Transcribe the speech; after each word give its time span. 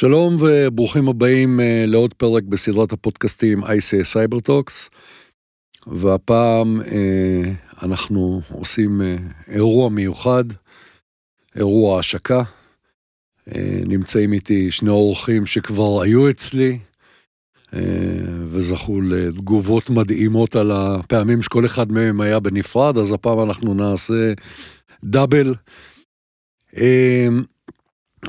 שלום 0.00 0.34
וברוכים 0.38 1.08
הבאים 1.08 1.60
אה, 1.60 1.84
לעוד 1.86 2.14
פרק 2.14 2.42
בסדרת 2.42 2.92
הפודקאסטים 2.92 3.64
ICA 3.64 4.48
Talks. 4.48 4.90
והפעם 5.86 6.80
אה, 6.80 7.52
אנחנו 7.82 8.40
עושים 8.52 9.02
אה, 9.02 9.16
אירוע 9.48 9.88
מיוחד, 9.88 10.44
אירוע 11.56 11.98
השקה. 11.98 12.42
נמצאים 13.86 14.32
איתי 14.32 14.70
שני 14.70 14.90
אורחים 14.90 15.46
שכבר 15.46 16.02
היו 16.02 16.30
אצלי, 16.30 16.78
וזכו 18.44 19.00
לתגובות 19.00 19.90
מדהימות 19.90 20.56
על 20.56 20.72
הפעמים 20.72 21.42
שכל 21.42 21.64
אחד 21.64 21.92
מהם 21.92 22.20
היה 22.20 22.40
בנפרד, 22.40 22.98
אז 22.98 23.12
הפעם 23.12 23.40
אנחנו 23.40 23.74
נעשה 23.74 24.32
דאבל. 25.04 25.54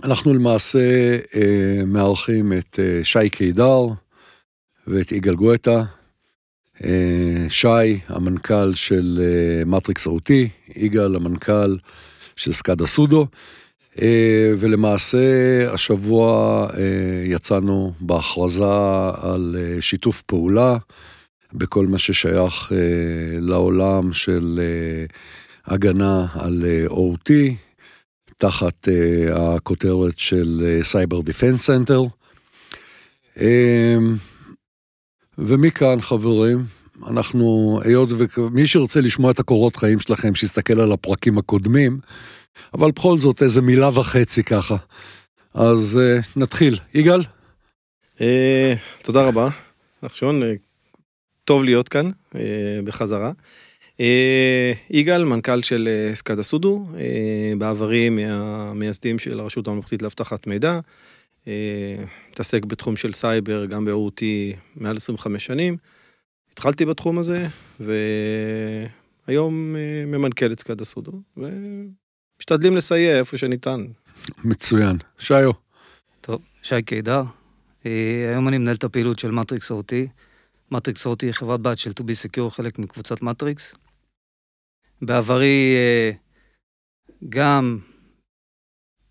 אנחנו 0.04 0.34
למעשה 0.34 0.80
אה, 1.36 1.86
מארחים 1.86 2.54
את 2.54 2.80
אה, 2.80 3.04
שי 3.04 3.30
קידר 3.30 3.88
ואת 4.88 5.12
יגאל 5.12 5.36
גואטה. 5.36 5.84
אה, 6.84 7.46
שי, 7.50 8.00
המנכ"ל 8.08 8.74
של 8.74 9.20
אה, 9.22 9.66
מטריקס 9.66 10.08
אותי, 10.08 10.50
יגאל, 10.76 11.16
המנכ"ל 11.16 11.78
של 12.36 12.54
סקאדה 12.54 12.86
סודו. 12.86 13.28
אה, 14.02 14.54
ולמעשה 14.58 15.18
השבוע 15.74 16.68
אה, 16.78 17.24
יצאנו 17.26 17.94
בהכרזה 18.00 18.66
על 19.22 19.56
אה, 19.60 19.82
שיתוף 19.82 20.22
פעולה 20.22 20.78
בכל 21.54 21.88
מה 21.88 21.98
ששייך 21.98 22.72
אה, 22.72 23.40
לעולם 23.40 24.14
של 24.14 24.60
אה, 24.62 25.06
הגנה 25.74 26.26
על 26.34 26.66
אה, 26.66 26.86
OT. 26.88 27.32
תחת 28.40 28.88
uh, 28.88 29.40
הכותרת 29.40 30.20
של 30.20 30.80
סייבר 30.84 31.22
defense 31.22 31.62
center. 31.62 32.02
ומכאן, 35.38 36.02
חברים, 36.02 36.64
אנחנו, 37.08 37.80
היות 37.84 38.10
ומי 38.38 38.68
שירצה 38.68 39.02
לשמוע 39.02 39.32
את 39.32 39.40
הקורות 39.40 39.76
חיים 39.76 40.00
שלכם, 40.00 40.36
שיסתכל 40.36 40.80
על 40.80 40.92
הפרקים 40.92 41.38
הקודמים, 41.38 42.00
אבל 42.74 42.92
בכל 42.92 43.18
זאת 43.18 43.44
איזה 43.44 43.62
מילה 43.62 44.00
וחצי 44.00 44.44
ככה. 44.44 44.76
אז 45.54 46.00
uh, 46.00 46.26
נתחיל. 46.36 46.80
יגאל? 46.94 47.22
Uh, 48.16 48.22
תודה 49.02 49.28
רבה, 49.28 49.50
נחשון, 50.04 50.44
uh, 50.44 50.46
טוב 51.46 51.64
להיות 51.64 51.90
כאן 51.90 52.10
uh, 52.10 52.38
בחזרה. 52.86 53.32
אה, 54.00 54.74
יגאל, 54.90 55.24
מנכ"ל 55.24 55.62
של 55.62 55.88
אה, 55.92 56.16
סקאדה 56.16 56.44
סודו, 56.44 56.88
אה, 56.98 57.54
בעברי 57.58 58.10
מהמייסדים 58.10 59.20
של 59.20 59.40
הרשות 59.40 59.68
הממלכתית 59.68 60.02
לאבטחת 60.02 60.48
מידע, 60.48 60.80
מתעסק 62.32 62.66
בתחום 62.66 62.96
של 62.96 63.14
סייבר, 63.14 63.66
גם 63.66 63.86
ב-OT 63.86 64.22
מעל 64.76 64.98
25 64.98 65.46
שנים. 65.46 65.78
התחלתי 66.52 66.86
בתחום 66.86 67.20
הזה, 67.20 67.48
והיום 67.80 69.76
ממנכ"ל 70.08 70.52
את 70.52 70.60
סקאדה 70.60 70.86
סודו, 70.86 71.12
ומשתדלים 71.38 72.78
לסייע 72.78 73.20
איפה 73.20 73.38
שניתן. 73.38 73.86
מצוין. 74.44 74.98
שיו. 75.20 75.52
טוב, 76.22 76.42
שי 76.64 76.82
קידר. 76.82 77.24
היום 77.84 78.48
אני 78.48 78.58
מנהל 78.58 78.76
את 78.76 78.84
הפעילות 78.84 79.20
של 79.20 79.32
מטריקס 79.32 79.72
OT. 79.72 79.94
מטריקס 80.72 81.08
OT 81.08 81.16
היא 81.22 81.32
חברת 81.32 81.62
בת 81.62 81.78
של 81.78 81.92
2B 81.92 82.04
Secure, 82.04 82.50
חלק 82.50 82.80
מקבוצת 82.80 83.22
מטריקס. 83.22 83.74
בעברי 85.02 85.76
אה, 85.76 86.12
גם 87.30 87.80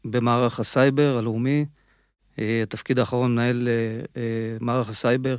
במערך 0.04 0.60
הסייבר 0.60 1.16
הלאומי, 1.18 1.64
אה, 2.38 2.60
התפקיד 2.62 2.98
האחרון 2.98 3.32
מנהל 3.32 3.68
אה, 4.16 4.22
מערך 4.60 4.88
הסייבר 4.88 5.36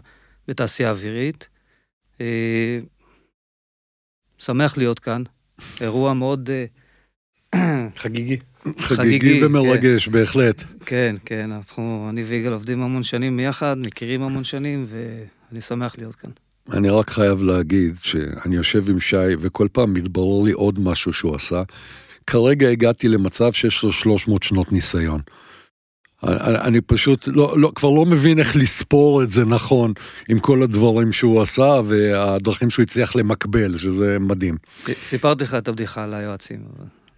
בתעשייה 0.47 0.89
אווירית. 0.89 1.49
שמח 4.37 4.77
להיות 4.77 4.99
כאן, 4.99 5.23
אירוע 5.81 6.13
מאוד... 6.13 6.49
חגיגי. 7.95 8.37
חגיגי 8.79 9.45
ומרגש, 9.45 10.05
כן. 10.05 10.11
בהחלט. 10.11 10.63
כן, 10.85 11.15
כן, 11.25 11.51
אנחנו, 11.51 12.07
אני 12.09 12.23
ויגאל 12.23 12.53
עובדים 12.53 12.81
המון 12.81 13.03
שנים 13.03 13.39
יחד, 13.39 13.77
מכירים 13.79 14.21
המון 14.21 14.43
שנים, 14.43 14.85
ואני 14.87 15.61
שמח 15.61 15.97
להיות 15.97 16.15
כאן. 16.15 16.31
אני 16.73 16.89
רק 16.89 17.09
חייב 17.09 17.41
להגיד 17.41 17.95
שאני 18.01 18.55
יושב 18.55 18.89
עם 18.89 18.99
שי 18.99 19.35
וכל 19.39 19.67
פעם 19.71 19.93
מתברר 19.93 20.43
לי 20.43 20.51
עוד 20.51 20.79
משהו 20.79 21.13
שהוא 21.13 21.35
עשה. 21.35 21.61
כרגע 22.27 22.69
הגעתי 22.69 23.07
למצב 23.07 23.51
שיש 23.51 23.83
לו 23.83 23.91
300 23.91 24.43
שנות 24.43 24.71
ניסיון. 24.71 25.21
אני, 26.23 26.57
אני 26.57 26.81
פשוט 26.81 27.27
לא, 27.27 27.59
לא, 27.59 27.71
כבר 27.75 27.89
לא 27.89 28.05
מבין 28.05 28.39
איך 28.39 28.55
לספור 28.55 29.23
את 29.23 29.29
זה 29.29 29.45
נכון 29.45 29.93
עם 30.29 30.39
כל 30.39 30.63
הדברים 30.63 31.11
שהוא 31.11 31.41
עשה 31.41 31.81
והדרכים 31.85 32.69
שהוא 32.69 32.83
הצליח 32.83 33.15
למקבל, 33.15 33.77
שזה 33.77 34.17
מדהים. 34.19 34.57
סיפרתי 35.01 35.43
לך 35.43 35.55
את 35.55 35.67
הבדיחה 35.67 36.03
על 36.03 36.13
היועצים. 36.13 36.59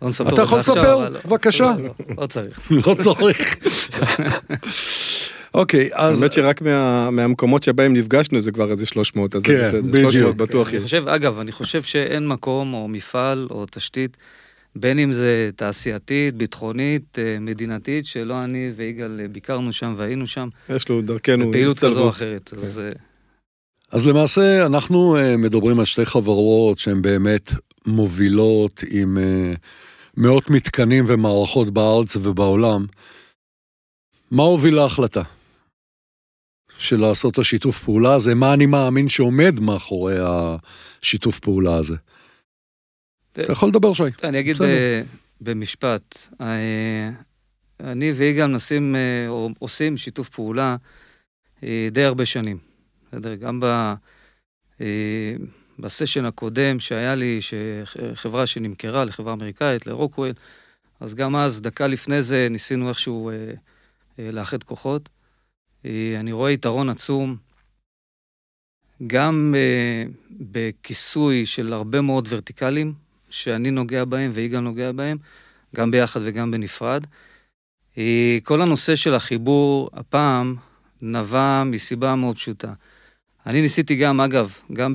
לא 0.02 0.10
אתה 0.30 0.42
יכול 0.42 0.58
לספר? 0.58 1.10
בבקשה. 1.26 1.74
לא, 1.78 1.84
לא, 1.84 2.16
לא 2.18 2.28
צריך. 2.28 2.72
לא 2.88 2.94
צריך. 2.94 3.58
אוקיי, 5.54 5.90
אז... 5.94 6.22
האמת 6.22 6.34
שרק 6.34 6.62
מה, 6.62 7.12
מהמקומות 7.12 7.64
שבהם 7.64 7.94
נפגשנו 7.94 8.42
זה 8.42 8.52
כבר 8.52 8.72
איזה 8.72 8.86
300, 8.86 9.36
אז 9.36 9.44
כן, 9.44 9.54
זה 9.54 9.62
בסדר. 9.62 9.82
בדיוק. 9.82 10.12
300 10.12 10.38
בטוח 10.38 10.74
יש. 10.74 10.84
חושב, 10.84 11.08
אגב, 11.08 11.40
אני 11.40 11.52
חושב 11.52 11.84
שאין 11.84 12.28
מקום 12.28 12.74
או 12.74 12.88
מפעל 12.88 13.48
או 13.52 13.66
תשתית, 13.72 14.18
בין 14.76 15.00
אם 15.00 15.14
זה 15.14 15.50
תעשייתית, 15.56 16.36
ביטחונית, 16.36 17.20
אה, 17.20 17.38
מדינתית, 17.40 18.06
שלא 18.06 18.44
אני 18.44 18.72
ויגאל 18.76 19.20
אה, 19.24 19.28
ביקרנו 19.28 19.74
שם 19.74 19.94
והיינו 19.98 20.28
שם. 20.28 20.50
יש 20.70 20.90
לו 20.90 21.02
דרכנו. 21.02 21.50
בפעילות 21.50 21.80
כזו 21.80 22.04
או 22.04 22.10
אחרת. 22.10 22.50
כן. 22.50 22.58
אז... 22.58 22.80
אה, 22.80 22.92
אז 23.92 24.08
למעשה 24.08 24.66
אנחנו 24.66 25.18
מדברים 25.38 25.80
על 25.80 25.86
שתי 25.86 26.06
חברות 26.06 26.80
שהן 26.80 27.02
באמת 27.02 27.54
מובילות 27.86 28.84
עם 28.92 29.18
מאות 30.18 30.50
מתקנים 30.50 31.04
ומערכות 31.08 31.70
בארץ 31.70 32.16
ובעולם. 32.16 32.86
מה 34.32 34.44
הוביל 34.44 34.76
להחלטה? 34.76 35.22
של 36.82 37.00
לעשות 37.00 37.34
את 37.34 37.40
השיתוף 37.40 37.84
פעולה 37.84 38.14
הזה, 38.14 38.36
מה 38.36 38.54
אני 38.54 38.66
מאמין 38.66 39.10
שעומד 39.10 39.60
מאחורי 39.60 40.16
השיתוף 40.20 41.40
פעולה 41.40 41.76
הזה. 41.76 41.96
אתה 43.32 43.52
יכול 43.52 43.70
לדבר, 43.70 43.94
שי. 43.94 44.04
אני 44.24 44.40
אגיד 44.40 44.56
במשפט. 45.42 46.18
אה, 46.42 47.10
אני 47.80 48.12
ויגאל 48.12 48.48
מנסים, 48.48 48.96
אה, 48.96 49.26
או 49.28 49.50
עושים 49.60 49.98
שיתוף 49.98 50.30
פעולה 50.30 50.76
אה, 51.64 51.88
די 51.92 52.04
הרבה 52.04 52.26
שנים. 52.26 52.58
בסדר? 53.08 53.36
גם 53.36 53.60
ב... 53.64 53.94
בסשן 55.80 56.26
הקודם 56.26 56.80
שהיה 56.80 57.16
לי, 57.16 57.40
חברה 58.14 58.46
שנמכרה 58.46 59.06
לחברה 59.06 59.34
אמריקאית, 59.34 59.88
לרוקוויל, 59.88 60.34
אז 61.00 61.16
גם 61.16 61.36
אז, 61.36 61.62
דקה 61.62 61.88
לפני 61.88 62.22
זה, 62.22 62.48
ניסינו 62.50 62.90
איכשהו 62.90 63.32
לאחד 64.18 64.64
כוחות. 64.64 65.10
אה, 65.86 66.16
אני 66.20 66.32
רואה 66.32 66.52
יתרון 66.52 66.90
עצום 66.90 67.36
גם 69.08 69.56
אה, 69.58 70.04
בכיסוי 70.32 71.46
של 71.46 71.74
הרבה 71.74 72.02
מאוד 72.02 72.28
ורטיקלים, 72.30 72.94
שאני 73.30 73.72
נוגע 73.72 74.06
בהם 74.06 74.32
ויגאל 74.34 74.60
נוגע 74.60 74.92
בהם, 74.92 75.18
גם 75.76 75.92
ביחד 75.92 76.20
וגם 76.24 76.52
בנפרד. 76.52 77.06
אה, 77.98 78.38
כל 78.44 78.62
הנושא 78.62 78.96
של 78.96 79.14
החיבור 79.14 79.90
הפעם 79.94 80.56
נבע 81.02 81.64
מסיבה 81.64 82.16
מאוד 82.16 82.36
פשוטה. 82.36 82.74
אני 83.46 83.62
ניסיתי 83.62 83.96
גם, 83.96 84.22
אגב, 84.22 84.58
גם 84.74 84.94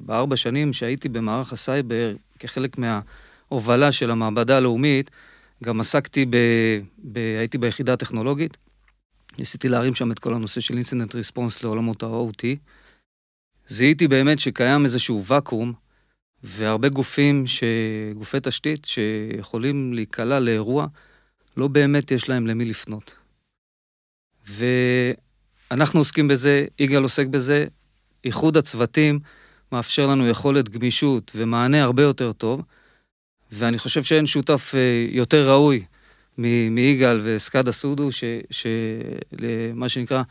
בארבע 0.00 0.36
שנים 0.36 0.72
שהייתי 0.72 1.08
במערך 1.08 1.52
הסייבר 1.52 2.14
כחלק 2.38 2.76
מההובלה 2.78 3.92
של 3.92 4.10
המעבדה 4.10 4.56
הלאומית, 4.56 5.10
גם 5.64 5.80
עסקתי, 5.80 6.26
ב, 6.26 6.36
ב, 7.12 7.18
הייתי 7.38 7.58
ביחידה 7.58 7.92
הטכנולוגית, 7.92 8.56
ניסיתי 9.38 9.68
להרים 9.68 9.94
שם 9.94 10.12
את 10.12 10.18
כל 10.18 10.34
הנושא 10.34 10.60
של 10.60 10.74
incident 10.74 11.14
response 11.14 11.64
לעולמות 11.64 12.02
ה-OT. 12.02 12.44
זיהיתי 13.68 14.08
באמת 14.08 14.38
שקיים 14.38 14.84
איזשהו 14.84 15.24
ואקום, 15.24 15.72
והרבה 16.42 16.88
גופים, 16.88 17.46
ש... 17.46 17.64
גופי 18.14 18.38
תשתית, 18.42 18.84
שיכולים 18.84 19.94
להיקלע 19.94 20.40
לאירוע, 20.40 20.86
לא 21.56 21.68
באמת 21.68 22.10
יש 22.10 22.28
להם 22.28 22.46
למי 22.46 22.64
לפנות. 22.64 23.16
ואנחנו 24.48 26.00
עוסקים 26.00 26.28
בזה, 26.28 26.66
יגאל 26.78 27.02
עוסק 27.02 27.26
בזה, 27.26 27.66
איחוד 28.24 28.56
הצוותים 28.56 29.18
מאפשר 29.72 30.06
לנו 30.06 30.28
יכולת 30.28 30.68
גמישות 30.68 31.32
ומענה 31.34 31.82
הרבה 31.82 32.02
יותר 32.02 32.32
טוב, 32.32 32.62
ואני 33.52 33.78
חושב 33.78 34.02
שאין 34.02 34.26
שותף 34.26 34.72
אה, 34.74 35.06
יותר 35.08 35.50
ראוי 35.50 35.84
מיגאל 36.38 37.20
וסקאדה 37.22 37.72
סודו, 37.72 38.08
שמה 38.50 39.88
שנקרא, 39.88 40.22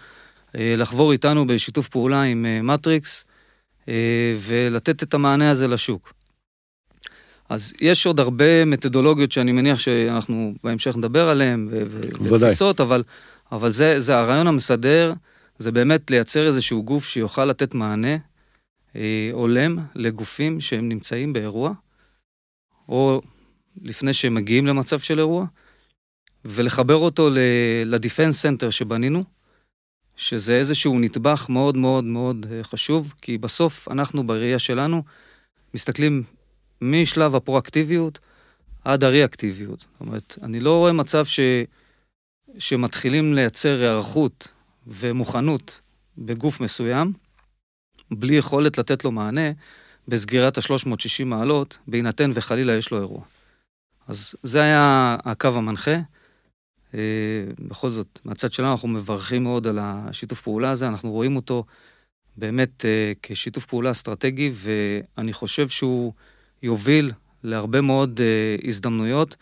אה, 0.56 0.74
לחבור 0.78 1.12
איתנו 1.12 1.48
בשיתוף 1.48 1.88
פעולה 1.88 2.22
עם 2.22 2.46
אה, 2.46 2.62
מטריקס, 2.62 3.26
אה, 3.90 4.34
ולתת 4.38 5.04
את 5.04 5.14
המענה 5.14 5.52
הזה 5.52 5.68
לשוק. 5.68 6.14
אז 7.50 7.74
יש 7.82 8.06
עוד 8.06 8.20
הרבה 8.20 8.66
מתודולוגיות 8.66 9.32
שאני 9.32 9.52
מניח 9.52 9.80
שאנחנו 9.80 10.54
בהמשך 10.64 10.98
נדבר 10.98 11.30
עליהן, 11.30 11.68
ותפיסות, 12.22 12.82
אבל, 12.82 13.04
אבל 13.52 13.70
זה, 13.70 14.00
זה 14.00 14.18
הרעיון 14.18 14.48
המסדר, 14.48 15.14
זה 15.58 15.72
באמת 15.72 16.12
לייצר 16.12 16.48
איזשהו 16.48 16.84
גוף 16.84 17.06
שיוכל 17.06 17.46
לתת 17.46 17.74
מענה 17.74 18.18
אה, 18.96 19.30
הולם 19.34 19.78
לגופים 19.96 20.62
שהם 20.62 20.90
נמצאים 20.90 21.34
באירוע, 21.34 21.74
או 22.90 23.22
לפני 23.82 24.14
שהם 24.14 24.34
מגיעים 24.34 24.68
למצב 24.68 25.00
של 25.00 25.20
אירוע, 25.20 25.46
ולחבר 26.46 26.96
אותו 26.96 27.30
ל 27.86 27.93
defense 27.93 28.42
center 28.42 28.70
שבנינו, 28.70 29.24
שזה 30.16 30.56
איזשהו 30.56 31.00
נדבך 31.00 31.46
מאוד 31.50 31.78
מאוד 31.78 32.04
מאוד 32.04 32.46
אה, 32.52 32.64
חשוב, 32.64 33.14
כי 33.22 33.38
בסוף 33.38 33.88
אנחנו 33.92 34.28
בראייה 34.28 34.60
שלנו 34.60 35.04
מסתכלים 35.74 36.24
משלב 36.82 37.36
הפרואקטיביות 37.36 38.20
עד 38.86 39.04
הריאקטיביות. 39.04 39.80
זאת 39.80 40.02
אומרת, 40.02 40.38
אני 40.44 40.60
לא 40.60 40.78
רואה 40.78 40.92
מצב 40.92 41.26
ש... 41.26 41.40
שמתחילים 42.58 43.34
לייצר 43.34 43.82
היערכות 43.82 44.48
ומוכנות 44.88 45.82
בגוף 46.18 46.60
מסוים, 46.60 47.14
בלי 48.12 48.36
יכולת 48.36 48.78
לתת 48.78 49.04
לו 49.04 49.12
מענה 49.12 49.52
בסגירת 50.08 50.58
ה-360 50.58 51.26
מעלות, 51.26 51.78
בהינתן 51.88 52.32
וחלילה 52.34 52.74
יש 52.74 52.92
לו 52.92 53.00
אירוע. 53.00 53.22
אז 54.08 54.36
זה 54.44 54.62
היה 54.62 55.18
הקו 55.26 55.48
המנחה. 55.48 55.96
אה, 56.96 57.00
בכל 57.60 57.92
זאת, 57.92 58.20
מהצד 58.26 58.52
שלנו 58.52 58.72
אנחנו 58.72 58.88
מברכים 58.88 59.44
מאוד 59.44 59.68
על 59.68 59.80
השיתוף 59.82 60.42
פעולה 60.42 60.72
הזה, 60.72 60.88
אנחנו 60.88 61.12
רואים 61.12 61.36
אותו 61.36 61.64
באמת 62.38 62.86
אה, 62.86 63.12
כשיתוף 63.24 63.66
פעולה 63.66 63.92
אסטרטגי, 63.92 64.52
ואני 64.54 65.34
חושב 65.34 65.70
שהוא 65.70 66.14
יוביל 66.64 67.12
להרבה 67.44 67.82
מאוד 67.82 68.22
אה, 68.22 68.68
הזדמנויות 68.68 69.36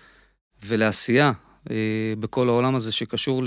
ולעשייה 0.66 1.32
בכל 2.20 2.50
העולם 2.50 2.76
הזה 2.76 2.92
שקשור 2.92 3.44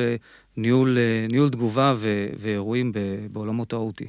לניהול 0.57 1.49
תגובה 1.53 1.95
ואירועים 2.39 2.93
בעולמות 3.33 3.73
ה-OT. 3.73 4.05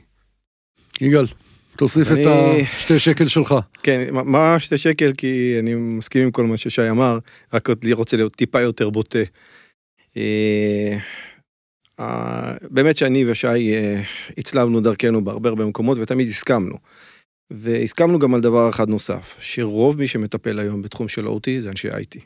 יגאל, 1.01 1.25
תוסיף 1.75 2.07
את 2.11 2.17
השתי 2.77 2.99
שקל 2.99 3.27
שלך. 3.27 3.55
כן, 3.83 4.07
מה 4.11 4.59
שתי 4.59 4.77
שקל? 4.77 5.11
כי 5.17 5.55
אני 5.59 5.73
מסכים 5.73 6.23
עם 6.23 6.31
כל 6.31 6.45
מה 6.45 6.57
ששי 6.57 6.89
אמר, 6.89 7.19
רק 7.53 7.69
אני 7.83 7.93
רוצה 7.93 8.17
להיות 8.17 8.35
טיפה 8.35 8.61
יותר 8.61 8.89
בוטה. 8.89 9.19
אה, 10.17 10.97
באמת 12.61 12.97
שאני 12.97 13.31
ושי 13.31 13.47
אה, 13.47 14.01
הצלבנו 14.37 14.81
דרכנו 14.81 15.25
בהרבה 15.25 15.49
הרבה 15.49 15.65
מקומות 15.65 15.97
ותמיד 16.01 16.27
הסכמנו. 16.27 16.75
והסכמנו 17.51 18.19
גם 18.19 18.33
על 18.33 18.41
דבר 18.41 18.69
אחד 18.69 18.89
נוסף, 18.89 19.35
שרוב 19.39 19.97
מי 19.97 20.07
שמטפל 20.07 20.59
היום 20.59 20.81
בתחום 20.81 21.07
של 21.07 21.27
OT 21.27 21.49
זה 21.59 21.69
אנשי 21.69 21.89
IT. 21.91 22.19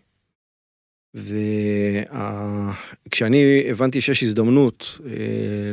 וכשאני 3.06 3.64
הבנתי 3.70 4.02
שיש 4.02 4.24
הזדמנות 4.24 5.00
אה, 5.06 5.12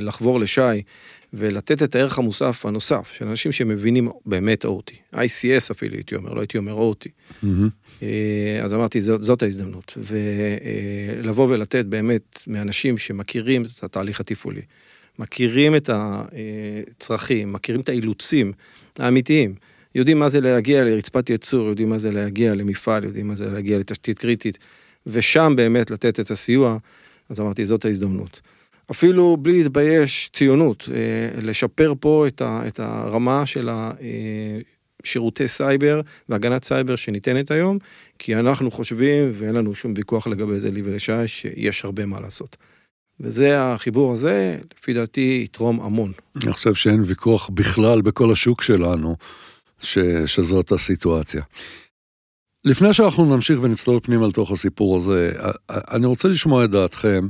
לחבור 0.01 0.41
לשי 0.41 0.83
ולתת 1.33 1.83
את 1.83 1.95
הערך 1.95 2.19
המוסף 2.19 2.67
הנוסף 2.67 3.13
של 3.13 3.27
אנשים 3.27 3.53
שמבינים 3.53 4.09
באמת 4.27 4.65
OT, 4.65 4.93
ICS 5.15 5.71
אפילו 5.71 5.95
הייתי 5.95 6.15
אומר, 6.15 6.33
לא 6.33 6.41
הייתי 6.41 6.59
אומר 6.59 6.93
OT. 6.93 7.07
Mm-hmm. 7.07 7.47
אז 8.65 8.75
אמרתי, 8.75 9.01
זאת, 9.01 9.23
זאת 9.23 9.43
ההזדמנות. 9.43 9.99
ולבוא 11.23 11.49
ולתת 11.49 11.85
באמת 11.85 12.43
מאנשים 12.47 12.99
שמכירים 12.99 13.63
את 13.63 13.85
התהליך 13.85 14.21
התפעולי, 14.21 14.63
מכירים 15.19 15.77
את 15.77 15.91
הצרכים, 15.93 17.53
מכירים 17.53 17.81
את 17.81 17.89
האילוצים 17.89 18.53
האמיתיים, 18.99 19.55
יודעים 19.95 20.19
מה 20.19 20.29
זה 20.29 20.41
להגיע 20.41 20.85
לרצפת 20.85 21.31
ייצור, 21.31 21.69
יודעים 21.69 21.89
מה 21.89 21.99
זה 21.99 22.11
להגיע 22.11 22.55
למפעל, 22.55 23.05
יודעים 23.05 23.29
מה 23.29 23.35
זה 23.35 23.51
להגיע 23.51 23.79
לתשתית 23.79 24.19
קריטית, 24.19 24.59
ושם 25.07 25.53
באמת 25.57 25.91
לתת 25.91 26.21
את 26.21 26.31
הסיוע, 26.31 26.77
אז 27.29 27.41
אמרתי, 27.41 27.65
זאת 27.65 27.85
ההזדמנות. 27.85 28.41
אפילו 28.91 29.37
בלי 29.37 29.63
להתבייש, 29.63 30.31
ציונות, 30.33 30.89
אה, 30.95 31.43
לשפר 31.43 31.93
פה 32.01 32.27
את, 32.29 32.81
הרמה 32.81 33.47
של 33.47 33.69
השירותי 35.05 35.49
סייבר 35.49 36.01
והגנת 36.29 36.65
סייבר 36.65 36.97
שניתנת 36.97 37.51
היום, 37.51 37.79
כי 38.19 38.35
אנחנו 38.35 38.71
חושבים, 38.71 39.33
ואין 39.35 39.55
לנו 39.55 39.75
שום 39.75 39.95
ויכוח 39.97 40.27
לגבי 40.27 40.61
זה, 40.61 40.71
לי 40.71 40.83
ולשי, 40.85 41.27
שיש 41.27 41.85
הרבה 41.85 42.07
מה 42.07 42.21
לעשות. 42.21 42.57
וזה 43.21 43.63
החיבור 43.63 44.13
הזה, 44.13 44.59
לפי 44.79 44.93
דעתי, 44.93 45.43
יתרום 45.45 45.81
המון. 45.81 46.13
אני 46.45 46.53
חושב 46.53 46.75
שאין 46.75 47.03
ויכוח 47.07 47.49
בכלל 47.49 48.03
בכל 48.03 48.33
השוק 48.33 48.63
שלנו, 48.63 49.17
ש, 49.81 49.99
שזאת 50.27 50.73
הסיטואציה. 50.73 51.43
לפני 52.65 52.93
שאנחנו 52.93 53.37
נמשיך 53.37 53.59
ונצלול 53.63 54.01
פנימה 54.03 54.27
לתוך 54.27 54.51
הסיפור 54.51 54.97
הזה, 54.97 55.33
אני 55.71 56.07
רוצה 56.07 56.29
לשמוע 56.29 56.65
את 56.65 56.71
דעתכם. 56.71 57.27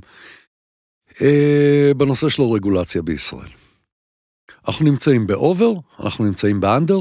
אה, 1.22 1.92
בנושא 1.96 2.28
של 2.28 2.42
הרגולציה 2.42 3.02
בישראל. 3.02 3.48
אנחנו 4.68 4.84
נמצאים 4.84 5.26
באובר, 5.26 5.72
אנחנו 6.00 6.24
נמצאים 6.24 6.60
באנדר. 6.60 7.00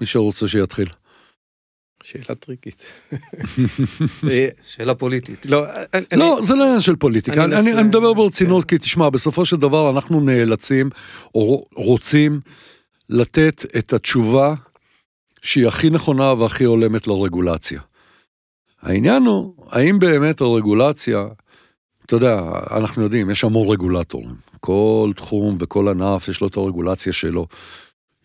מי 0.00 0.06
שרוצה 0.06 0.48
שיתחיל. 0.48 0.88
שאלה 2.02 2.34
טריקית. 2.40 2.82
שאלה 4.70 4.94
פוליטית. 4.94 5.46
לא, 5.46 5.64
לא 6.12 6.38
זה 6.42 6.54
לא 6.54 6.64
עניין 6.64 6.80
של 6.80 6.96
פוליטיקה, 6.96 7.44
אני 7.44 7.82
מדבר 7.82 8.12
ברצינות, 8.12 8.64
כי 8.64 8.78
תשמע, 8.78 9.10
בסופו 9.10 9.46
של 9.46 9.56
דבר 9.56 9.90
אנחנו 9.90 10.20
נאלצים, 10.20 10.90
או 11.34 11.64
רוצים, 11.74 12.40
לתת 13.08 13.64
את 13.78 13.92
התשובה 13.92 14.54
שהיא 15.42 15.66
הכי 15.66 15.90
נכונה 15.90 16.32
והכי 16.32 16.64
הולמת 16.64 17.06
לרגולציה. 17.06 17.80
העניין 18.82 19.22
הוא, 19.22 19.54
האם 19.70 19.98
באמת 19.98 20.40
הרגולציה 20.40 21.26
אתה 22.10 22.16
יודע, 22.16 22.40
אנחנו 22.70 23.02
יודעים, 23.02 23.30
יש 23.30 23.44
המון 23.44 23.68
רגולטורים. 23.68 24.34
כל 24.60 25.10
תחום 25.16 25.56
וכל 25.58 25.88
ענף 25.88 26.28
יש 26.28 26.40
לו 26.40 26.46
את 26.46 26.56
הרגולציה 26.56 27.12
שלו. 27.12 27.46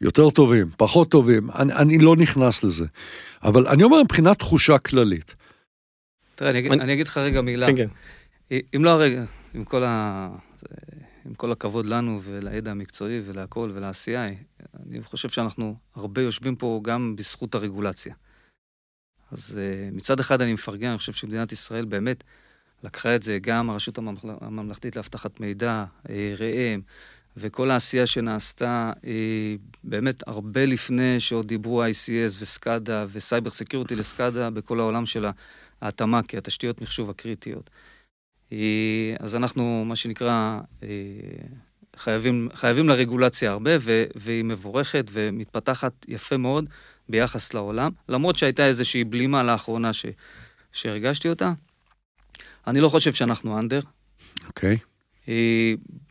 יותר 0.02 0.30
טובים, 0.30 0.70
פחות 0.78 1.12
טובים, 1.12 1.52
אני, 1.52 1.74
אני 1.74 1.98
לא 1.98 2.16
נכנס 2.16 2.64
לזה. 2.64 2.86
אבל 3.44 3.68
אני 3.68 3.84
אומר 3.84 4.04
מבחינת 4.04 4.40
תחושה 4.40 4.78
כללית. 4.78 5.36
תראה, 6.36 6.50
אני, 6.50 6.70
אני... 6.70 6.82
אני 6.82 6.94
אגיד 6.94 7.08
לך 7.08 7.18
רגע 7.18 7.42
מילה. 7.42 7.68
כן, 7.68 7.76
כן. 7.78 8.58
אם 8.76 8.86
לא 8.86 8.90
הרגע, 8.90 9.24
עם 9.54 9.64
כל, 9.64 9.84
ה... 9.84 10.30
עם 11.26 11.34
כל 11.34 11.52
הכבוד 11.52 11.86
לנו 11.86 12.20
ולידע 12.24 12.72
המקצועי 12.72 13.22
ולהכל 13.26 13.72
ולעשייה, 13.74 14.28
אני 14.88 15.04
חושב 15.04 15.30
שאנחנו 15.30 15.76
הרבה 15.96 16.22
יושבים 16.22 16.56
פה 16.56 16.80
גם 16.84 17.16
בזכות 17.16 17.56
הרגולציה. 17.56 18.14
אז 19.32 19.62
אה, 19.62 19.90
מצד 19.92 20.20
אחד 20.20 20.42
אני 20.42 20.54
מפרגן, 20.54 20.90
אני 20.90 20.98
חושב 20.98 21.14
שמדינת 21.14 21.52
ישראל 21.52 21.86
באמת 21.86 22.24
לקחה 22.84 23.16
את 23.16 23.24
זה 23.24 23.38
גם 23.42 23.70
הרשות 23.70 23.98
הממלכתית 24.42 24.96
לאבטחת 24.96 25.40
מידע, 25.40 25.86
אה, 26.10 26.34
ראם, 26.38 26.82
וכל 27.38 27.72
העשייה 27.72 28.06
שנעשתה 28.06 28.92
אה, 29.06 29.56
באמת 29.84 30.28
הרבה 30.28 30.66
לפני 30.66 31.20
שעוד 31.20 31.48
דיברו 31.48 31.84
ICS 31.84 32.34
וסקאדה 32.40 33.06
וסייבר 33.12 33.50
סקיורטי 33.50 33.96
לסקאדה 33.96 34.50
בכל 34.50 34.80
העולם 34.80 35.06
של 35.06 35.26
ההתאמה, 35.82 36.24
כי 36.24 36.38
התשתיות 36.38 36.82
מחשוב 36.82 37.10
הקריטיות. 37.10 37.70
אה, 38.52 39.16
אז 39.20 39.36
אנחנו, 39.36 39.86
מה 39.86 39.96
שנקרא, 39.96 40.60
חייבים, 41.96 42.50
חייבים 42.54 42.90
לרגולציה 42.90 43.52
הרבה, 43.52 43.72
ו, 43.80 44.04
והיא 44.16 44.44
מבורכת 44.44 45.06
ומתפתחת 45.12 46.06
יפה 46.08 46.38
מאוד 46.38 46.70
ביחס 47.10 47.54
לעולם, 47.54 47.92
למרות 48.10 48.36
שהייתה 48.36 48.68
איזושהי 48.68 49.04
בלימה 49.04 49.44
לאחרונה 49.44 49.94
ש, 49.94 50.06
שהרגשתי 50.72 51.30
אותה. 51.30 51.54
אני 52.68 52.82
לא 52.82 52.90
חושב 52.90 53.14
שאנחנו 53.14 53.60
אנדר. 53.60 53.80
אוקיי. 54.48 54.78
Okay. 54.78 54.96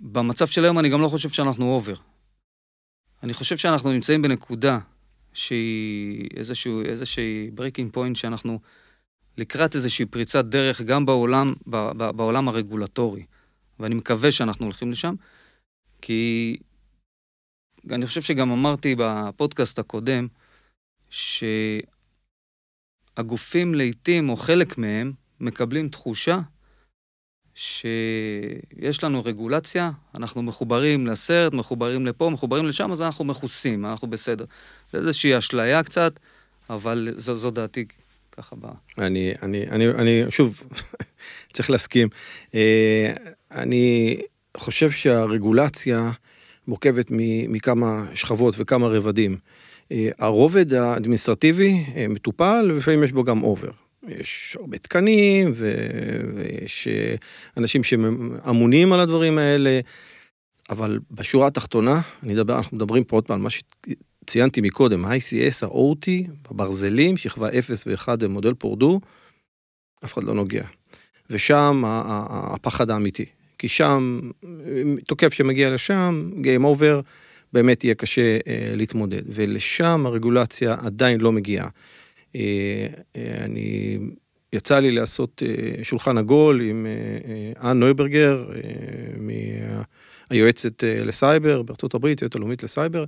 במצב 0.05 0.47
של 0.47 0.65
היום 0.65 0.79
אני 0.79 0.89
גם 0.89 1.01
לא 1.01 1.09
חושב 1.09 1.29
שאנחנו 1.29 1.73
אובר. 1.75 1.95
אני 3.23 3.35
חושב 3.35 3.57
שאנחנו 3.57 3.93
נמצאים 3.93 4.23
בנקודה 4.23 4.79
שהיא 5.33 6.29
איזשהו, 6.37 6.83
איזושהי 6.83 7.51
breaking 7.57 7.97
point 7.97 8.15
שאנחנו 8.15 8.61
לקראת 9.39 9.75
איזושהי 9.75 10.07
פריצת 10.07 10.45
דרך 10.45 10.81
גם 10.81 11.07
בעולם, 11.07 11.55
בעולם 12.17 12.49
הרגולטורי. 12.49 13.27
ואני 13.79 13.95
מקווה 13.95 14.33
שאנחנו 14.33 14.65
הולכים 14.65 14.91
לשם, 14.91 15.15
כי 16.03 16.57
אני 17.91 18.07
חושב 18.07 18.23
שגם 18.23 18.51
אמרתי 18.51 18.95
בפודקאסט 18.99 19.79
הקודם, 19.79 20.29
שהגופים 23.19 23.75
לעיתים, 23.75 24.29
או 24.29 24.37
חלק 24.37 24.79
מהם, 24.79 25.13
מקבלים 25.41 25.89
תחושה 25.89 26.39
שיש 27.55 29.05
לנו 29.05 29.25
רגולציה, 29.25 29.91
אנחנו 30.15 30.43
מחוברים 30.43 31.07
לסרט, 31.07 31.53
מחוברים 31.53 32.07
לפה, 32.07 32.31
מחוברים 32.31 32.67
לשם, 32.67 32.93
אז 32.93 33.03
אנחנו 33.03 33.25
מכוסים, 33.25 33.87
אנחנו 33.87 34.09
בסדר. 34.09 34.45
זה 34.93 34.99
איזושהי 34.99 35.39
אשליה 35.39 35.83
קצת, 35.83 36.19
אבל 36.71 37.09
זו, 37.17 37.37
זו 37.37 37.51
דעתי 37.51 37.85
ככה 38.33 38.57
באה. 38.57 38.73
אני, 38.99 39.33
אני, 39.43 39.67
אני, 39.71 39.89
אני, 39.89 40.23
שוב, 40.31 40.63
צריך 41.53 41.71
להסכים. 41.71 42.09
אה, 42.55 43.13
אני 43.53 44.21
חושב 44.57 44.91
שהרגולציה 44.91 46.11
מורכבת 46.69 47.07
מכמה 47.49 48.07
שכבות 48.15 48.55
וכמה 48.59 48.87
רבדים. 48.87 49.37
אה, 49.93 50.09
הרובד 50.19 50.73
האדמיניסטרטיבי 50.73 51.85
אה, 51.97 52.07
מטופל, 52.09 52.71
ולפעמים 52.71 53.05
יש 53.05 53.13
בו 53.13 53.25
גם 53.25 53.43
אובר. 53.43 53.71
יש 54.09 54.57
הרבה 54.61 54.79
תקנים, 54.79 55.53
ויש 55.57 56.89
אנשים 57.57 57.85
שאמונים 57.85 58.93
על 58.93 59.01
הדברים 59.01 59.39
האלה, 59.39 59.81
אבל 60.71 60.99
בשורה 61.11 61.47
התחתונה, 61.47 62.01
אני 62.23 62.35
אדבר, 62.35 62.57
אנחנו 62.57 62.77
מדברים 62.77 63.05
פה 63.05 63.17
עוד 63.17 63.27
פעם 63.27 63.43
מה 63.43 63.49
שציינתי 63.51 64.61
מקודם, 64.61 65.05
ה-ICS, 65.05 65.67
ה-OT, 65.67 66.31
בברזלים, 66.51 67.17
שכבה 67.17 67.49
0 67.49 67.85
ו-1 67.87 68.29
מודל 68.29 68.55
פורדו, 68.55 69.01
אף 70.05 70.15
אחד 70.15 70.25
לא 70.25 70.35
נוגע. 70.35 70.65
ושם 71.31 71.83
הפחד 71.87 72.91
האמיתי. 72.91 73.25
כי 73.59 73.69
שם, 73.69 74.21
תוקף 75.07 75.35
שמגיע 75.35 75.71
לשם, 75.71 76.31
Game 76.37 76.63
Over, 76.63 77.03
באמת 77.53 77.85
יהיה 77.85 77.95
קשה 77.95 78.39
אה, 78.47 78.73
להתמודד. 78.77 79.23
ולשם 79.27 80.07
הרגולציה 80.07 80.77
עדיין 80.85 81.21
לא 81.21 81.33
מגיעה. 81.33 81.69
אה, 82.37 82.87
אה, 83.17 83.45
אני, 83.45 83.99
יצא 84.53 84.79
לי 84.79 84.91
לעשות 84.91 85.43
אה, 85.47 85.85
שולחן 85.85 86.19
עגול 86.19 86.61
עם 86.61 86.87
אן 87.63 87.79
נויברגר, 87.79 88.45
היועצת 90.31 90.85
לסייבר 90.85 91.63
בארצות 91.63 91.95
הברית, 91.95 92.23
יועצת 92.23 92.37
הלאומית 92.37 92.63
לסייבר. 92.63 93.05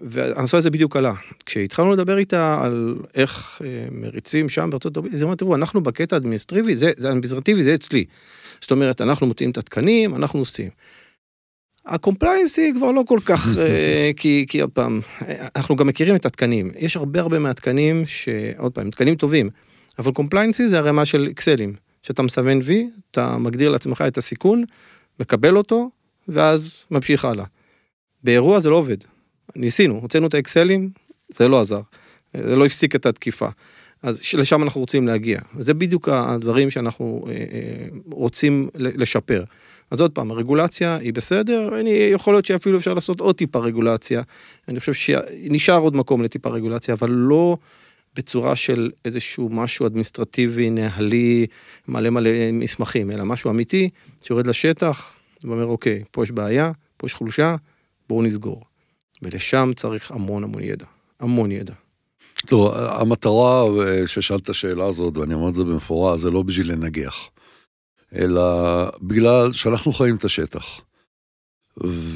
והנושא 0.00 0.56
הזה 0.56 0.70
בדיוק 0.70 0.96
עלה. 0.96 1.12
כשהתחלנו 1.46 1.92
לדבר 1.92 2.18
איתה 2.18 2.64
על 2.64 2.96
איך 3.14 3.62
מריצים 3.90 4.48
שם 4.48 4.70
בארצות 4.70 4.96
הברית, 4.96 5.14
היא 5.14 5.22
אמרה, 5.22 5.36
תראו, 5.36 5.54
אנחנו 5.54 5.80
בקטע 5.82 6.16
האדמיניסטרטיבי, 6.16 6.74
זה, 6.76 6.92
זה 6.96 7.08
אדמיניסטרטיבי, 7.08 7.62
זה 7.62 7.74
אצלי. 7.74 8.04
זאת 8.60 8.70
אומרת, 8.70 9.00
אנחנו 9.00 9.26
מוצאים 9.26 9.50
את 9.50 9.58
התקנים, 9.58 10.14
אנחנו 10.14 10.38
עושים. 10.38 10.70
ה 11.86 11.94
compliance 11.94 12.72
כבר 12.76 12.90
לא 12.90 13.02
כל 13.06 13.18
כך, 13.24 13.48
כי, 14.16 14.46
כי 14.48 14.60
עוד 14.60 14.70
פעם, 14.70 15.00
אנחנו 15.56 15.76
גם 15.76 15.86
מכירים 15.86 16.16
את 16.16 16.26
התקנים. 16.26 16.70
יש 16.78 16.96
הרבה 16.96 17.20
הרבה 17.20 17.38
מהתקנים 17.38 18.06
שעוד 18.06 18.72
פעם, 18.72 18.90
תקנים 18.90 19.14
טובים, 19.14 19.50
אבל 19.98 20.12
compliance 20.12 20.68
זה 20.68 20.78
הרמה 20.78 21.04
של 21.04 21.28
אקסלים, 21.30 21.74
שאתה 22.02 22.22
מסמן 22.22 22.58
וי, 22.64 22.90
אתה 23.10 23.38
מגדיר 23.38 23.68
לעצמך 23.68 24.04
את 24.08 24.18
הסיכון, 24.18 24.64
מקבל 25.20 25.56
אותו, 25.56 25.90
ואז 26.28 26.70
ממשיך 26.90 27.24
הלאה. 27.24 27.44
באירוע 28.24 28.60
זה 28.60 28.70
לא 28.70 28.76
עובד. 28.76 28.96
ניסינו, 29.56 29.94
הוצאנו 29.94 30.26
את 30.26 30.34
האקסלים, 30.34 30.90
זה 31.28 31.48
לא 31.48 31.60
עזר. 31.60 31.80
זה 32.32 32.56
לא 32.56 32.66
הפסיק 32.66 32.94
את 32.96 33.06
התקיפה. 33.06 33.48
אז 34.02 34.20
לשם 34.34 34.62
אנחנו 34.62 34.80
רוצים 34.80 35.06
להגיע. 35.06 35.40
זה 35.58 35.74
בדיוק 35.74 36.08
הדברים 36.08 36.70
שאנחנו 36.70 37.24
אה, 37.28 37.32
אה, 37.32 37.88
רוצים 38.10 38.68
לשפר. 38.74 39.44
אז 39.90 40.00
עוד 40.00 40.12
פעם, 40.12 40.30
הרגולציה 40.30 40.96
היא 40.96 41.12
בסדר, 41.12 41.80
אני, 41.80 41.90
יכול 41.90 42.34
להיות 42.34 42.44
שאפילו 42.44 42.78
אפשר 42.78 42.94
לעשות 42.94 43.20
עוד 43.20 43.34
טיפה 43.34 43.58
רגולציה. 43.58 44.22
אני 44.68 44.80
חושב 44.80 44.94
שנשאר 44.94 45.78
עוד 45.78 45.96
מקום 45.96 46.22
לטיפה 46.22 46.48
רגולציה, 46.48 46.94
אבל 46.94 47.10
לא 47.10 47.56
בצורה 48.16 48.56
של 48.56 48.90
איזשהו 49.04 49.48
משהו 49.48 49.86
אדמיניסטרטיבי, 49.86 50.70
נהלי, 50.70 51.46
מלא 51.88 52.10
מלא 52.10 52.30
מסמכים, 52.52 53.10
אלא 53.10 53.24
משהו 53.24 53.50
אמיתי, 53.50 53.88
שיורד 54.24 54.46
לשטח, 54.46 55.12
ואומר, 55.44 55.66
אוקיי, 55.66 56.02
פה 56.10 56.24
יש 56.24 56.30
בעיה, 56.30 56.72
פה 56.96 57.06
יש 57.06 57.14
חולשה, 57.14 57.56
בואו 58.08 58.22
נסגור. 58.22 58.62
ולשם 59.22 59.70
צריך 59.76 60.10
המון 60.10 60.44
המון 60.44 60.62
ידע, 60.62 60.84
המון 61.20 61.52
ידע. 61.52 61.72
טוב, 62.46 62.72
המטרה 62.76 63.64
ששאלת 64.06 64.40
את 64.40 64.48
השאלה 64.48 64.86
הזאת, 64.86 65.16
ואני 65.16 65.34
אומר 65.34 65.48
את 65.48 65.54
זה 65.54 65.64
במפורש, 65.64 66.20
זה 66.20 66.30
לא 66.30 66.42
בשביל 66.42 66.72
לנגח, 66.72 67.30
אלא 68.14 68.42
בגלל 69.02 69.52
שאנחנו 69.52 69.92
חיים 69.92 70.16
את 70.16 70.24
השטח. 70.24 70.80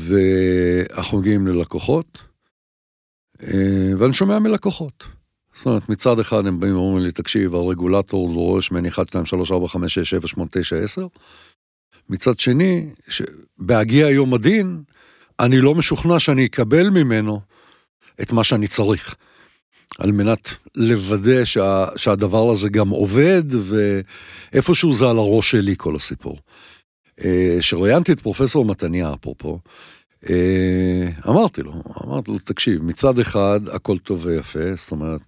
ואנחנו 0.06 1.18
מגיעים 1.18 1.46
ללקוחות, 1.46 2.18
אה, 3.42 3.92
ואני 3.98 4.12
שומע 4.12 4.38
מלקוחות. 4.38 5.04
זאת 5.54 5.66
אומרת, 5.66 5.88
מצד 5.88 6.18
אחד 6.18 6.46
הם 6.46 6.60
באים 6.60 6.74
ואומרים 6.74 7.04
לי, 7.04 7.12
תקשיב, 7.12 7.54
הרגולטור 7.54 8.32
דורש 8.32 8.70
ממני 8.70 8.88
1, 8.88 9.08
2, 9.08 9.26
3, 9.26 9.52
4, 9.52 9.68
5, 9.68 9.94
6, 9.94 10.10
7, 10.10 10.28
8, 10.28 10.48
9, 10.52 10.76
10. 10.76 11.06
מצד 12.08 12.40
שני, 12.40 12.90
בהגיע 13.58 14.10
יום 14.10 14.34
הדין, 14.34 14.82
אני 15.40 15.60
לא 15.60 15.74
משוכנע 15.74 16.18
שאני 16.18 16.46
אקבל 16.46 16.90
ממנו 16.90 17.40
את 18.22 18.32
מה 18.32 18.44
שאני 18.44 18.66
צריך. 18.66 19.16
על 19.98 20.12
מנת 20.12 20.54
לוודא 20.74 21.44
שה, 21.44 21.84
שהדבר 21.96 22.50
הזה 22.50 22.68
גם 22.68 22.88
עובד, 22.88 23.42
ואיפשהו 24.52 24.92
זה 24.92 25.06
על 25.06 25.18
הראש 25.18 25.50
שלי 25.50 25.74
כל 25.76 25.96
הסיפור. 25.96 26.38
כשראיינתי 27.60 28.12
את 28.12 28.20
פרופסור 28.20 28.64
מתניה, 28.64 29.14
אפרופו, 29.14 29.58
אה, 30.30 31.08
אמרתי 31.28 31.62
לו, 31.62 31.72
אמרתי 32.06 32.30
לו, 32.30 32.38
תקשיב, 32.38 32.82
מצד 32.82 33.18
אחד 33.18 33.60
הכל 33.72 33.98
טוב 33.98 34.26
ויפה, 34.26 34.74
זאת 34.74 34.90
אומרת, 34.90 35.20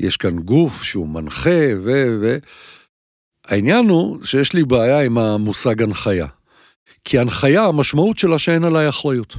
יש 0.00 0.16
כאן 0.16 0.38
גוף 0.38 0.82
שהוא 0.82 1.08
מנחה, 1.08 1.60
ו... 1.82 2.16
ו... 2.20 2.38
העניין 3.48 3.88
הוא 3.88 4.24
שיש 4.24 4.52
לי 4.52 4.64
בעיה 4.64 5.00
עם 5.00 5.18
המושג 5.18 5.82
הנחיה. 5.82 6.26
כי 7.04 7.18
הנחיה, 7.18 7.64
המשמעות 7.64 8.18
שלה 8.18 8.38
שאין 8.38 8.64
עליי 8.64 8.88
אחריות. 8.88 9.36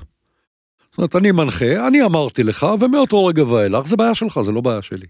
זאת 1.00 1.14
אומרת, 1.14 1.24
אני 1.24 1.32
מנחה, 1.32 1.88
אני 1.88 2.06
אמרתי 2.06 2.44
לך, 2.44 2.68
ומאותו 2.80 3.26
רגע 3.26 3.44
ואילך, 3.44 3.88
זה 3.88 3.98
בעיה 3.98 4.16
שלך, 4.16 4.40
זה 4.42 4.52
לא 4.52 4.62
בעיה 4.62 4.82
שלי. 4.82 5.08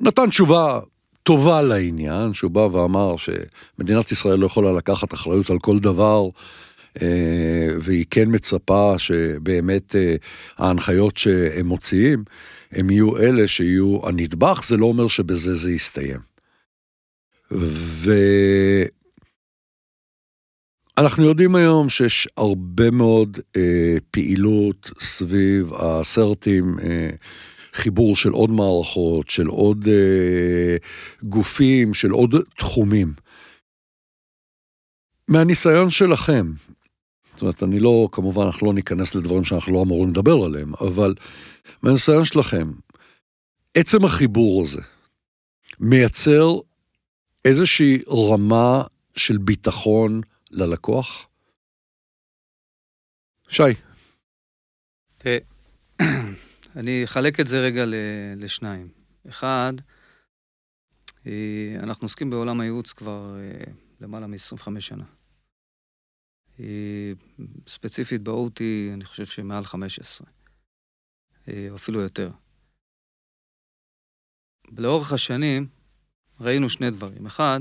נתן 0.00 0.28
תשובה 0.28 0.80
טובה 1.22 1.62
לעניין, 1.62 2.34
שהוא 2.34 2.50
בא 2.50 2.60
ואמר 2.60 3.14
שמדינת 3.16 4.12
ישראל 4.12 4.38
לא 4.38 4.46
יכולה 4.46 4.72
לקחת 4.72 5.14
אחריות 5.14 5.50
על 5.50 5.58
כל 5.58 5.78
דבר, 5.78 6.28
אה, 7.02 7.68
והיא 7.78 8.04
כן 8.10 8.24
מצפה 8.28 8.94
שבאמת 8.98 9.96
אה, 9.96 10.14
ההנחיות 10.58 11.16
שהם 11.16 11.66
מוציאים, 11.66 12.24
הם 12.72 12.90
יהיו 12.90 13.16
אלה 13.16 13.46
שיהיו 13.46 14.08
הנדבך, 14.08 14.62
זה 14.66 14.76
לא 14.76 14.86
אומר 14.86 15.08
שבזה 15.08 15.54
זה 15.54 15.72
יסתיים. 15.72 16.20
ואנחנו 21.00 21.24
יודעים 21.24 21.54
היום 21.54 21.88
שיש 21.88 22.28
הרבה 22.36 22.90
מאוד 22.90 23.38
אה, 23.56 23.96
פעילות 24.10 24.90
סביב 25.00 25.72
הסרטים, 25.74 26.78
אה, 26.78 27.10
חיבור 27.72 28.16
של 28.16 28.30
עוד 28.30 28.50
מערכות, 28.50 29.30
של 29.30 29.46
עוד 29.46 29.88
אה, 29.88 30.76
גופים, 31.22 31.94
של 31.94 32.10
עוד 32.10 32.34
תחומים. 32.58 33.12
מהניסיון 35.28 35.90
שלכם, 35.90 36.52
זאת 37.32 37.42
אומרת, 37.42 37.62
אני 37.62 37.80
לא, 37.80 38.08
כמובן, 38.12 38.42
אנחנו 38.42 38.66
לא 38.66 38.74
ניכנס 38.74 39.14
לדברים 39.14 39.44
שאנחנו 39.44 39.72
לא 39.72 39.82
אמורים 39.82 40.10
לדבר 40.10 40.44
עליהם, 40.44 40.72
אבל 40.80 41.14
מהניסיון 41.82 42.24
שלכם, 42.24 42.70
עצם 43.74 44.04
החיבור 44.04 44.62
הזה 44.62 44.82
מייצר 45.80 46.54
איזושהי 47.44 47.98
רמה 48.08 48.82
של 49.16 49.38
ביטחון 49.38 50.20
ללקוח? 50.50 51.28
שי. 53.48 53.62
תראה, 55.18 55.38
אני 56.76 57.04
אחלק 57.04 57.40
את 57.40 57.46
זה 57.46 57.60
רגע 57.60 57.84
לשניים. 58.36 58.88
אחד, 59.28 59.72
אה, 61.26 61.76
אנחנו 61.82 62.04
עוסקים 62.04 62.30
בעולם 62.30 62.60
הייעוץ 62.60 62.92
כבר 62.92 63.36
אה, 63.38 63.72
למעלה 64.00 64.26
מ-25 64.26 64.80
שנה. 64.80 65.04
אה, 66.60 67.12
ספציפית 67.66 68.22
ב-OT, 68.22 68.60
אני 68.94 69.04
חושב 69.04 69.26
שמעל 69.26 69.64
15, 69.64 70.26
או 71.48 71.76
אפילו 71.76 72.00
יותר. 72.00 72.30
לאורך 74.78 75.12
השנים, 75.12 75.68
ראינו 76.40 76.68
שני 76.68 76.90
דברים. 76.90 77.26
אחד, 77.26 77.60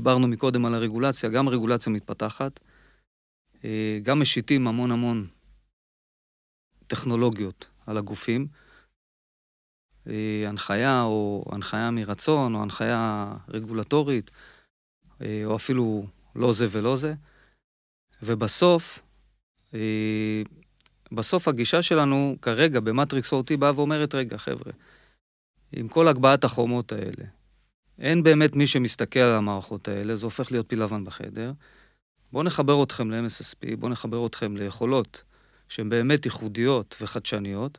דיברנו 0.00 0.28
מקודם 0.28 0.66
על 0.66 0.74
הרגולציה, 0.74 1.28
גם 1.30 1.48
רגולציה 1.48 1.92
מתפתחת, 1.92 2.60
אה, 3.64 3.98
גם 4.02 4.20
משיתים 4.20 4.66
המון 4.66 4.92
המון 4.92 5.26
טכנולוגיות 6.86 7.68
על 7.86 7.98
הגופים. 7.98 8.46
אה, 10.06 10.44
הנחיה 10.48 11.02
או 11.02 11.44
הנחיה 11.52 11.90
מרצון 11.90 12.54
או 12.54 12.62
הנחיה 12.62 13.32
רגולטורית, 13.48 14.30
אה, 15.22 15.42
או 15.44 15.56
אפילו 15.56 16.06
לא 16.36 16.52
זה 16.52 16.66
ולא 16.70 16.96
זה. 16.96 17.14
ובסוף, 18.22 18.98
בסוף 21.12 21.48
הגישה 21.48 21.82
שלנו 21.82 22.36
כרגע 22.42 22.80
במטריקס 22.80 23.32
OT 23.32 23.56
באה 23.56 23.72
ואומרת, 23.74 24.14
רגע, 24.14 24.38
חבר'ה, 24.38 24.72
עם 25.72 25.88
כל 25.88 26.08
הגבהת 26.08 26.44
החומות 26.44 26.92
האלה, 26.92 27.39
אין 28.00 28.22
באמת 28.22 28.56
מי 28.56 28.66
שמסתכל 28.66 29.20
על 29.20 29.34
המערכות 29.34 29.88
האלה, 29.88 30.16
זה 30.16 30.26
הופך 30.26 30.52
להיות 30.52 30.68
פיל 30.68 30.82
לבן 30.82 31.04
בחדר. 31.04 31.52
בואו 32.32 32.42
נחבר 32.42 32.82
אתכם 32.82 33.10
ל-MSSP, 33.10 33.76
בואו 33.78 33.92
נחבר 33.92 34.26
אתכם 34.26 34.56
ליכולות 34.56 35.22
שהן 35.68 35.88
באמת 35.88 36.24
ייחודיות 36.24 36.96
וחדשניות, 37.00 37.78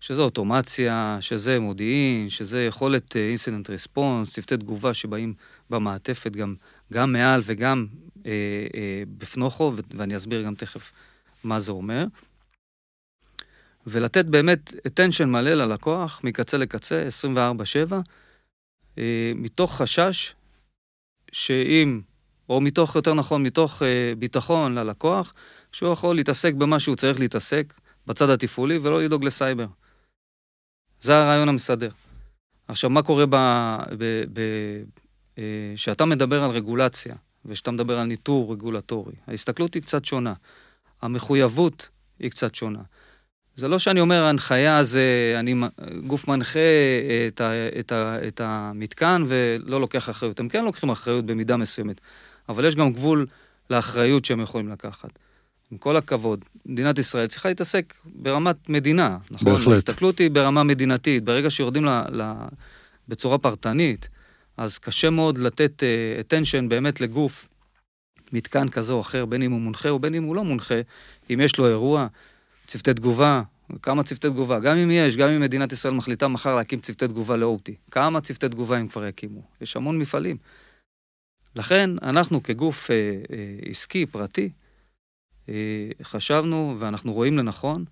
שזה 0.00 0.22
אוטומציה, 0.22 1.18
שזה 1.20 1.60
מודיעין, 1.60 2.28
שזה 2.28 2.64
יכולת 2.64 3.16
incident 3.16 3.70
uh, 3.70 3.72
response, 3.72 4.32
צוותי 4.32 4.56
תגובה 4.56 4.94
שבאים 4.94 5.34
במעטפת 5.70 6.32
גם, 6.32 6.54
גם 6.92 7.12
מעל 7.12 7.40
וגם 7.44 7.86
אה, 8.26 8.32
אה, 8.74 9.02
בפנוכו, 9.18 9.72
ואני 9.90 10.16
אסביר 10.16 10.42
גם 10.42 10.54
תכף 10.54 10.92
מה 11.44 11.60
זה 11.60 11.72
אומר. 11.72 12.04
ולתת 13.86 14.24
באמת 14.24 14.74
attention 14.88 15.24
מלא 15.24 15.54
ללקוח, 15.54 16.20
מקצה 16.24 16.56
לקצה, 16.58 17.08
24/7, 17.24 17.92
אה, 17.92 18.00
מתוך 19.34 19.76
חשש 19.82 20.34
שאם, 21.32 22.00
או 22.48 22.60
מתוך, 22.60 22.96
יותר 22.96 23.14
נכון, 23.14 23.42
מתוך 23.42 23.82
אה, 23.82 24.12
ביטחון 24.18 24.74
ללקוח, 24.74 25.34
שהוא 25.72 25.92
יכול 25.92 26.16
להתעסק 26.16 26.54
במה 26.54 26.80
שהוא 26.80 26.96
צריך 26.96 27.20
להתעסק 27.20 27.74
בצד 28.06 28.30
התפעולי 28.30 28.78
ולא 28.78 29.02
לדאוג 29.02 29.24
לסייבר. 29.24 29.66
זה 31.00 31.18
הרעיון 31.18 31.48
המסדר. 31.48 31.90
עכשיו, 32.68 32.90
מה 32.90 33.02
קורה 33.02 33.24
ב... 33.30 33.36
כשאתה 35.74 36.04
אה, 36.04 36.08
מדבר 36.08 36.44
על 36.44 36.50
רגולציה, 36.50 37.14
וכשאתה 37.44 37.70
מדבר 37.70 37.98
על 37.98 38.06
ניטור 38.06 38.52
רגולטורי, 38.52 39.14
ההסתכלות 39.26 39.74
היא 39.74 39.82
קצת 39.82 40.04
שונה. 40.04 40.34
המחויבות 41.02 41.88
היא 42.18 42.30
קצת 42.30 42.54
שונה. 42.54 42.82
זה 43.56 43.68
לא 43.68 43.78
שאני 43.78 44.00
אומר, 44.00 44.22
ההנחיה 44.24 44.84
זה, 44.84 45.34
אני 45.40 45.54
גוף 46.06 46.28
מנחה 46.28 46.60
את, 47.26 47.40
ה, 47.40 47.50
את, 47.78 47.92
ה, 47.92 48.18
את 48.28 48.40
המתקן 48.44 49.22
ולא 49.26 49.80
לוקח 49.80 50.10
אחריות. 50.10 50.40
הם 50.40 50.48
כן 50.48 50.64
לוקחים 50.64 50.90
אחריות 50.90 51.26
במידה 51.26 51.56
מסוימת, 51.56 52.00
אבל 52.48 52.64
יש 52.64 52.74
גם 52.74 52.92
גבול 52.92 53.26
לאחריות 53.70 54.24
שהם 54.24 54.40
יכולים 54.40 54.68
לקחת. 54.68 55.18
עם 55.70 55.78
כל 55.78 55.96
הכבוד, 55.96 56.44
מדינת 56.66 56.98
ישראל 56.98 57.26
צריכה 57.26 57.48
להתעסק 57.48 57.94
ברמת 58.04 58.68
מדינה, 58.68 59.18
נכון? 59.30 59.52
בהחלט. 59.52 59.68
ההסתכלות 59.68 60.18
היא 60.18 60.30
ברמה 60.30 60.62
מדינתית. 60.62 61.24
ברגע 61.24 61.50
שיורדים 61.50 61.84
ל, 61.84 62.02
ל, 62.12 62.32
בצורה 63.08 63.38
פרטנית, 63.38 64.08
אז 64.56 64.78
קשה 64.78 65.10
מאוד 65.10 65.38
לתת 65.38 65.82
uh, 65.82 66.22
attention 66.24 66.68
באמת 66.68 67.00
לגוף, 67.00 67.48
מתקן 68.32 68.68
כזה 68.68 68.92
או 68.92 69.00
אחר, 69.00 69.24
בין 69.24 69.42
אם 69.42 69.52
הוא 69.52 69.60
מונחה 69.60 69.88
או 69.88 69.98
בין 69.98 70.14
אם 70.14 70.22
הוא 70.22 70.36
לא 70.36 70.44
מונחה, 70.44 70.74
אם 71.30 71.40
יש 71.40 71.58
לו 71.58 71.68
אירוע, 71.68 72.06
צוותי 72.66 72.94
תגובה, 72.94 73.42
כמה 73.82 74.02
צוותי 74.02 74.28
תגובה, 74.28 74.58
גם 74.60 74.76
אם 74.76 74.90
יש, 74.90 75.16
גם 75.16 75.28
אם 75.28 75.40
מדינת 75.40 75.72
ישראל 75.72 75.94
מחליטה 75.94 76.28
מחר 76.28 76.54
להקים 76.54 76.80
צוותי 76.80 77.08
תגובה 77.08 77.36
לאופטי, 77.36 77.74
כמה 77.90 78.20
צוותי 78.20 78.48
תגובה 78.48 78.76
הם 78.76 78.88
כבר 78.88 79.06
יקימו? 79.06 79.42
יש 79.60 79.76
המון 79.76 79.98
מפעלים. 79.98 80.36
לכן, 81.56 81.90
אנחנו 82.02 82.42
כגוף 82.42 82.90
אה, 82.90 82.96
אה, 82.96 83.70
עסקי, 83.70 84.06
פרטי, 84.06 84.50
אה, 85.48 85.54
חשבנו 86.02 86.76
ואנחנו 86.78 87.12
רואים 87.12 87.38
לנכון 87.38 87.84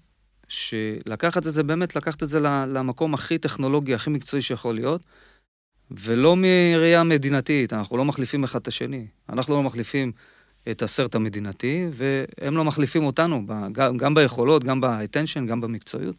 שלקחת 0.48 1.46
את 1.46 1.52
זה 1.52 1.62
באמת, 1.62 1.96
לקחת 1.96 2.22
את 2.22 2.28
זה 2.28 2.40
למקום 2.40 3.14
הכי 3.14 3.38
טכנולוגי, 3.38 3.94
הכי 3.94 4.10
מקצועי 4.10 4.42
שיכול 4.42 4.74
להיות, 4.74 5.02
ולא 5.90 6.36
מראייה 6.36 7.04
מדינתית, 7.04 7.72
אנחנו 7.72 7.96
לא 7.96 8.04
מחליפים 8.04 8.44
אחד 8.44 8.60
את 8.60 8.68
השני. 8.68 9.06
אנחנו 9.28 9.54
לא 9.54 9.62
מחליפים 9.62 10.12
את 10.70 10.82
הסרט 10.82 11.14
המדינתי, 11.14 11.86
והם 11.92 12.56
לא 12.56 12.64
מחליפים 12.64 13.04
אותנו, 13.04 13.46
גם, 13.72 13.96
גם 13.96 14.14
ביכולות, 14.14 14.64
גם 14.64 14.80
ב-attention, 14.80 15.46
גם 15.46 15.60
במקצועיות, 15.60 16.16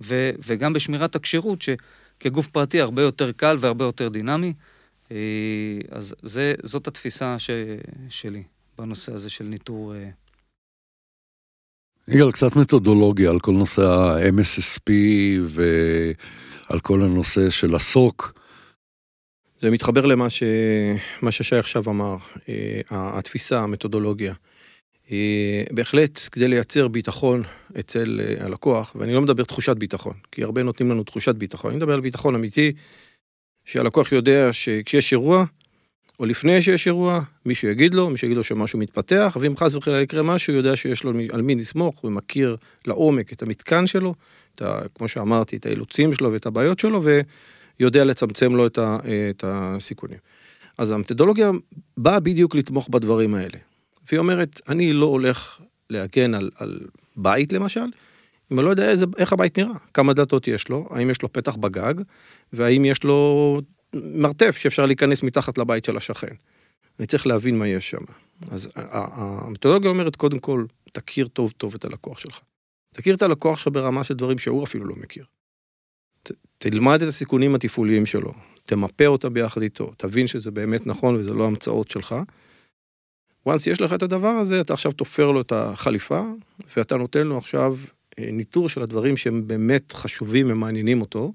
ו, 0.00 0.30
וגם 0.46 0.72
בשמירת 0.72 1.16
הכשירות, 1.16 1.62
שכגוף 1.62 2.46
פרטי 2.46 2.80
הרבה 2.80 3.02
יותר 3.02 3.32
קל 3.32 3.56
והרבה 3.60 3.84
יותר 3.84 4.08
דינמי. 4.08 4.52
אה, 5.12 5.16
אז 5.90 6.14
זה, 6.22 6.54
זאת 6.62 6.86
התפיסה 6.86 7.38
ש, 7.38 7.50
שלי 8.08 8.42
בנושא 8.78 9.14
הזה 9.14 9.30
של 9.30 9.44
ניטור. 9.44 9.94
אה. 9.94 10.08
יגאל, 12.08 12.32
קצת 12.32 12.56
מתודולוגיה 12.56 13.30
על 13.30 13.40
כל 13.40 13.52
נושא 13.52 13.82
ה-MSSP 13.82 14.90
ועל 15.40 16.80
כל 16.80 17.00
הנושא 17.00 17.50
של 17.50 17.74
הסוק. 17.74 18.43
זה 19.64 19.70
מתחבר 19.70 20.06
למה 20.06 20.30
ש... 20.30 20.42
ששי 21.30 21.56
עכשיו 21.56 21.84
אמר, 21.88 22.16
אה, 22.48 22.80
התפיסה, 22.90 23.60
המתודולוגיה. 23.60 24.34
אה, 25.12 25.64
בהחלט, 25.70 26.20
כדי 26.32 26.48
לייצר 26.48 26.88
ביטחון 26.88 27.42
אצל 27.80 28.20
אה, 28.20 28.46
הלקוח, 28.46 28.96
ואני 28.98 29.14
לא 29.14 29.20
מדבר 29.20 29.44
תחושת 29.44 29.76
ביטחון, 29.76 30.12
כי 30.32 30.42
הרבה 30.42 30.62
נותנים 30.62 30.90
לנו 30.90 31.04
תחושת 31.04 31.34
ביטחון, 31.34 31.70
אני 31.70 31.76
מדבר 31.76 31.92
על 31.92 32.00
ביטחון 32.00 32.34
אמיתי, 32.34 32.72
שהלקוח 33.64 34.12
יודע 34.12 34.52
שכשיש 34.52 35.12
אירוע, 35.12 35.44
או 36.20 36.26
לפני 36.26 36.62
שיש 36.62 36.86
אירוע, 36.86 37.20
מישהו 37.46 37.68
יגיד 37.68 37.94
לו, 37.94 38.10
מישהו 38.10 38.26
יגיד 38.26 38.36
לו 38.36 38.44
שמשהו 38.44 38.78
מתפתח, 38.78 39.36
ואם 39.40 39.56
חס 39.56 39.74
וחלילה 39.74 40.02
יקרה 40.02 40.22
משהו, 40.22 40.52
הוא 40.52 40.58
יודע 40.58 40.76
שיש 40.76 41.04
לו 41.04 41.12
על 41.32 41.42
מי 41.42 41.54
לסמוך, 41.54 41.98
הוא 42.00 42.12
מכיר 42.12 42.56
לעומק 42.86 43.32
את 43.32 43.42
המתקן 43.42 43.86
שלו, 43.86 44.14
את 44.54 44.62
ה, 44.62 44.80
כמו 44.94 45.08
שאמרתי, 45.08 45.56
את 45.56 45.66
האילוצים 45.66 46.14
שלו 46.14 46.32
ואת 46.32 46.46
הבעיות 46.46 46.78
שלו, 46.78 47.00
ו... 47.04 47.20
יודע 47.80 48.04
לצמצם 48.04 48.54
לו 48.54 48.66
את, 48.66 48.78
ה, 48.78 48.98
את 49.30 49.44
הסיכונים. 49.46 50.18
אז 50.78 50.90
המתודולוגיה 50.90 51.50
באה 51.96 52.20
בדיוק 52.20 52.54
לתמוך 52.54 52.88
בדברים 52.88 53.34
האלה. 53.34 53.58
והיא 54.08 54.18
אומרת, 54.18 54.60
אני 54.68 54.92
לא 54.92 55.06
הולך 55.06 55.60
להגן 55.90 56.34
על, 56.34 56.50
על 56.56 56.80
בית 57.16 57.52
למשל, 57.52 57.84
אם 58.52 58.58
אני 58.58 58.64
לא 58.64 58.70
יודע 58.70 58.90
איזה, 58.90 59.06
איך 59.18 59.32
הבית 59.32 59.58
נראה, 59.58 59.74
כמה 59.94 60.12
דלתות 60.12 60.48
יש 60.48 60.68
לו, 60.68 60.88
האם 60.90 61.10
יש 61.10 61.22
לו 61.22 61.32
פתח 61.32 61.56
בגג, 61.56 61.94
והאם 62.52 62.84
יש 62.84 63.04
לו 63.04 63.60
מרתף 63.94 64.56
שאפשר 64.56 64.86
להיכנס 64.86 65.22
מתחת 65.22 65.58
לבית 65.58 65.84
של 65.84 65.96
השכן. 65.96 66.34
אני 66.98 67.06
צריך 67.06 67.26
להבין 67.26 67.58
מה 67.58 67.68
יש 67.68 67.90
שם. 67.90 68.02
אז 68.50 68.72
המתודולוגיה 68.74 69.90
אומרת, 69.90 70.16
קודם 70.16 70.38
כל, 70.38 70.64
תכיר 70.92 71.28
טוב 71.28 71.52
טוב 71.56 71.74
את 71.74 71.84
הלקוח 71.84 72.18
שלך. 72.18 72.40
תכיר 72.94 73.14
את 73.14 73.22
הלקוח 73.22 73.58
שלך 73.58 73.72
ברמה 73.72 74.04
של 74.04 74.14
דברים 74.14 74.38
שהוא 74.38 74.64
אפילו 74.64 74.84
לא 74.84 74.94
מכיר. 74.96 75.24
תלמד 76.70 77.02
את 77.02 77.08
הסיכונים 77.08 77.54
התפעוליים 77.54 78.06
שלו, 78.06 78.32
תמפה 78.64 79.06
אותה 79.06 79.28
ביחד 79.28 79.62
איתו, 79.62 79.92
תבין 79.96 80.26
שזה 80.26 80.50
באמת 80.50 80.86
נכון 80.86 81.16
וזה 81.16 81.34
לא 81.34 81.46
המצאות 81.46 81.90
שלך. 81.90 82.14
once 83.48 83.70
יש 83.70 83.80
לך 83.80 83.92
את 83.92 84.02
הדבר 84.02 84.28
הזה, 84.28 84.60
אתה 84.60 84.72
עכשיו 84.72 84.92
תופר 84.92 85.30
לו 85.30 85.40
את 85.40 85.52
החליפה, 85.52 86.22
ואתה 86.76 86.96
נותן 86.96 87.26
לו 87.26 87.38
עכשיו 87.38 87.76
אה, 88.18 88.28
ניטור 88.32 88.68
של 88.68 88.82
הדברים 88.82 89.16
שהם 89.16 89.46
באמת 89.46 89.92
חשובים 89.92 90.46
ומעניינים 90.50 91.00
אותו, 91.00 91.32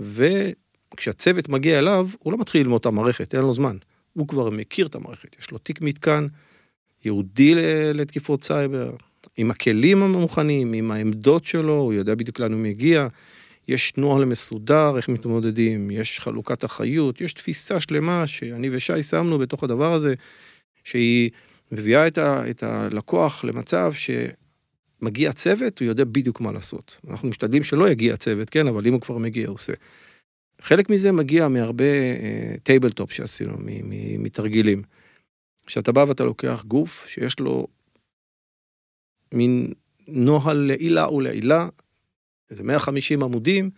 וכשהצוות 0.00 1.48
מגיע 1.48 1.78
אליו, 1.78 2.08
הוא 2.18 2.32
לא 2.32 2.38
מתחיל 2.38 2.62
ללמוד 2.62 2.80
את 2.80 2.86
המערכת, 2.86 3.34
אין 3.34 3.42
לו 3.42 3.54
זמן. 3.54 3.76
הוא 4.12 4.28
כבר 4.28 4.50
מכיר 4.50 4.86
את 4.86 4.94
המערכת, 4.94 5.36
יש 5.40 5.50
לו 5.50 5.58
תיק 5.58 5.80
מתקן 5.80 6.26
ייעודי 7.04 7.54
לתקיפות 7.94 8.44
סייבר, 8.44 8.92
עם 9.36 9.50
הכלים 9.50 10.02
המוכנים, 10.02 10.72
עם 10.72 10.90
העמדות 10.90 11.44
שלו, 11.44 11.74
הוא 11.74 11.92
יודע 11.92 12.14
בדיוק 12.14 12.38
לאן 12.38 12.52
הוא 12.52 12.60
מגיע. 12.60 13.08
יש 13.68 13.96
נוהל 13.96 14.24
מסודר, 14.24 14.96
איך 14.96 15.08
מתמודדים, 15.08 15.90
יש 15.90 16.20
חלוקת 16.20 16.64
אחריות, 16.64 17.20
יש 17.20 17.32
תפיסה 17.32 17.80
שלמה 17.80 18.26
שאני 18.26 18.70
ושי 18.72 19.02
שמנו 19.02 19.38
בתוך 19.38 19.64
הדבר 19.64 19.92
הזה, 19.92 20.14
שהיא 20.84 21.30
מביאה 21.72 22.06
את, 22.06 22.18
ה, 22.18 22.50
את 22.50 22.62
הלקוח 22.62 23.44
למצב 23.44 23.92
שמגיע 23.92 25.32
צוות, 25.32 25.78
הוא 25.78 25.86
יודע 25.86 26.04
בדיוק 26.04 26.40
מה 26.40 26.52
לעשות. 26.52 27.00
אנחנו 27.10 27.28
משתדלים 27.28 27.64
שלא 27.64 27.90
יגיע 27.90 28.16
צוות, 28.16 28.50
כן, 28.50 28.66
אבל 28.66 28.86
אם 28.86 28.92
הוא 28.92 29.00
כבר 29.00 29.18
מגיע, 29.18 29.48
הוא 29.48 29.54
עושה. 29.54 29.72
חלק 30.60 30.90
מזה 30.90 31.12
מגיע 31.12 31.48
מהרבה 31.48 31.84
tabletop 32.62 33.10
uh, 33.10 33.14
שעשינו, 33.14 33.52
מתרגילים. 34.18 34.82
כשאתה 35.66 35.92
בא 35.92 36.04
ואתה 36.08 36.24
לוקח 36.24 36.64
גוף 36.66 37.06
שיש 37.08 37.40
לו 37.40 37.66
מין 39.34 39.72
נוהל 40.08 40.56
לעילה 40.56 41.08
ולעילה, 41.08 41.68
איזה 42.50 42.64
150 42.64 43.22
עמודים, 43.22 43.70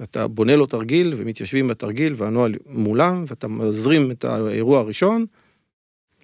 ואתה 0.00 0.28
בונה 0.28 0.56
לו 0.56 0.66
תרגיל 0.66 1.14
ומתיישבים 1.16 1.68
בתרגיל 1.68 2.14
והנוהל 2.16 2.54
מולם, 2.66 3.24
ואתה 3.28 3.48
מזרים 3.48 4.10
את 4.10 4.24
האירוע 4.24 4.78
הראשון, 4.78 5.26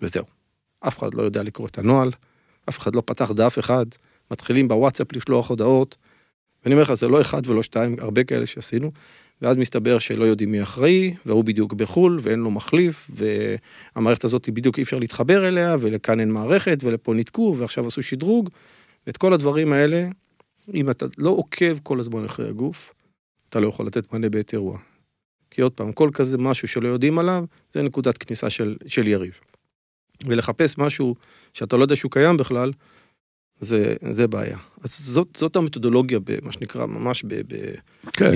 וזהו. 0.02 0.24
אף 0.80 0.98
אחד 0.98 1.14
לא 1.14 1.22
יודע 1.22 1.42
לקרוא 1.42 1.68
את 1.68 1.78
הנוהל, 1.78 2.10
אף 2.68 2.78
אחד 2.78 2.94
לא 2.94 3.02
פתח 3.06 3.30
דף 3.30 3.58
אחד, 3.58 3.86
מתחילים 4.30 4.68
בוואטסאפ 4.68 5.12
לשלוח 5.12 5.50
הודעות, 5.50 5.96
ואני 6.64 6.74
אומר 6.74 6.82
לך, 6.82 6.94
זה 6.94 7.08
לא 7.08 7.20
אחד 7.20 7.46
ולא 7.46 7.62
שתיים, 7.62 7.96
הרבה 7.98 8.24
כאלה 8.24 8.46
שעשינו, 8.46 8.92
ואז 9.42 9.56
מסתבר 9.56 9.98
שלא 9.98 10.24
יודעים 10.24 10.52
מי 10.52 10.62
אחראי, 10.62 11.14
והוא 11.26 11.44
בדיוק 11.44 11.72
בחו"ל, 11.72 12.18
ואין 12.22 12.38
לו 12.38 12.50
מחליף, 12.50 13.10
והמערכת 13.14 14.24
הזאת 14.24 14.48
בדיוק 14.48 14.78
אי 14.78 14.82
אפשר 14.82 14.98
להתחבר 14.98 15.48
אליה, 15.48 15.76
ולכאן 15.80 16.20
אין 16.20 16.30
מערכת, 16.30 16.78
ולפה 16.82 17.14
ניתקו, 17.14 17.56
ועכשיו 17.58 17.86
עשו 17.86 18.02
שדרוג, 18.02 18.50
ואת 19.06 19.16
כל 19.16 19.32
הדברים 19.32 19.72
האלה 19.72 20.08
אם 20.74 20.90
אתה 20.90 21.06
לא 21.18 21.30
עוקב 21.30 21.78
כל 21.82 22.00
הזמן 22.00 22.24
אחרי 22.24 22.48
הגוף, 22.48 22.94
אתה 23.50 23.60
לא 23.60 23.68
יכול 23.68 23.86
לתת 23.86 24.12
מענה 24.12 24.28
בעת 24.28 24.52
אירוע. 24.52 24.78
כי 25.50 25.62
עוד 25.62 25.72
פעם, 25.72 25.92
כל 25.92 26.10
כזה 26.12 26.38
משהו 26.38 26.68
שלא 26.68 26.88
יודעים 26.88 27.18
עליו, 27.18 27.44
זה 27.72 27.82
נקודת 27.82 28.18
כניסה 28.18 28.50
של, 28.50 28.76
של 28.86 29.08
יריב. 29.08 29.40
ולחפש 30.26 30.78
משהו 30.78 31.14
שאתה 31.52 31.76
לא 31.76 31.82
יודע 31.82 31.96
שהוא 31.96 32.10
קיים 32.12 32.36
בכלל, 32.36 32.72
זה, 33.60 33.94
זה 34.10 34.26
בעיה. 34.26 34.58
אז 34.84 34.98
זאת, 34.98 35.28
זאת 35.36 35.56
המתודולוגיה, 35.56 36.18
במה 36.24 36.52
שנקרא, 36.52 36.86
ממש 36.86 37.24
ב... 37.24 37.34
ב 37.34 37.74
כן. 38.12 38.30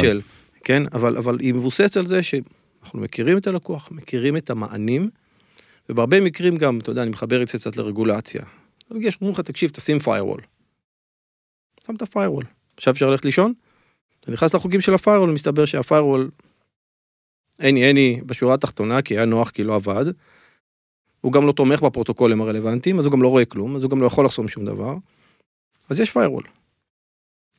של, 0.00 0.20
כן, 0.64 0.82
אבל, 0.92 1.16
אבל 1.16 1.40
היא 1.40 1.54
מבוססת 1.54 1.96
על 1.96 2.06
זה 2.06 2.22
שאנחנו 2.22 3.00
מכירים 3.00 3.38
את 3.38 3.46
הלקוח, 3.46 3.88
מכירים 3.92 4.36
את 4.36 4.50
המענים, 4.50 5.10
ובהרבה 5.88 6.20
מקרים 6.20 6.56
גם, 6.56 6.78
אתה 6.78 6.90
יודע, 6.90 7.02
אני 7.02 7.10
מחבר 7.10 7.42
את 7.42 7.48
זה 7.48 7.58
קצת 7.58 7.76
לרגולציה. 7.76 8.42
יש, 9.00 9.18
אומרים 9.20 9.34
לך, 9.34 9.40
תקשיב, 9.40 9.70
תשים 9.70 9.98
firewall. 10.04 10.57
שם 11.88 11.96
את 11.96 12.02
ה 12.02 12.06
firewall. 12.06 12.44
עכשיו 12.76 12.92
אפשר 12.92 13.10
ללכת 13.10 13.24
לישון? 13.24 13.52
אתה 14.20 14.32
נכנס 14.32 14.54
ללוגים 14.54 14.80
של 14.80 14.94
ה 14.94 14.98
firewall, 14.98 15.30
מסתבר 15.30 15.64
שה 15.64 15.80
firewall, 15.80 16.30
any 17.60 17.84
any 17.84 18.20
בשורה 18.26 18.54
התחתונה, 18.54 19.02
כי 19.02 19.14
היה 19.14 19.24
נוח 19.24 19.50
כי 19.50 19.62
לא 19.62 19.74
עבד. 19.74 20.04
הוא 21.20 21.32
גם 21.32 21.46
לא 21.46 21.52
תומך 21.52 21.82
בפרוטוקולים 21.82 22.40
הרלוונטיים, 22.40 22.98
אז 22.98 23.04
הוא 23.04 23.12
גם 23.12 23.22
לא 23.22 23.28
רואה 23.28 23.44
כלום, 23.44 23.76
אז 23.76 23.84
הוא 23.84 23.90
גם 23.90 24.00
לא 24.00 24.06
יכול 24.06 24.24
לחסום 24.24 24.48
שום 24.48 24.64
דבר. 24.64 24.96
אז 25.90 26.00
יש 26.00 26.10
firewall. 26.10 26.42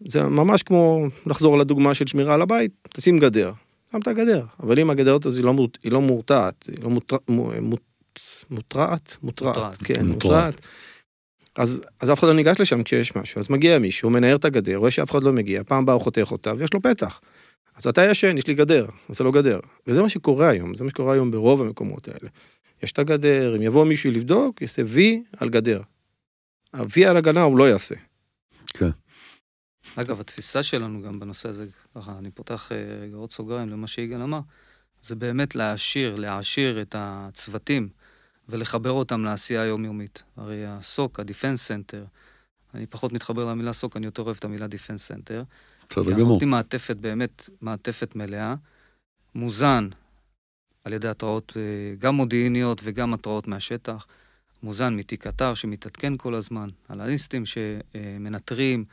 זה 0.06 0.24
ממש 0.24 0.63
כמו 0.63 1.06
לחזור 1.26 1.58
לדוגמה 1.58 1.94
של 1.94 2.08
שמירה 2.08 2.34
על 2.34 2.42
הבית, 2.42 2.72
תשים 2.89 3.18
גדר, 3.18 3.52
שמת 3.92 4.08
גדר, 4.08 4.46
אבל 4.60 4.80
אם 4.80 4.89
הגדר 4.89 5.15
הזאת 5.15 5.36
היא 5.36 5.44
לא, 5.44 5.54
מות, 5.54 5.78
היא 5.84 5.92
לא 5.92 6.02
מורתעת, 6.02 6.65
היא 6.68 6.84
לא 6.84 6.89
מוטר, 6.89 7.18
מות, 7.28 7.82
מותרעת, 8.50 9.18
מותרעת, 9.22 9.56
מותרעת. 9.58 9.78
כן, 9.78 10.06
מותרעת. 10.06 10.62
אז, 11.60 11.82
אז 12.00 12.12
אף 12.12 12.19
אחד 12.19 12.28
לא 12.28 12.34
ניגש 12.34 12.62
לשם 12.62 12.84
כשיש 12.84 13.15
משהו, 13.15 13.39
אז 13.39 13.50
מגיע 13.50 13.80
מישהו, 13.80 14.10
מנער 14.10 14.36
את 14.36 14.45
הגדר, 14.45 14.76
רואה 14.76 14.91
שאף 14.91 15.12
אחד 15.12 15.24
לא 15.24 15.34
מגיע, 15.34 15.63
פעם 15.63 15.86
באה 15.86 15.95
הוא 15.95 16.02
חותך 16.02 16.28
אותה 16.32 16.54
ויש 16.58 16.74
לו 16.74 16.82
פתח. 16.82 17.22
אז 17.76 17.88
אתה 17.88 18.06
ישן, 18.06 18.38
יש 18.38 18.48
לי 18.48 18.54
גדר, 18.54 18.86
אז 19.10 19.17
זה 19.17 19.24
לא 19.24 19.32
גדר. 19.32 19.60
וזה 19.88 20.02
מה 20.02 20.10
שקורה 20.10 20.50
היום, 20.50 20.76
זה 20.76 20.84
מה 20.84 20.89
שקורה 20.89 21.13
היום 21.13 21.32
ברוב 21.32 21.62
המקומות 21.62 22.08
האלה. 22.08 22.30
יש 22.84 22.91
את 22.91 23.00
הגדר, 23.00 23.56
אם 23.56 23.62
יבוא 23.62 23.86
מישהו 23.86 24.12
לבדוק, 24.12 24.62
יעשה 24.62 24.82
וי 24.88 25.24
על 25.38 25.50
גדר. 25.50 25.82
ה-V 26.74 27.08
על 27.08 27.17
הגנה 27.17 27.41
הוא 27.41 27.58
לא 27.58 27.69
יעשה. 27.69 27.95
אגב, 29.95 30.19
התפיסה 30.19 30.63
שלנו 30.63 31.02
גם 31.02 31.19
בנושא 31.19 31.50
הזה, 31.50 31.65
ככה, 31.95 32.15
אני 32.19 32.32
פותח 32.32 32.72
אה, 32.72 32.78
רגע 33.02 33.15
עוד 33.15 33.32
סוגריים 33.32 33.69
למה 33.69 33.88
שיגאל 33.88 34.22
אמר, 34.22 34.39
זה 35.02 35.15
באמת 35.15 35.56
להעשיר, 35.56 36.15
להעשיר 36.15 36.82
את 36.82 36.95
הצוותים 36.98 37.89
ולחבר 38.49 38.91
אותם 38.91 39.23
לעשייה 39.23 39.62
היומיומית. 39.62 40.23
הרי 40.38 40.65
הסוק, 40.67 41.19
ה-Defense 41.19 41.67
Center, 41.67 42.07
אני 42.73 42.85
פחות 42.85 43.13
מתחבר 43.13 43.45
למילה 43.45 43.73
סוק, 43.73 43.97
אני 43.97 44.05
יותר 44.05 44.21
אוהב 44.21 44.38
את 44.38 44.43
המילה 44.43 44.65
Defense 44.65 45.12
Center. 45.12 45.43
בסדר 45.89 46.03
כי 46.03 46.09
אנחנו 46.09 46.12
גמור. 46.12 46.33
נותנים 46.33 46.49
מעטפת, 46.49 46.97
באמת 46.97 47.49
מעטפת 47.62 48.15
מלאה, 48.15 48.55
מוזן 49.35 49.89
על 50.83 50.93
ידי 50.93 51.07
התראות 51.07 51.53
אה, 51.57 51.95
גם 51.99 52.15
מודיעיניות 52.15 52.81
וגם 52.83 53.13
התראות 53.13 53.47
מהשטח, 53.47 54.07
מוזן 54.63 54.95
מתיק 54.95 55.27
אתר 55.27 55.53
שמתעדכן 55.53 56.17
כל 56.17 56.33
הזמן, 56.33 56.69
אנליסטים 56.89 57.43
שמנטרים, 57.45 58.85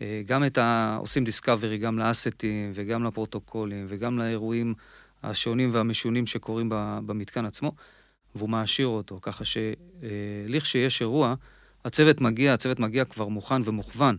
אה, 0.00 0.22
גם 0.26 0.44
את 0.44 0.58
ה... 0.58 0.96
עושים 1.00 1.24
דיסקאברי 1.24 1.78
גם 1.78 1.98
לאסטים 1.98 2.70
וגם 2.74 3.04
לפרוטוקולים 3.04 3.86
וגם 3.88 4.18
לאירועים 4.18 4.74
השונים 5.22 5.70
והמשונים 5.72 6.26
שקורים 6.26 6.68
במתקן 7.06 7.44
עצמו, 7.44 7.72
והוא 8.38 8.48
מעשיר 8.48 8.86
אותו, 8.86 9.18
ככה 9.22 9.44
שלכשיש 9.44 11.00
אירוע, 11.02 11.34
הצוות 11.84 12.20
מגיע, 12.20 12.54
הצוות 12.54 12.80
מגיע 12.80 13.04
כבר 13.04 13.28
מוכן 13.28 13.62
ומוכוון. 13.64 14.16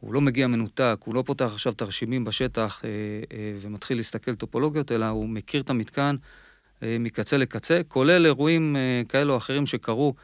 הוא 0.00 0.14
לא 0.14 0.20
מגיע 0.20 0.46
מנותק, 0.46 0.98
הוא 1.04 1.14
לא 1.14 1.22
פותח 1.26 1.50
עכשיו 1.52 1.72
תרשימים 1.72 2.24
בשטח 2.24 2.82
אה, 2.84 2.88
אה, 3.32 3.54
ומתחיל 3.60 3.96
להסתכל 3.96 4.34
טופולוגיות, 4.34 4.92
אלא 4.92 5.06
הוא 5.06 5.28
מכיר 5.28 5.60
את 5.60 5.70
המתקן 5.70 6.16
אה, 6.82 6.96
מקצה 7.00 7.36
לקצה, 7.36 7.80
כולל 7.88 8.26
אירועים 8.26 8.76
אה, 8.76 9.02
כאלו 9.08 9.32
או 9.32 9.36
אחרים 9.36 9.66
שקרו 9.66 10.14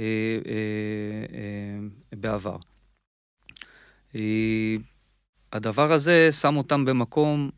אה, 0.00 0.04
אה, 0.46 1.36
אה, 1.36 2.18
בעבר. 2.18 2.56
אה, 4.14 4.74
הדבר 5.52 5.92
הזה 5.92 6.28
שם 6.32 6.56
אותם 6.56 6.84
במקום 6.84 7.50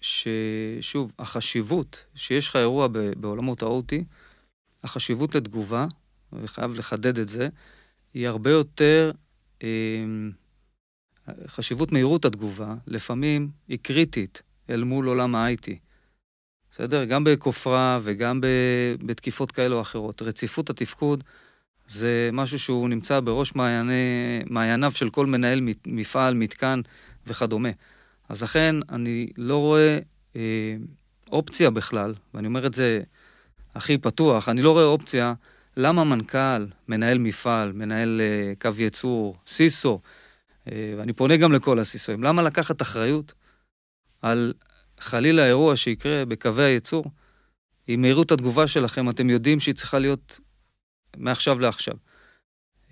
ששוב, 0.00 1.12
החשיבות 1.18 2.04
שיש 2.14 2.48
לך 2.48 2.56
אירוע 2.56 2.88
בעולמות 3.16 3.62
ה-OT, 3.62 3.94
החשיבות 4.84 5.34
לתגובה, 5.34 5.86
וחייב 6.32 6.74
לחדד 6.74 7.18
את 7.18 7.28
זה, 7.28 7.48
היא 8.14 8.28
הרבה 8.28 8.50
יותר, 8.50 9.10
אה, 9.62 9.68
חשיבות 11.46 11.92
מהירות 11.92 12.24
התגובה, 12.24 12.74
לפעמים 12.86 13.50
היא 13.68 13.78
קריטית 13.82 14.42
אל 14.70 14.84
מול 14.84 15.06
עולם 15.06 15.34
ה-IT. 15.34 15.68
בסדר? 16.70 17.04
גם 17.04 17.24
בכופרה 17.24 17.98
וגם 18.02 18.40
בתקיפות 19.06 19.52
כאלה 19.52 19.74
או 19.74 19.80
אחרות. 19.80 20.22
רציפות 20.22 20.70
התפקוד 20.70 21.24
זה 21.88 22.30
משהו 22.32 22.58
שהוא 22.58 22.88
נמצא 22.88 23.20
בראש 23.20 23.54
מעייני, 23.54 23.92
מעייניו 24.46 24.92
של 24.92 25.10
כל 25.10 25.26
מנהל 25.26 25.60
מפעל, 25.86 26.34
מתקן 26.34 26.80
וכדומה. 27.26 27.68
אז 28.28 28.42
לכן 28.42 28.76
אני 28.88 29.28
לא 29.36 29.58
רואה 29.58 29.98
אה, 30.36 30.76
אופציה 31.32 31.70
בכלל, 31.70 32.14
ואני 32.34 32.46
אומר 32.46 32.66
את 32.66 32.74
זה 32.74 33.02
הכי 33.74 33.98
פתוח, 33.98 34.48
אני 34.48 34.62
לא 34.62 34.72
רואה 34.72 34.84
אופציה 34.84 35.34
למה 35.76 36.04
מנכ"ל, 36.04 36.66
מנהל 36.88 37.18
מפעל, 37.18 37.72
מנהל 37.72 38.20
אה, 38.20 38.52
קו 38.60 38.70
ייצור, 38.78 39.36
סיסו, 39.46 40.00
אה, 40.68 40.94
ואני 40.98 41.12
פונה 41.12 41.36
גם 41.36 41.52
לכל 41.52 41.78
הסיסואים, 41.78 42.22
למה 42.22 42.42
לקחת 42.42 42.82
אחריות 42.82 43.32
על 44.22 44.52
חלילה 45.00 45.46
אירוע 45.46 45.76
שיקרה 45.76 46.24
בקווי 46.24 46.64
הייצור? 46.64 47.04
עם 47.86 48.02
מהירות 48.02 48.32
התגובה 48.32 48.66
שלכם, 48.66 49.10
אתם 49.10 49.30
יודעים 49.30 49.60
שהיא 49.60 49.74
צריכה 49.74 49.98
להיות 49.98 50.40
מעכשיו 51.16 51.60
לעכשיו. 51.60 51.94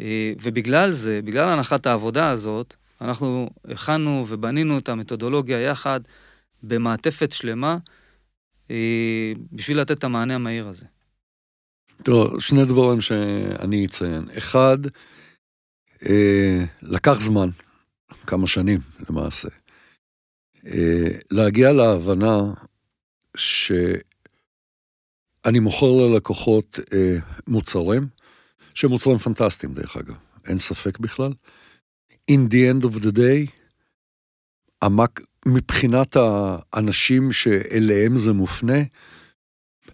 אה, 0.01 0.33
ובגלל 0.43 0.91
זה, 0.91 1.21
בגלל 1.25 1.49
הנחת 1.49 1.87
העבודה 1.87 2.31
הזאת, 2.31 2.75
אנחנו 3.01 3.51
הכנו 3.69 4.27
ובנינו 4.29 4.79
את 4.79 4.89
המתודולוגיה 4.89 5.61
יחד 5.61 6.01
במעטפת 6.63 7.33
שלמה 7.33 7.79
בשביל 9.53 9.81
לתת 9.81 9.99
את 9.99 10.05
המענה 10.05 10.35
המהיר 10.35 10.69
הזה. 10.69 10.87
תראו, 12.03 12.41
שני 12.41 12.65
דברים 12.65 13.01
שאני 13.01 13.87
אציין. 13.87 14.29
אחד, 14.39 14.79
אה, 16.09 16.65
לקח 16.83 17.21
זמן, 17.21 17.49
כמה 18.27 18.47
שנים 18.47 18.81
למעשה, 19.11 19.49
אה, 20.67 21.09
להגיע 21.31 21.73
להבנה 21.73 22.55
שאני 23.37 23.99
מוכר 25.61 25.87
ללקוחות 25.87 26.79
אה, 26.93 27.17
מוצרים, 27.49 28.07
שהם 28.75 28.91
מוצרים 28.91 29.19
פנטסטיים 29.19 29.75
דרך 29.75 29.97
אגב, 29.97 30.15
אין 30.47 30.59
ספק 30.59 30.99
בכלל. 30.99 31.33
In 32.31 32.49
the 32.51 32.73
end 32.73 32.85
of 32.85 32.99
the 32.99 33.13
day, 33.17 33.62
המק... 34.83 35.21
מבחינת 35.47 36.17
האנשים 36.17 37.33
שאליהם 37.33 38.17
זה 38.17 38.33
מופנה, 38.33 38.79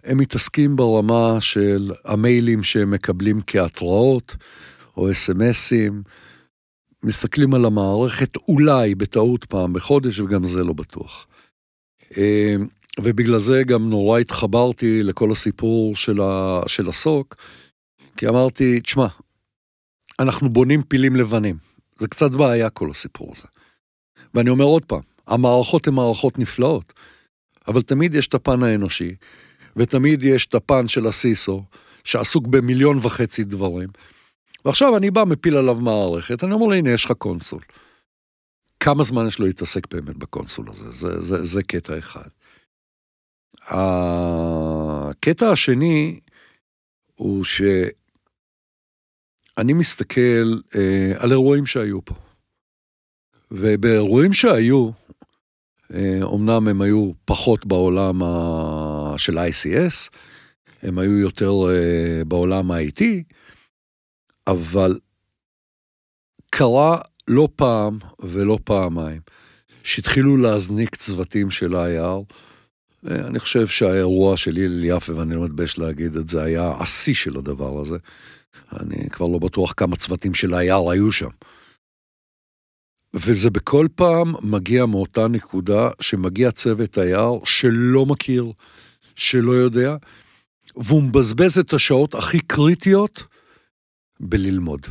הם 0.03 0.17
מתעסקים 0.17 0.75
ברמה 0.75 1.37
של 1.39 1.91
המיילים 2.05 2.63
שהם 2.63 2.91
מקבלים 2.91 3.41
כהתראות, 3.47 4.35
או 4.97 5.11
אס.אם.אסים, 5.11 6.03
מסתכלים 7.03 7.53
על 7.53 7.65
המערכת 7.65 8.35
אולי 8.35 8.95
בטעות 8.95 9.45
פעם 9.45 9.73
בחודש, 9.73 10.19
וגם 10.19 10.43
זה 10.43 10.63
לא 10.63 10.73
בטוח. 10.73 11.27
אה, 12.17 12.55
ובגלל 12.99 13.39
זה 13.39 13.63
גם 13.63 13.89
נורא 13.89 14.19
התחברתי 14.19 15.03
לכל 15.03 15.31
הסיפור 15.31 15.95
של, 15.95 16.21
ה, 16.21 16.61
של 16.67 16.89
הסוק, 16.89 17.35
כי 18.17 18.27
אמרתי, 18.27 18.79
תשמע, 18.79 19.07
אנחנו 20.19 20.49
בונים 20.49 20.83
פילים 20.83 21.15
לבנים. 21.15 21.57
זה 21.97 22.07
קצת 22.07 22.31
בעיה 22.31 22.69
כל 22.69 22.89
הסיפור 22.89 23.31
הזה. 23.35 23.47
ואני 24.33 24.49
אומר 24.49 24.65
עוד 24.65 24.85
פעם, 24.85 25.01
המערכות 25.27 25.87
הן 25.87 25.93
מערכות 25.93 26.39
נפלאות, 26.39 26.93
אבל 27.67 27.81
תמיד 27.81 28.13
יש 28.13 28.27
את 28.27 28.33
הפן 28.33 28.63
האנושי, 28.63 29.15
ותמיד 29.75 30.23
יש 30.23 30.45
את 30.45 30.55
הפן 30.55 30.87
של 30.87 31.07
הסיסו, 31.07 31.63
שעסוק 32.03 32.47
במיליון 32.47 32.97
וחצי 33.01 33.43
דברים. 33.43 33.89
ועכשיו 34.65 34.97
אני 34.97 35.11
בא, 35.11 35.23
מפיל 35.23 35.57
עליו 35.57 35.75
מערכת, 35.75 36.43
אני 36.43 36.53
אומר 36.53 36.65
לו, 36.65 36.73
הנה, 36.73 36.91
יש 36.91 37.05
לך 37.05 37.11
קונסול. 37.11 37.61
כמה 38.79 39.03
זמן 39.03 39.27
יש 39.27 39.39
לו 39.39 39.45
להתעסק 39.45 39.93
באמת 39.93 40.15
בקונסול 40.15 40.69
הזה? 40.69 40.91
זה, 40.91 41.19
זה, 41.19 41.43
זה 41.43 41.63
קטע 41.63 41.97
אחד. 41.97 42.29
הקטע 43.67 45.51
השני 45.51 46.19
הוא 47.15 47.43
שאני 47.43 47.73
מסתכל 49.73 50.59
אה, 50.75 51.11
על 51.17 51.31
אירועים 51.31 51.65
שהיו 51.65 52.05
פה. 52.05 52.15
ובאירועים 53.51 54.33
שהיו, 54.33 54.89
אה, 55.93 56.19
אמנם 56.33 56.67
הם 56.67 56.81
היו 56.81 57.11
פחות 57.25 57.65
בעולם 57.65 58.23
ה... 58.23 59.13
של 59.17 59.37
ה-ICS, 59.37 60.09
הם 60.83 60.99
היו 60.99 61.17
יותר 61.17 61.51
אה, 61.69 62.23
בעולם 62.25 62.71
ה-IT, 62.71 63.01
אבל 64.47 64.97
קרה 66.49 66.97
לא 67.27 67.49
פעם 67.55 67.97
ולא 68.21 68.59
פעמיים 68.63 69.21
שהתחילו 69.83 70.37
להזניק 70.37 70.95
צוותים 70.95 71.51
של 71.51 71.75
IR. 71.75 72.33
אה, 73.09 73.27
אני 73.27 73.39
חושב 73.39 73.67
שהאירוע 73.67 74.37
של 74.37 74.57
הלל 74.57 74.83
יפה, 74.83 75.15
ואני 75.15 75.35
לא 75.35 75.43
מתבייש 75.43 75.77
להגיד 75.77 76.15
את 76.15 76.27
זה, 76.27 76.43
היה 76.43 76.73
השיא 76.79 77.13
של 77.13 77.37
הדבר 77.37 77.81
הזה. 77.81 77.97
אני 78.79 79.09
כבר 79.09 79.25
לא 79.27 79.39
בטוח 79.39 79.73
כמה 79.77 79.95
צוותים 79.95 80.33
של 80.33 80.53
IR 80.53 80.91
היו 80.91 81.11
שם. 81.11 81.29
וזה 83.13 83.49
בכל 83.49 83.87
פעם 83.95 84.33
מגיע 84.41 84.85
מאותה 84.85 85.27
נקודה 85.27 85.89
שמגיע 86.01 86.51
צוות 86.51 86.97
IR 86.97 87.45
שלא 87.45 88.05
מכיר, 88.05 88.51
שלא 89.15 89.51
יודע, 89.51 89.95
והוא 90.75 91.03
מבזבז 91.03 91.57
את 91.57 91.73
השעות 91.73 92.15
הכי 92.15 92.39
קריטיות 92.39 93.23
בללמוד. 94.19 94.87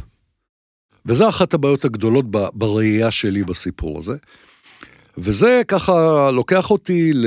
וזה 1.07 1.29
אחת 1.29 1.55
הבעיות 1.55 1.85
הגדולות 1.85 2.25
בראייה 2.31 3.11
שלי 3.11 3.43
בסיפור 3.43 3.99
הזה. 3.99 4.17
וזה 5.19 5.63
ככה 5.69 6.29
לוקח 6.33 6.71
אותי 6.71 7.13
ל... 7.13 7.27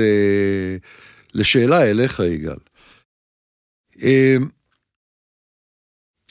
לשאלה 1.34 1.90
אליך, 1.90 2.20
יגאל. 2.20 2.56
אמ, 4.02 4.48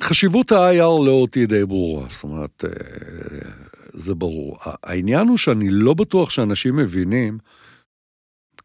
חשיבות 0.02 0.52
ה-IR 0.52 1.06
לא 1.06 1.28
תהיה 1.32 1.45
די 1.45 1.65
ברורה, 1.65 2.10
זאת 2.10 2.24
אומרת, 2.24 2.65
אה, 2.65 3.70
זה 3.93 4.15
ברור. 4.15 4.58
העניין 4.84 5.27
הוא 5.27 5.38
שאני 5.38 5.67
לא 5.69 5.93
בטוח 5.93 6.30
שאנשים 6.30 6.75
מבינים 6.75 7.38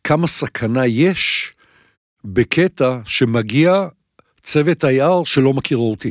כמה 0.05 0.27
סכנה 0.27 0.87
יש 0.87 1.55
בקטע 2.25 3.01
שמגיע 3.05 3.89
צוות 4.41 4.85
IR 4.85 5.25
שלא 5.25 5.53
מכיר 5.53 5.79
אותי, 5.79 6.11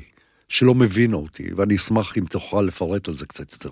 שלא 0.49 0.75
מבין 0.75 1.13
אותי, 1.13 1.49
ואני 1.55 1.75
אשמח 1.75 2.17
אם 2.17 2.25
תוכל 2.25 2.61
לפרט 2.61 3.07
על 3.07 3.13
זה 3.13 3.25
קצת 3.25 3.53
יותר. 3.53 3.69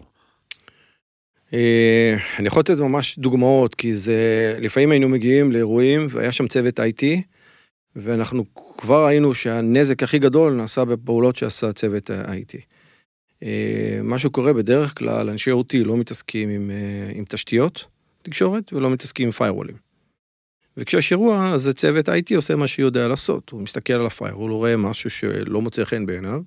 אה, 1.53 2.17
אני 2.39 2.47
יכול 2.47 2.59
לתת 2.59 2.77
ממש 2.77 3.19
דוגמאות, 3.19 3.75
כי 3.75 3.95
זה, 3.95 4.57
לפעמים 4.59 4.91
היינו 4.91 5.09
מגיעים 5.09 5.51
לאירועים 5.51 6.07
והיה 6.11 6.31
שם 6.31 6.47
צוות 6.47 6.79
IT, 6.79 7.03
ואנחנו 7.95 8.45
כבר 8.77 9.05
ראינו 9.05 9.35
שהנזק 9.35 10.03
הכי 10.03 10.19
גדול 10.19 10.53
נעשה 10.53 10.85
בפעולות 10.85 11.35
שעשה 11.35 11.73
צוות 11.73 12.09
IT. 12.09 12.61
אה, 13.43 13.99
מה 14.03 14.19
שקורה 14.19 14.53
בדרך 14.53 14.97
כלל, 14.97 15.29
אנשי 15.29 15.51
OT 15.51 15.77
לא 15.85 15.97
מתעסקים 15.97 16.49
עם, 16.49 16.71
אה, 16.71 17.11
עם 17.15 17.25
תשתיות 17.29 17.85
תקשורת 18.21 18.73
ולא 18.73 18.89
מתעסקים 18.89 19.25
עם 19.25 19.31
פיירולים. 19.31 19.75
וכשיש 20.77 21.11
אירוע, 21.11 21.53
אז 21.53 21.69
צוות 21.75 22.09
IT 22.09 22.35
עושה 22.35 22.55
מה 22.55 22.67
שהוא 22.67 22.85
יודע 22.85 23.07
לעשות. 23.07 23.49
הוא 23.49 23.61
מסתכל 23.61 23.93
על 23.93 24.05
הפיירול, 24.05 24.51
הוא 24.51 24.57
רואה 24.57 24.77
משהו 24.77 25.09
שלא 25.09 25.61
מוצא 25.61 25.85
חן 25.85 26.05
בעיניו. 26.05 26.41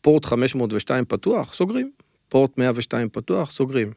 פורט 0.00 0.24
502 0.24 1.04
פתוח, 1.04 1.54
סוגרים. 1.54 1.90
פורט 2.28 2.58
102 2.58 3.08
פתוח, 3.08 3.50
סוגרים. 3.50 3.92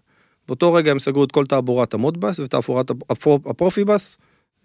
באותו 0.48 0.74
רגע 0.74 0.92
הם 0.92 1.00
סגרו 1.00 1.24
את 1.24 1.32
כל 1.32 1.46
תעבורת 1.46 1.94
המודבס 1.94 2.40
ותעבורת 2.40 2.92
הפרופיבס 3.46 4.18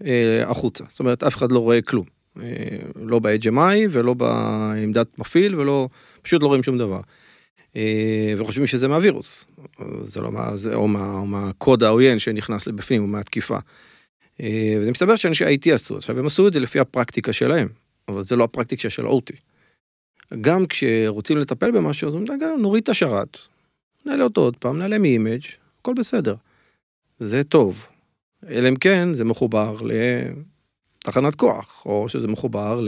אה, 0.04 0.50
החוצה. 0.50 0.84
זאת 0.88 1.00
אומרת, 1.00 1.22
אף 1.22 1.36
אחד 1.36 1.52
לא 1.52 1.58
רואה 1.58 1.82
כלום. 1.82 2.04
אה, 2.42 2.76
לא 2.96 3.18
ב-HMI 3.18 3.88
ולא 3.90 4.14
בעמדת 4.14 5.18
מפעיל 5.18 5.54
ולא, 5.54 5.88
פשוט 6.22 6.42
לא 6.42 6.46
רואים 6.46 6.62
שום 6.62 6.78
דבר. 6.78 7.00
אה, 7.76 8.34
וחושבים 8.38 8.66
שזה 8.66 8.88
מהווירוס. 8.88 9.44
זה 10.02 10.20
לא 10.20 10.32
מה, 10.32 10.56
זה, 10.56 10.74
או, 10.74 10.88
מה, 10.88 11.12
או 11.12 11.26
מהקוד 11.26 11.82
העוין 11.82 12.18
שנכנס 12.18 12.66
לבפנים, 12.66 13.02
או 13.02 13.06
מהתקיפה. 13.06 13.58
אה, 14.40 14.76
וזה 14.80 14.90
מסתבר 14.90 15.16
שאנשי 15.16 15.44
IT 15.44 15.74
עשו, 15.74 15.96
עכשיו 15.96 16.18
הם 16.18 16.26
עשו 16.26 16.48
את 16.48 16.52
זה 16.52 16.60
לפי 16.60 16.80
הפרקטיקה 16.80 17.32
שלהם, 17.32 17.68
אבל 18.08 18.22
זה 18.22 18.37
לא 18.37 18.44
הפרקטיקה 18.44 18.90
של 18.90 19.06
OT. 19.06 19.37
גם 20.40 20.66
כשרוצים 20.66 21.38
לטפל 21.38 21.70
במשהו, 21.70 22.08
אז 22.08 22.14
נוריד 22.58 22.82
את 22.82 22.88
השרת, 22.88 23.38
נעלה 24.06 24.24
אותו 24.24 24.40
עוד 24.40 24.56
פעם, 24.56 24.78
נעלה 24.78 24.98
מ-image, 24.98 25.46
הכל 25.80 25.94
בסדר. 25.98 26.34
זה 27.18 27.44
טוב. 27.44 27.87
אלא 28.48 28.68
אם 28.68 28.76
כן 28.76 29.14
זה 29.14 29.24
מחובר 29.24 29.76
לתחנת 31.04 31.34
כוח, 31.34 31.82
או 31.87 32.08
שזה 32.08 32.28
מחובר 32.28 32.80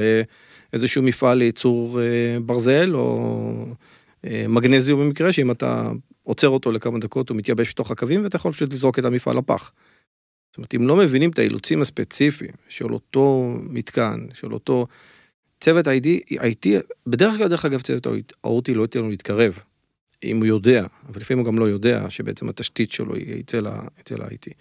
לאיזשהו 0.72 1.02
מפעל 1.02 1.38
לייצור 1.38 2.00
אה, 2.00 2.40
ברזל, 2.40 2.94
או 2.94 3.66
מגנזיום 4.48 5.00
במקרה, 5.00 5.32
שאם 5.32 5.50
אתה 5.50 5.90
עוצר 6.22 6.48
אותו 6.48 6.72
לכמה 6.72 6.98
דקות 6.98 7.28
הוא 7.28 7.36
מתייבש 7.36 7.70
בתוך 7.70 7.90
הקווים 7.90 8.24
ואתה 8.24 8.36
יכול 8.36 8.52
פשוט 8.52 8.72
לזרוק 8.72 8.98
את 8.98 9.04
המפעל 9.04 9.38
לפח. 9.38 9.72
זאת 10.50 10.58
אומרת, 10.58 10.74
אם 10.74 10.88
לא 10.88 10.96
מבינים 10.96 11.30
את 11.30 11.38
האילוצים 11.38 11.82
הספציפיים 11.82 12.50
של 12.68 12.92
אותו 12.94 13.56
מתקן, 13.62 14.26
של 14.34 14.54
אותו 14.54 14.86
צוות 15.60 15.86
IT, 15.86 16.34
IT 16.34 16.66
בדרך 17.06 17.36
כלל, 17.36 17.48
דרך 17.48 17.64
אגב, 17.64 17.80
צוות 17.80 18.06
ה-OT 18.06 18.72
לא 18.74 18.82
ייתן 18.82 19.00
לו 19.00 19.10
להתקרב, 19.10 19.58
אם 20.24 20.36
הוא 20.36 20.46
יודע, 20.46 20.86
אבל 21.08 21.20
לפעמים 21.20 21.44
הוא 21.44 21.52
גם 21.52 21.58
לא 21.58 21.64
יודע 21.64 22.10
שבעצם 22.10 22.48
התשתית 22.48 22.92
שלו 22.92 23.14
היא 23.14 23.42
אצל 23.42 23.66
ה-IT. 23.66 24.52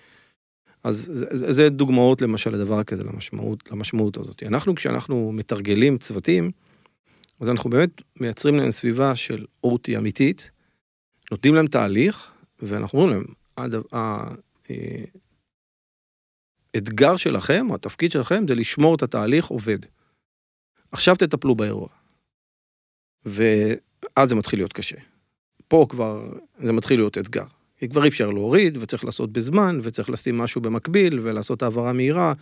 אז 0.83 1.11
זה, 1.13 1.53
זה 1.53 1.69
דוגמאות 1.69 2.21
למשל 2.21 2.49
לדבר 2.49 2.83
כזה, 2.83 3.03
למשמעות, 3.03 3.71
למשמעות 3.71 4.17
הזאת. 4.17 4.43
אנחנו, 4.43 4.75
כשאנחנו 4.75 5.31
מתרגלים 5.31 5.97
צוותים, 5.97 6.51
אז 7.39 7.49
אנחנו 7.49 7.69
באמת 7.69 8.01
מייצרים 8.21 8.55
להם 8.55 8.71
סביבה 8.71 9.15
של 9.15 9.45
OT 9.65 9.97
אמיתית, 9.97 10.51
נותנים 11.31 11.55
להם 11.55 11.67
תהליך, 11.67 12.31
ואנחנו 12.59 13.01
אומרים 13.01 13.23
להם, 13.57 13.73
האתגר 16.73 17.17
שלכם, 17.17 17.69
או 17.69 17.75
התפקיד 17.75 18.11
שלכם, 18.11 18.47
זה 18.47 18.55
לשמור 18.55 18.95
את 18.95 19.03
התהליך 19.03 19.45
עובד. 19.45 19.79
עכשיו 20.91 21.15
תטפלו 21.15 21.55
באירוע. 21.55 21.87
ואז 23.25 24.29
זה 24.29 24.35
מתחיל 24.35 24.59
להיות 24.59 24.73
קשה. 24.73 24.97
פה 25.67 25.85
כבר 25.89 26.29
זה 26.57 26.71
מתחיל 26.71 26.99
להיות 26.99 27.17
אתגר. 27.17 27.45
כבר 27.89 28.03
אי 28.03 28.09
אפשר 28.09 28.29
להוריד, 28.29 28.77
וצריך 28.77 29.05
לעשות 29.05 29.33
בזמן, 29.33 29.79
וצריך 29.83 30.09
לשים 30.09 30.37
משהו 30.37 30.61
במקביל, 30.61 31.19
ולעשות 31.19 31.63
העברה 31.63 31.93
מהירה, 31.93 32.33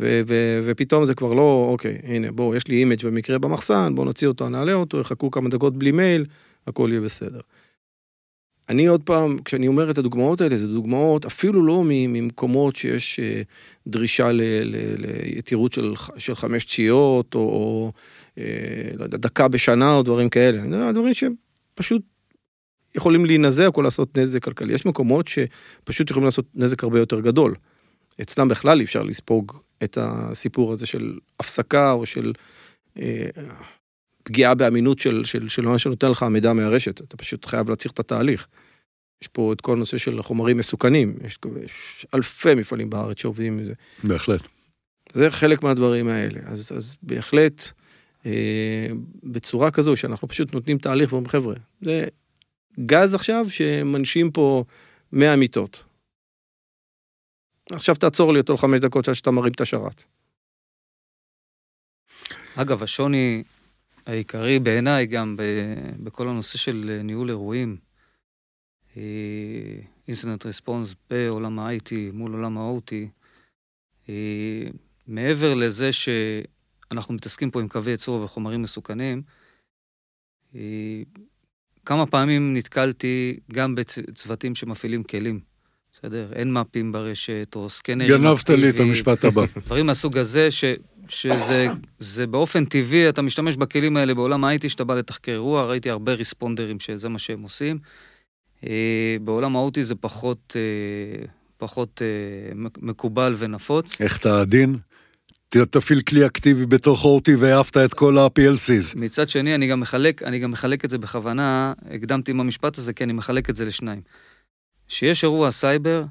ו- 0.00 0.20
ו- 0.26 0.60
ופתאום 0.64 1.06
זה 1.06 1.14
כבר 1.14 1.32
לא, 1.32 1.68
אוקיי, 1.70 1.98
הנה, 2.02 2.32
בואו, 2.32 2.54
יש 2.54 2.68
לי 2.68 2.76
image 2.76 3.06
במקרה 3.06 3.38
במחסן, 3.38 3.94
בואו 3.94 4.06
נוציא 4.06 4.28
אותו, 4.28 4.48
נעלה 4.48 4.72
אותו, 4.72 5.00
יחכו 5.00 5.30
כמה 5.30 5.48
דקות 5.48 5.76
בלי 5.76 5.90
מייל, 5.90 6.24
הכל 6.66 6.88
יהיה 6.92 7.00
בסדר. 7.00 7.40
אני 8.68 8.86
עוד 8.86 9.02
פעם, 9.02 9.38
כשאני 9.44 9.68
אומר 9.68 9.90
את 9.90 9.98
הדוגמאות 9.98 10.40
האלה, 10.40 10.56
זה 10.56 10.66
דוגמאות 10.66 11.24
אפילו 11.24 11.66
לא 11.66 11.82
ממקומות 11.86 12.76
שיש 12.76 13.20
אה, 13.20 13.42
דרישה 13.86 14.30
ליתירות 14.32 15.72
של, 15.72 15.94
של 16.18 16.34
חמש 16.34 16.64
תשיעיות, 16.64 17.34
או, 17.34 17.40
או 17.40 17.92
אה, 18.38 18.44
לא 18.94 19.06
דקה 19.06 19.48
בשנה, 19.48 19.94
או 19.94 20.02
דברים 20.02 20.28
כאלה. 20.28 20.92
דברים 20.92 21.14
שפשוט 21.14 22.02
יכולים 22.94 23.26
להינזק 23.26 23.76
או 23.76 23.82
לעשות 23.82 24.18
נזק 24.18 24.44
כלכלי. 24.44 24.74
יש 24.74 24.86
מקומות 24.86 25.28
שפשוט 25.28 26.10
יכולים 26.10 26.24
לעשות 26.24 26.46
נזק 26.54 26.84
הרבה 26.84 26.98
יותר 26.98 27.20
גדול. 27.20 27.54
אצלם 28.22 28.48
בכלל 28.48 28.78
אי 28.78 28.84
אפשר 28.84 29.02
לספוג 29.02 29.52
את 29.84 29.98
הסיפור 30.00 30.72
הזה 30.72 30.86
של 30.86 31.18
הפסקה 31.40 31.92
או 31.92 32.06
של 32.06 32.32
אה, 32.98 33.28
פגיעה 34.22 34.54
באמינות 34.54 34.98
של, 34.98 35.24
של, 35.24 35.48
של 35.48 35.62
מה 35.62 35.78
שנותן 35.78 36.10
לך 36.10 36.22
המידע 36.22 36.52
מהרשת, 36.52 37.00
אתה 37.00 37.16
פשוט 37.16 37.46
חייב 37.46 37.70
להציך 37.70 37.92
את 37.92 37.98
התהליך. 37.98 38.46
יש 39.22 39.28
פה 39.28 39.52
את 39.52 39.60
כל 39.60 39.72
הנושא 39.72 39.98
של 39.98 40.22
חומרים 40.22 40.56
מסוכנים, 40.56 41.14
יש, 41.24 41.38
יש 41.64 42.06
אלפי 42.14 42.54
מפעלים 42.54 42.90
בארץ 42.90 43.18
שעובדים 43.18 43.58
עם 43.58 43.64
זה. 43.64 43.72
בהחלט. 44.04 44.40
זה 45.12 45.30
חלק 45.30 45.62
מהדברים 45.62 46.08
האלה, 46.08 46.40
אז, 46.46 46.72
אז 46.76 46.96
בהחלט, 47.02 47.70
אה, 48.26 48.88
בצורה 49.24 49.70
כזו 49.70 49.96
שאנחנו 49.96 50.28
פשוט 50.28 50.54
נותנים 50.54 50.78
תהליך 50.78 51.12
ואומרים, 51.12 51.30
חבר'ה, 51.30 51.54
זה 51.82 52.04
גז 52.86 53.14
עכשיו 53.14 53.46
שמנשים 53.48 54.30
פה 54.30 54.64
100 55.12 55.36
מיטות. 55.36 55.84
עכשיו 57.72 57.94
תעצור 57.94 58.32
לי 58.32 58.40
אותו 58.40 58.54
לחמש 58.54 58.80
דקות 58.80 59.08
עד 59.08 59.14
שאתה 59.14 59.30
מרים 59.30 59.52
את 59.52 59.60
השרת. 59.60 60.04
אגב, 62.56 62.82
השוני 62.82 63.42
העיקרי 64.06 64.58
בעיניי 64.58 65.06
גם 65.06 65.36
בכל 66.02 66.28
הנושא 66.28 66.58
של 66.58 67.00
ניהול 67.04 67.28
אירועים, 67.28 67.76
אינסטנט 70.08 70.46
רספונס 70.46 70.94
בעולם 71.10 71.58
ה-IT 71.58 71.90
מול 72.12 72.32
עולם 72.32 72.58
ה-OT, 72.58 72.92
מעבר 75.06 75.54
לזה 75.54 75.90
שאנחנו 75.92 77.14
מתעסקים 77.14 77.50
פה 77.50 77.60
עם 77.60 77.68
קווי 77.68 77.90
ייצור 77.90 78.22
וחומרים 78.22 78.62
מסוכנים, 78.62 79.22
כמה 81.84 82.06
פעמים 82.10 82.56
נתקלתי 82.56 83.40
גם 83.52 83.74
בצוותים 83.74 84.54
שמפעילים 84.54 85.02
כלים. 85.02 85.55
בסדר? 85.98 86.28
אין 86.32 86.52
מפים 86.52 86.92
ברשת, 86.92 87.52
או 87.56 87.68
סקנרים. 87.68 88.10
גנבת 88.10 88.50
לי 88.50 88.70
את 88.70 88.80
המשפט 88.80 89.24
הבא. 89.24 89.44
דברים 89.66 89.86
מהסוג 89.86 90.18
הזה, 90.18 90.50
ש, 90.50 90.64
שזה 91.08 92.26
באופן 92.26 92.64
טבעי, 92.64 93.08
אתה 93.08 93.22
משתמש 93.22 93.56
בכלים 93.56 93.96
האלה 93.96 94.14
בעולם 94.14 94.44
ה-IT, 94.44 94.68
שאתה 94.68 94.84
בא 94.84 94.94
לתחקר 94.94 95.32
אירוע, 95.32 95.64
ראיתי 95.64 95.90
הרבה 95.90 96.12
ריספונדרים 96.12 96.80
שזה 96.80 97.08
מה 97.08 97.18
שהם 97.18 97.42
עושים. 97.42 97.78
אה, 98.66 99.16
בעולם 99.20 99.56
ה-OT 99.56 99.80
זה 99.80 99.94
פחות, 99.94 100.56
אה, 100.56 101.26
פחות 101.56 102.02
אה, 102.02 102.54
מקובל 102.82 103.34
ונפוץ. 103.38 104.00
איך 104.00 104.18
אתה 104.18 104.40
עדין? 104.40 104.76
תפעיל 105.48 106.00
כלי 106.00 106.26
אקטיבי 106.26 106.66
בתוך 106.66 107.04
OT 107.04 107.30
והעפת 107.38 107.76
את 107.76 107.94
כל 107.94 108.18
ה-PLCs. 108.18 108.98
מצד 108.98 109.28
שני, 109.28 109.54
אני 109.54 109.66
גם 109.66 109.80
מחלק, 109.80 110.22
אני 110.22 110.38
גם 110.38 110.50
מחלק 110.50 110.84
את 110.84 110.90
זה 110.90 110.98
בכוונה, 110.98 111.72
הקדמתי 111.90 112.30
עם 112.30 112.40
המשפט 112.40 112.78
הזה, 112.78 112.92
כי 112.92 113.04
אני 113.04 113.12
מחלק 113.12 113.50
את 113.50 113.56
זה 113.56 113.64
לשניים. 113.64 114.00
כשיש 114.88 115.24
אירוע 115.24 115.50
סייבר, 115.50 116.04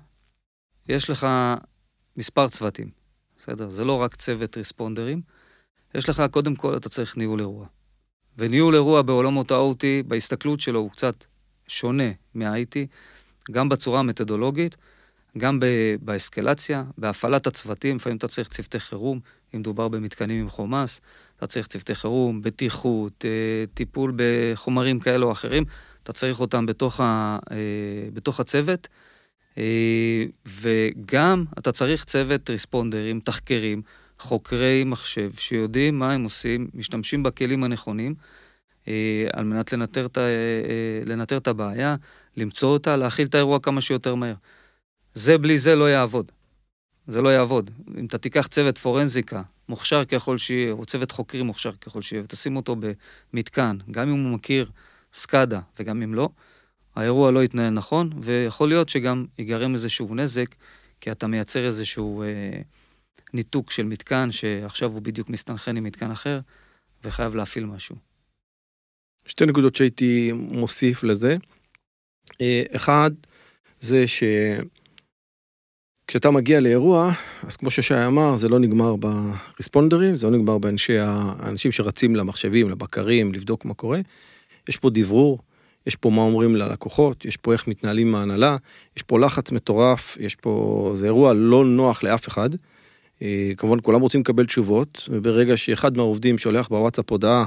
יש 0.90 1.10
לך 1.10 1.28
מספר 2.18 2.48
צוותים, 2.48 2.90
בסדר? 3.38 3.70
זה 3.70 3.84
לא 3.84 4.02
רק 4.02 4.16
צוות 4.16 4.58
ריספונדרים. 4.58 5.22
יש 5.96 6.10
לך, 6.10 6.24
קודם 6.32 6.56
כל, 6.56 6.78
אתה 6.78 6.90
צריך 6.90 7.18
ניהול 7.18 7.40
אירוע. 7.40 7.66
וניהול 8.38 8.76
אירוע 8.76 9.02
בעולמות 9.02 9.52
ה-OT, 9.52 9.84
בהסתכלות 10.08 10.60
שלו 10.60 10.80
הוא 10.80 10.92
קצת 10.92 11.24
שונה 11.68 12.12
מה-IT, 12.34 12.76
גם 13.52 13.70
בצורה 13.70 14.00
המתודולוגית, 14.00 14.78
גם 15.38 15.60
באסקלציה, 16.02 16.84
בהפעלת 16.98 17.48
הצוותים, 17.48 17.96
לפעמים 17.96 18.18
אתה 18.18 18.28
צריך 18.28 18.50
צוותי 18.50 18.80
חירום, 18.80 19.20
אם 19.56 19.60
מדובר 19.60 19.88
במתקנים 19.88 20.42
עם 20.42 20.50
חומ"ס, 20.50 21.02
אתה 21.38 21.48
צריך 21.48 21.68
צוותי 21.68 21.96
חירום, 21.96 22.42
בטיחות, 22.42 23.26
אה, 23.26 23.64
טיפול 23.74 24.14
בחומרים 24.16 25.00
כאלה 25.00 25.26
או 25.26 25.32
אחרים. 25.32 25.66
אתה 26.06 26.14
צריך 26.14 26.40
אותם 26.40 26.66
בתוך, 26.66 27.00
ה, 27.00 27.38
אה, 27.52 28.10
בתוך 28.14 28.40
הצוות, 28.40 28.88
אה, 29.58 30.24
וגם 30.48 31.46
אתה 31.58 31.72
צריך 31.72 32.06
צוות 32.06 32.50
ריספונדרים, 32.50 33.20
תחקרים, 33.20 33.82
חוקרי 34.20 34.84
מחשב, 34.84 35.32
שיודעים 35.34 36.00
מה 36.00 36.14
הם 36.14 36.24
עושים, 36.24 36.68
משתמשים 36.74 37.24
בכלים 37.24 37.64
הנכונים, 37.64 38.16
אה, 38.88 39.28
על 39.34 39.46
מנת 39.46 39.74
לנטר 39.74 40.06
את, 40.06 40.18
לנטר 41.06 41.38
את 41.38 41.48
הבעיה, 41.48 41.96
למצוא 42.38 42.70
אותה, 42.74 42.98
להכיל 42.98 43.28
את 43.28 43.36
האירוע 43.36 43.60
כמה 43.60 43.82
שיותר 43.82 44.16
מהר. 44.16 44.36
זה 45.14 45.38
בלי 45.38 45.58
זה 45.58 45.76
לא 45.76 45.90
יעבוד. 45.90 46.32
זה 47.08 47.22
לא 47.22 47.30
יעבוד. 47.30 47.72
אם 47.98 48.06
אתה 48.06 48.18
תיקח 48.18 48.48
צוות 48.48 48.78
פורנזיקה, 48.78 49.42
מוכשר 49.70 50.06
ככל 50.06 50.38
שיהיה, 50.38 50.72
או 50.72 50.86
צוות 50.86 51.12
חוקרים 51.12 51.46
מוכשר 51.46 51.72
ככל 51.72 52.02
שיהיה, 52.02 52.24
ותשים 52.24 52.56
אותו 52.56 52.76
במתקן, 53.34 53.78
גם 53.92 54.08
אם 54.08 54.24
הוא 54.24 54.34
מכיר 54.34 54.72
סקאדה 55.16 55.60
וגם 55.80 56.02
אם 56.02 56.14
לא, 56.14 56.30
האירוע 56.96 57.32
לא 57.32 57.44
יתנהל 57.44 57.70
נכון, 57.70 58.10
ויכול 58.22 58.70
להיות 58.70 58.90
שגם 58.90 59.26
ייגרם 59.40 59.74
איזשהו 59.74 60.16
נזק, 60.16 60.56
כי 61.02 61.12
אתה 61.12 61.28
מייצר 61.28 61.66
איזשהו 61.66 62.24
אה, 62.24 62.28
ניתוק 63.34 63.72
של 63.72 63.84
מתקן, 63.84 64.32
שעכשיו 64.32 64.92
הוא 64.92 65.02
בדיוק 65.02 65.30
מסתנכן 65.30 65.78
עם 65.78 65.84
מתקן 65.84 66.12
אחר, 66.12 66.40
וחייב 67.04 67.36
להפעיל 67.36 67.66
משהו. 67.66 67.96
שתי 69.26 69.46
נקודות 69.46 69.76
שהייתי 69.76 70.32
מוסיף 70.34 71.04
לזה. 71.04 71.38
אה, 72.42 72.64
אחד, 72.76 73.12
זה 73.80 74.06
שכשאתה 76.08 76.32
מגיע 76.32 76.60
לאירוע, 76.60 77.12
אז 77.44 77.58
כמו 77.58 77.72
ששי 77.72 78.06
אמר, 78.08 78.36
זה 78.36 78.50
לא 78.50 78.60
נגמר 78.60 78.96
ברספונדרים, 78.96 80.18
זה 80.18 80.28
לא 80.28 80.38
נגמר 80.38 80.58
באנשי 80.58 80.98
האנשים 80.98 81.72
שרצים 81.72 82.16
למחשבים, 82.16 82.70
לבקרים, 82.70 83.34
לבדוק 83.34 83.66
מה 83.66 83.74
קורה. 83.74 84.00
יש 84.70 84.78
פה 84.78 84.90
דברור, 84.94 85.40
יש 85.88 85.96
פה 85.96 86.10
מה 86.10 86.22
אומרים 86.22 86.56
ללקוחות, 86.56 87.26
יש 87.26 87.38
פה 87.38 87.54
איך 87.54 87.68
מתנהלים 87.68 88.08
עם 88.08 88.16
ההנהלה, 88.16 88.56
יש 88.98 89.04
פה 89.04 89.20
לחץ 89.20 89.52
מטורף, 89.52 90.18
יש 90.20 90.36
פה... 90.36 90.92
זה 90.96 91.06
אירוע 91.06 91.34
לא 91.34 91.66
נוח 91.66 92.04
לאף 92.04 92.28
אחד. 92.28 92.50
אה, 93.22 93.52
כמובן 93.58 93.78
כולם 93.84 94.02
רוצים 94.02 94.22
לקבל 94.22 94.46
תשובות, 94.46 95.10
וברגע 95.10 95.58
שאחד 95.58 95.98
מהעובדים 95.98 96.38
שולח 96.38 96.68
בוואטסאפ 96.68 97.12
הודעה, 97.12 97.46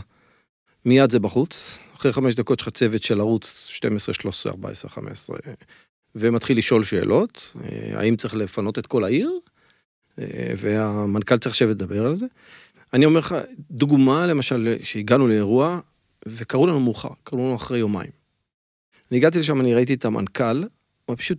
מיד 0.84 1.10
זה 1.10 1.18
בחוץ. 1.18 1.78
אחרי 1.96 2.12
חמש 2.12 2.34
דקות 2.34 2.60
יש 2.60 2.66
לך 2.66 2.72
צוות 2.72 3.02
של 3.02 3.20
ערוץ 3.20 3.66
12, 3.68 4.14
13, 4.14 4.52
14, 4.52 4.90
15, 4.90 5.36
ומתחיל 6.14 6.58
לשאול 6.58 6.84
שאלות, 6.84 7.52
אה, 7.64 8.00
האם 8.00 8.16
צריך 8.16 8.34
לפנות 8.34 8.78
את 8.78 8.86
כל 8.86 9.04
העיר, 9.04 9.30
אה, 10.18 10.52
והמנכ"ל 10.58 11.38
צריך 11.38 11.54
לשבת 11.54 11.70
לדבר 11.70 12.06
על 12.06 12.14
זה. 12.14 12.26
אני 12.92 13.04
אומר 13.04 13.20
לך, 13.20 13.34
דוגמה 13.70 14.26
למשל, 14.26 14.76
שהגענו 14.82 15.28
לאירוע, 15.28 15.80
וקראו 16.26 16.66
לנו 16.66 16.80
מאוחר, 16.80 17.08
קראו 17.24 17.40
לנו 17.40 17.56
אחרי 17.56 17.78
יומיים. 17.78 18.10
אני 19.10 19.18
הגעתי 19.18 19.38
לשם, 19.38 19.60
אני 19.60 19.74
ראיתי 19.74 19.94
את 19.94 20.04
המנכ"ל, 20.04 20.64
הוא 21.06 21.16
פשוט 21.16 21.38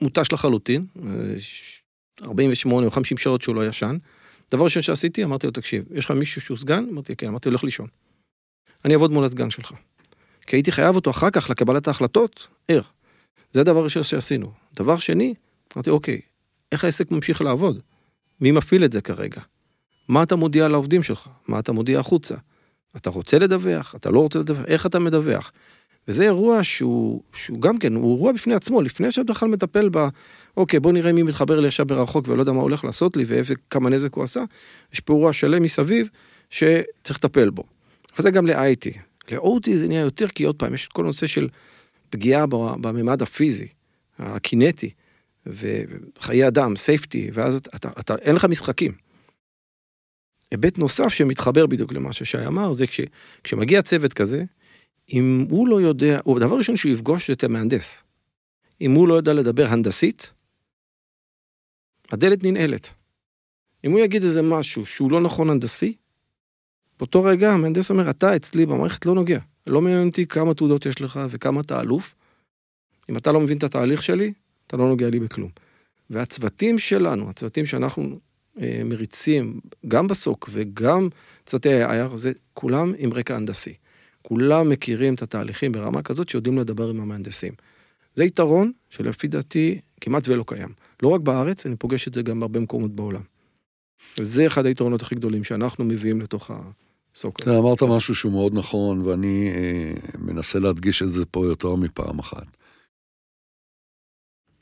מותש 0.00 0.32
לחלוטין, 0.32 0.86
48 2.22 2.86
או 2.86 2.90
50 2.90 3.18
שעות 3.18 3.42
שהוא 3.42 3.54
לא 3.54 3.66
ישן. 3.68 3.96
דבר 4.52 4.64
ראשון 4.64 4.82
שעשיתי, 4.82 5.24
אמרתי 5.24 5.46
לו, 5.46 5.52
תקשיב, 5.52 5.84
יש 5.94 6.04
לך 6.04 6.10
מישהו 6.10 6.40
שהוא 6.40 6.56
סגן? 6.56 6.84
אמרתי, 6.92 7.16
כן, 7.16 7.26
אמרתי, 7.26 7.48
הולך 7.48 7.64
לישון. 7.64 7.86
אני 8.84 8.94
אעבוד 8.94 9.10
מול 9.10 9.24
הסגן 9.24 9.50
שלך. 9.50 9.72
כי 10.46 10.56
הייתי 10.56 10.72
חייב 10.72 10.96
אותו 10.96 11.10
אחר 11.10 11.30
כך 11.30 11.50
לקבלת 11.50 11.88
ההחלטות, 11.88 12.48
ער. 12.68 12.82
זה 13.52 13.60
הדבר 13.60 13.84
ראשון 13.84 14.02
שעשינו. 14.02 14.52
דבר 14.74 14.98
שני, 14.98 15.34
אמרתי, 15.76 15.90
אוקיי, 15.90 16.20
איך 16.72 16.84
העסק 16.84 17.10
ממשיך 17.10 17.40
לעבוד? 17.40 17.82
מי 18.40 18.50
מפעיל 18.50 18.84
את 18.84 18.92
זה 18.92 19.00
כרגע? 19.00 19.40
מה 20.08 20.22
אתה 20.22 20.36
מודיע 20.36 20.68
לעובדים 20.68 21.02
שלך? 21.02 21.28
מה 21.48 21.58
אתה 21.58 21.72
מודיע 21.72 22.00
החוצה? 22.00 22.34
אתה 22.96 23.10
רוצה 23.10 23.38
לדווח? 23.38 23.94
אתה 23.94 24.10
לא 24.10 24.20
רוצה 24.20 24.38
לדווח? 24.38 24.64
איך 24.66 24.86
אתה 24.86 24.98
מדווח? 24.98 25.52
וזה 26.08 26.24
אירוע 26.24 26.64
שהוא, 26.64 27.22
שהוא 27.34 27.60
גם 27.60 27.78
כן, 27.78 27.94
הוא 27.94 28.14
אירוע 28.14 28.32
בפני 28.32 28.54
עצמו, 28.54 28.82
לפני 28.82 29.12
שאתה 29.12 29.32
בכלל 29.32 29.48
מטפל 29.48 29.88
ב... 29.92 30.08
אוקיי, 30.56 30.80
בוא 30.80 30.92
נראה 30.92 31.12
מי 31.12 31.22
מתחבר 31.22 31.60
לי 31.60 31.68
עכשיו 31.68 31.86
ברחוק 31.86 32.28
ולא 32.28 32.42
יודע 32.42 32.52
מה 32.52 32.60
הולך 32.60 32.84
לעשות 32.84 33.16
לי 33.16 33.24
וכמה 33.28 33.90
נזק 33.90 34.14
הוא 34.14 34.24
עשה. 34.24 34.44
יש 34.92 35.00
פה 35.00 35.12
אירוע 35.12 35.32
שלם 35.32 35.62
מסביב 35.62 36.08
שצריך 36.50 37.18
לטפל 37.18 37.50
בו. 37.50 37.64
וזה 38.18 38.30
גם 38.30 38.46
ל-IT. 38.46 38.98
ל-OT 39.30 39.74
זה 39.74 39.88
נהיה 39.88 40.00
יותר, 40.00 40.28
כי 40.28 40.44
עוד 40.44 40.56
פעם, 40.56 40.74
יש 40.74 40.86
את 40.86 40.92
כל 40.92 41.02
הנושא 41.02 41.26
של 41.26 41.48
פגיעה 42.10 42.46
בממד 42.80 43.22
הפיזי, 43.22 43.68
הקינטי, 44.18 44.90
וחיי 45.46 46.48
אדם, 46.48 46.76
סייפטי, 46.76 47.30
ואז 47.32 47.56
אתה, 47.56 47.76
אתה, 47.76 47.88
אתה, 48.00 48.14
אין 48.14 48.34
לך 48.34 48.44
משחקים. 48.44 48.92
היבט 50.50 50.78
נוסף 50.78 51.08
שמתחבר 51.08 51.66
בדיוק 51.66 51.92
למה 51.92 52.12
ששי 52.12 52.46
אמר, 52.46 52.72
זה 52.72 52.86
כש, 52.86 53.00
כשמגיע 53.44 53.82
צוות 53.82 54.12
כזה, 54.12 54.44
אם 55.12 55.46
הוא 55.50 55.68
לא 55.68 55.80
יודע, 55.80 56.20
הוא 56.24 56.40
דבר 56.40 56.56
ראשון 56.56 56.76
שהוא 56.76 56.92
יפגוש 56.92 57.30
את 57.30 57.44
המהנדס. 57.44 58.02
אם 58.80 58.92
הוא 58.92 59.08
לא 59.08 59.14
יודע 59.14 59.32
לדבר 59.32 59.66
הנדסית, 59.66 60.32
הדלת 62.12 62.44
ננעלת. 62.44 62.94
אם 63.84 63.90
הוא 63.90 64.00
יגיד 64.00 64.22
איזה 64.22 64.42
משהו 64.42 64.86
שהוא 64.86 65.10
לא 65.10 65.20
נכון 65.20 65.50
הנדסי, 65.50 65.96
באותו 66.98 67.22
רגע 67.24 67.52
המהנדס 67.52 67.90
אומר, 67.90 68.10
אתה 68.10 68.36
אצלי 68.36 68.66
במערכת 68.66 69.06
לא 69.06 69.14
נוגע. 69.14 69.38
לא 69.66 69.80
מעניין 69.80 70.06
אותי 70.06 70.26
כמה 70.26 70.54
תעודות 70.54 70.86
יש 70.86 71.00
לך 71.00 71.20
וכמה 71.30 71.60
אתה 71.60 71.80
אלוף. 71.80 72.14
אם 73.10 73.16
אתה 73.16 73.32
לא 73.32 73.40
מבין 73.40 73.58
את 73.58 73.62
התהליך 73.62 74.02
שלי, 74.02 74.32
אתה 74.66 74.76
לא 74.76 74.88
נוגע 74.88 75.10
לי 75.10 75.20
בכלום. 75.20 75.50
והצוותים 76.10 76.78
שלנו, 76.78 77.30
הצוותים 77.30 77.66
שאנחנו 77.66 78.18
מריצים, 78.84 79.60
גם 79.88 80.06
בסוק 80.06 80.50
וגם 80.52 81.08
צוותי 81.46 81.82
ה-IR, 81.82 82.16
זה 82.16 82.32
כולם 82.54 82.92
עם 82.98 83.12
רקע 83.12 83.36
הנדסי. 83.36 83.74
כולם 84.22 84.68
מכירים 84.68 85.14
את 85.14 85.22
התהליכים 85.22 85.72
ברמה 85.72 86.02
כזאת 86.02 86.28
שיודעים 86.28 86.58
לדבר 86.58 86.90
עם 86.90 87.00
המהנדסים. 87.00 87.52
זה 88.14 88.24
יתרון 88.24 88.72
שלפי 88.90 89.28
דעתי 89.28 89.80
כמעט 90.00 90.28
ולא 90.28 90.44
קיים. 90.46 90.68
לא 91.02 91.08
רק 91.08 91.20
בארץ, 91.20 91.66
אני 91.66 91.76
פוגש 91.76 92.08
את 92.08 92.14
זה 92.14 92.22
גם 92.22 92.40
בהרבה 92.40 92.60
מקומות 92.60 92.90
בעולם. 92.90 93.22
וזה 94.18 94.46
אחד 94.46 94.66
היתרונות 94.66 95.02
הכי 95.02 95.14
גדולים 95.14 95.44
שאנחנו 95.44 95.84
מביאים 95.84 96.20
לתוך 96.20 96.50
הסוק. 97.14 97.40
אתה 97.40 97.58
אמרת 97.58 97.82
משהו 97.82 98.14
שהוא 98.14 98.32
מאוד 98.32 98.54
נכון, 98.54 99.00
ואני 99.00 99.50
אה, 99.54 99.92
מנסה 100.18 100.58
להדגיש 100.58 101.02
את 101.02 101.12
זה 101.12 101.24
פה 101.24 101.46
יותר 101.46 101.74
מפעם 101.74 102.18
אחת. 102.18 102.56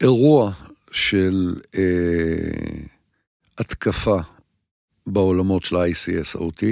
אירוע 0.00 0.52
של 0.92 1.54
אה, 1.78 2.82
התקפה 3.58 4.16
בעולמות 5.06 5.62
של 5.62 5.76
ה-ICS-OT, 5.76 6.62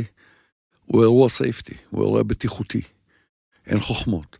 הוא 0.86 1.02
אירוע 1.02 1.28
safety, 1.28 1.74
הוא 1.90 2.02
אירוע 2.02 2.22
בטיחותי. 2.22 2.82
אין 3.66 3.80
חוכמות. 3.80 4.36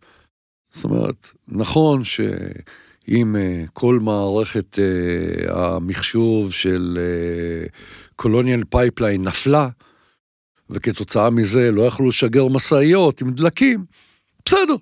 זאת 0.71 0.83
אומרת, 0.83 1.31
נכון 1.47 2.03
שאם 2.03 3.35
אה, 3.35 3.69
כל 3.73 3.99
מערכת 4.01 4.79
אה, 4.79 5.51
המחשוב 5.51 6.53
של 6.53 6.99
Colonial 8.15 8.61
אה, 8.61 8.65
Pipeline 8.69 9.23
נפלה, 9.23 9.69
וכתוצאה 10.69 11.29
מזה 11.29 11.71
לא 11.71 11.81
יכלו 11.81 12.07
לשגר 12.09 12.47
משאיות 12.47 13.21
עם 13.21 13.31
דלקים, 13.33 13.85
בסדר. 14.45 14.75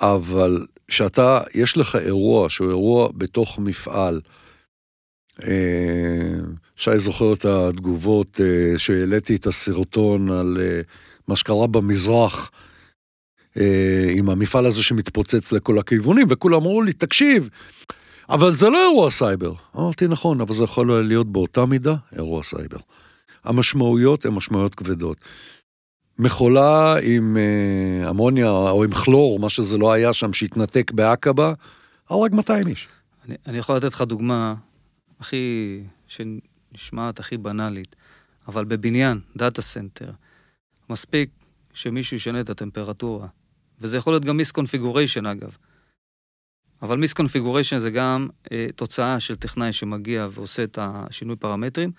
אבל 0.00 0.66
שאתה, 0.88 1.40
יש 1.54 1.76
לך 1.76 1.96
אירוע 1.96 2.48
שהוא 2.48 2.68
אירוע 2.68 3.08
בתוך 3.14 3.58
מפעל, 3.58 4.20
אה, 4.24 4.37
שי 6.76 6.98
זוכר 6.98 7.32
את 7.32 7.44
התגובות 7.44 8.40
אה, 8.40 8.78
שהעליתי 8.78 9.36
את 9.36 9.46
הסרטון 9.46 10.30
על 10.30 10.56
אה, 10.60 10.80
מה 11.28 11.36
שקרה 11.36 11.66
במזרח, 11.66 12.50
עם 14.14 14.30
המפעל 14.30 14.66
הזה 14.66 14.82
שמתפוצץ 14.82 15.52
לכל 15.52 15.78
הכיוונים, 15.78 16.26
וכולם 16.30 16.54
אמרו 16.54 16.82
לי, 16.82 16.92
תקשיב, 16.92 17.48
אבל 18.28 18.54
זה 18.54 18.68
לא 18.68 18.88
אירוע 18.88 19.10
סייבר. 19.10 19.52
אמרתי, 19.76 20.08
נכון, 20.08 20.40
אבל 20.40 20.54
זה 20.54 20.64
יכול 20.64 21.02
להיות 21.02 21.32
באותה 21.32 21.66
מידה 21.66 21.94
אירוע 22.16 22.42
סייבר. 22.42 22.76
המשמעויות 23.44 24.26
הן 24.26 24.32
משמעויות 24.32 24.74
כבדות. 24.74 25.16
מכולה 26.18 26.96
עם 27.02 27.36
אמוניה 28.10 28.50
או 28.50 28.84
עם 28.84 28.90
כלור, 28.90 29.38
מה 29.38 29.48
שזה 29.48 29.78
לא 29.78 29.92
היה 29.92 30.12
שם, 30.12 30.32
שהתנתק 30.32 30.92
בעקבה, 30.92 31.52
הרג 32.10 32.34
200 32.34 32.66
איש. 32.66 32.88
אני, 33.28 33.36
אני 33.46 33.58
יכול 33.58 33.76
לתת 33.76 33.94
לך 33.94 34.02
דוגמה 34.02 34.54
הכי, 35.20 35.82
שנשמעת 36.06 37.18
הכי 37.18 37.36
בנאלית, 37.36 37.96
אבל 38.48 38.64
בבניין, 38.64 39.20
data 39.36 39.62
center, 39.62 40.10
מספיק 40.90 41.30
שמישהו 41.74 42.16
ישנה 42.16 42.40
את 42.40 42.50
הטמפרטורה, 42.50 43.28
וזה 43.80 43.96
יכול 43.96 44.12
להיות 44.12 44.24
גם 44.24 44.36
misconfiguration 44.36 45.26
אגב. 45.26 45.56
אבל 46.82 46.96
misconfiguration 46.96 47.78
זה 47.78 47.90
גם 47.90 48.28
אה, 48.52 48.66
תוצאה 48.76 49.20
של 49.20 49.36
טכנאי 49.36 49.72
שמגיע 49.72 50.26
ועושה 50.30 50.64
את 50.64 50.78
השינוי 50.82 51.36
פרמטרים, 51.36 51.92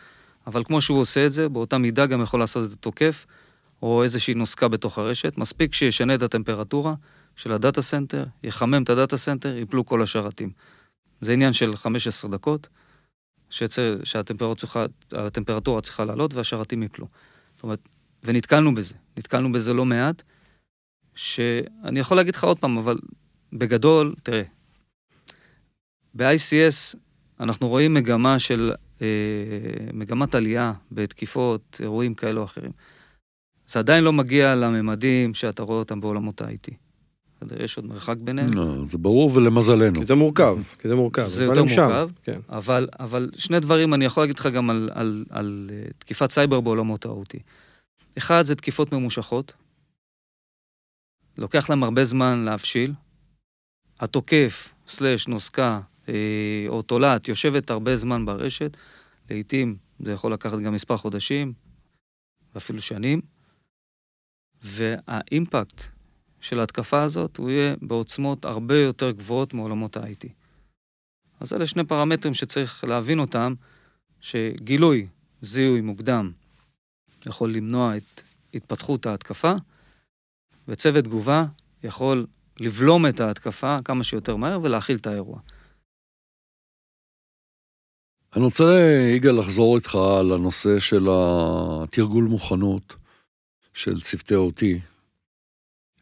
אבל 0.47 0.63
כמו 0.63 0.81
שהוא 0.81 0.99
עושה 0.99 1.25
את 1.25 1.31
זה, 1.31 1.49
באותה 1.49 1.77
מידה 1.77 2.05
גם 2.05 2.21
יכול 2.21 2.39
לעשות 2.39 2.69
את 2.69 2.73
התוקף, 2.73 3.25
או 3.81 4.03
איזושהי 4.03 4.33
נוזקה 4.33 4.67
בתוך 4.67 4.97
הרשת. 4.97 5.37
מספיק 5.37 5.73
שישנה 5.73 6.15
את 6.15 6.21
הטמפרטורה 6.21 6.93
של 7.35 7.51
ה 7.51 7.57
data 7.57 7.81
center, 7.81 8.25
יחמם 8.43 8.83
את 8.83 8.89
ה 8.89 8.95
data 8.95 9.17
center, 9.17 9.57
יפלו 9.57 9.85
כל 9.85 10.01
השרתים. 10.01 10.51
זה 11.21 11.33
עניין 11.33 11.53
של 11.53 11.75
15 11.75 12.31
דקות. 12.31 12.67
שהטמפרטורה 13.49 15.81
צריכה 15.81 16.05
לעלות 16.05 16.33
והשרתים 16.33 16.83
יפלו. 16.83 17.07
זאת 17.55 17.63
אומרת, 17.63 17.79
ונתקלנו 18.23 18.75
בזה, 18.75 18.95
נתקלנו 19.17 19.51
בזה 19.51 19.73
לא 19.73 19.85
מעט, 19.85 20.23
שאני 21.15 21.99
יכול 21.99 22.17
להגיד 22.17 22.35
לך 22.35 22.43
עוד 22.43 22.59
פעם, 22.59 22.77
אבל 22.77 22.97
בגדול, 23.53 24.15
תראה, 24.23 24.43
ב-ICS 26.13 26.97
אנחנו 27.39 27.67
רואים 27.67 27.93
מגמה 27.93 28.39
של, 28.39 28.71
אה, 29.01 29.07
מגמת 29.93 30.35
עלייה 30.35 30.73
בתקיפות, 30.91 31.81
אירועים 31.83 32.13
כאלו 32.13 32.41
או 32.41 32.45
אחרים. 32.45 32.71
זה 33.67 33.79
עדיין 33.79 34.03
לא 34.03 34.13
מגיע 34.13 34.55
לממדים 34.55 35.33
שאתה 35.33 35.63
רואה 35.63 35.79
אותם 35.79 36.01
בעולמות 36.01 36.41
ה-IT. 36.41 36.88
יש 37.59 37.77
עוד 37.77 37.85
מרחק 37.85 38.17
ביניהם. 38.17 38.53
לא, 38.53 38.85
זה 38.85 38.97
ברור 38.97 39.31
ולמזלנו. 39.33 39.99
כי 39.99 40.05
זה 40.05 40.15
מורכב, 40.15 40.57
כי 40.79 40.87
זה 40.87 40.95
מורכב. 40.95 41.27
זה 41.27 41.45
יותר 41.45 41.63
מורכב. 41.63 42.09
כן. 42.23 42.39
אבל, 42.49 42.87
אבל 42.99 43.31
שני 43.35 43.59
דברים 43.59 43.93
אני 43.93 44.05
יכול 44.05 44.23
להגיד 44.23 44.39
לך 44.39 44.45
גם 44.45 44.69
על, 44.69 44.89
על, 44.93 45.25
על 45.29 45.69
אה, 45.73 45.83
תקיפת 45.97 46.31
סייבר 46.31 46.61
בעולמות 46.61 47.05
ה-OT. 47.05 47.39
אחד, 48.17 48.43
זה 48.45 48.55
תקיפות 48.55 48.93
ממושכות. 48.93 49.53
לוקח 51.37 51.69
להם 51.69 51.83
הרבה 51.83 52.03
זמן 52.03 52.45
להבשיל. 52.45 52.93
התוקף, 53.99 54.73
סלש, 54.87 55.27
נוסקה, 55.27 55.79
אה, 56.09 56.65
או 56.67 56.81
תולעת, 56.81 57.27
יושבת 57.27 57.69
הרבה 57.69 57.95
זמן 57.95 58.25
ברשת. 58.25 58.77
לעתים 59.29 59.77
זה 59.99 60.11
יכול 60.11 60.33
לקחת 60.33 60.59
גם 60.59 60.73
מספר 60.73 60.97
חודשים, 60.97 61.53
ואפילו 62.55 62.81
שנים. 62.81 63.21
והאימפקט 64.61 65.98
של 66.41 66.59
ההתקפה 66.59 67.01
הזאת, 67.01 67.37
הוא 67.37 67.49
יהיה 67.49 67.75
בעוצמות 67.81 68.45
הרבה 68.45 68.77
יותר 68.77 69.11
גבוהות 69.11 69.53
מעולמות 69.53 69.97
ה-IT. 69.97 70.27
אז 71.39 71.53
אלה 71.53 71.65
שני 71.65 71.83
פרמטרים 71.83 72.33
שצריך 72.33 72.83
להבין 72.83 73.19
אותם, 73.19 73.53
שגילוי, 74.21 75.07
זיהוי 75.41 75.81
מוקדם, 75.81 76.31
יכול 77.25 77.53
למנוע 77.53 77.97
את 77.97 78.21
התפתחות 78.53 79.05
ההתקפה, 79.05 79.53
וצוות 80.67 81.03
תגובה 81.03 81.45
יכול 81.83 82.25
לבלום 82.59 83.05
את 83.05 83.19
ההתקפה 83.19 83.77
כמה 83.85 84.03
שיותר 84.03 84.35
מהר 84.35 84.59
ולהכיל 84.61 84.97
את 84.97 85.07
האירוע. 85.07 85.39
אני 88.35 88.43
רוצה, 88.43 88.63
יגאל, 89.15 89.39
לחזור 89.39 89.77
איתך 89.77 89.95
על 90.19 90.31
הנושא 90.31 90.79
של 90.79 91.07
התרגול 91.11 92.23
מוכנות 92.23 92.95
של 93.73 94.01
צוותי 94.01 94.35
OT. 94.35 94.63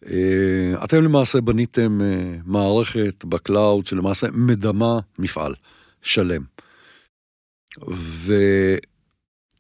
אה, 0.06 0.84
אתם 0.84 1.04
למעשה 1.04 1.42
בניתם 1.42 2.02
אה, 2.02 2.36
מערכת 2.46 3.26
ב 3.26 3.36
cloud 3.36 3.86
שלמעשה 3.86 4.28
מדמה 4.34 5.00
מפעל 5.20 5.54
שלם. 6.02 6.44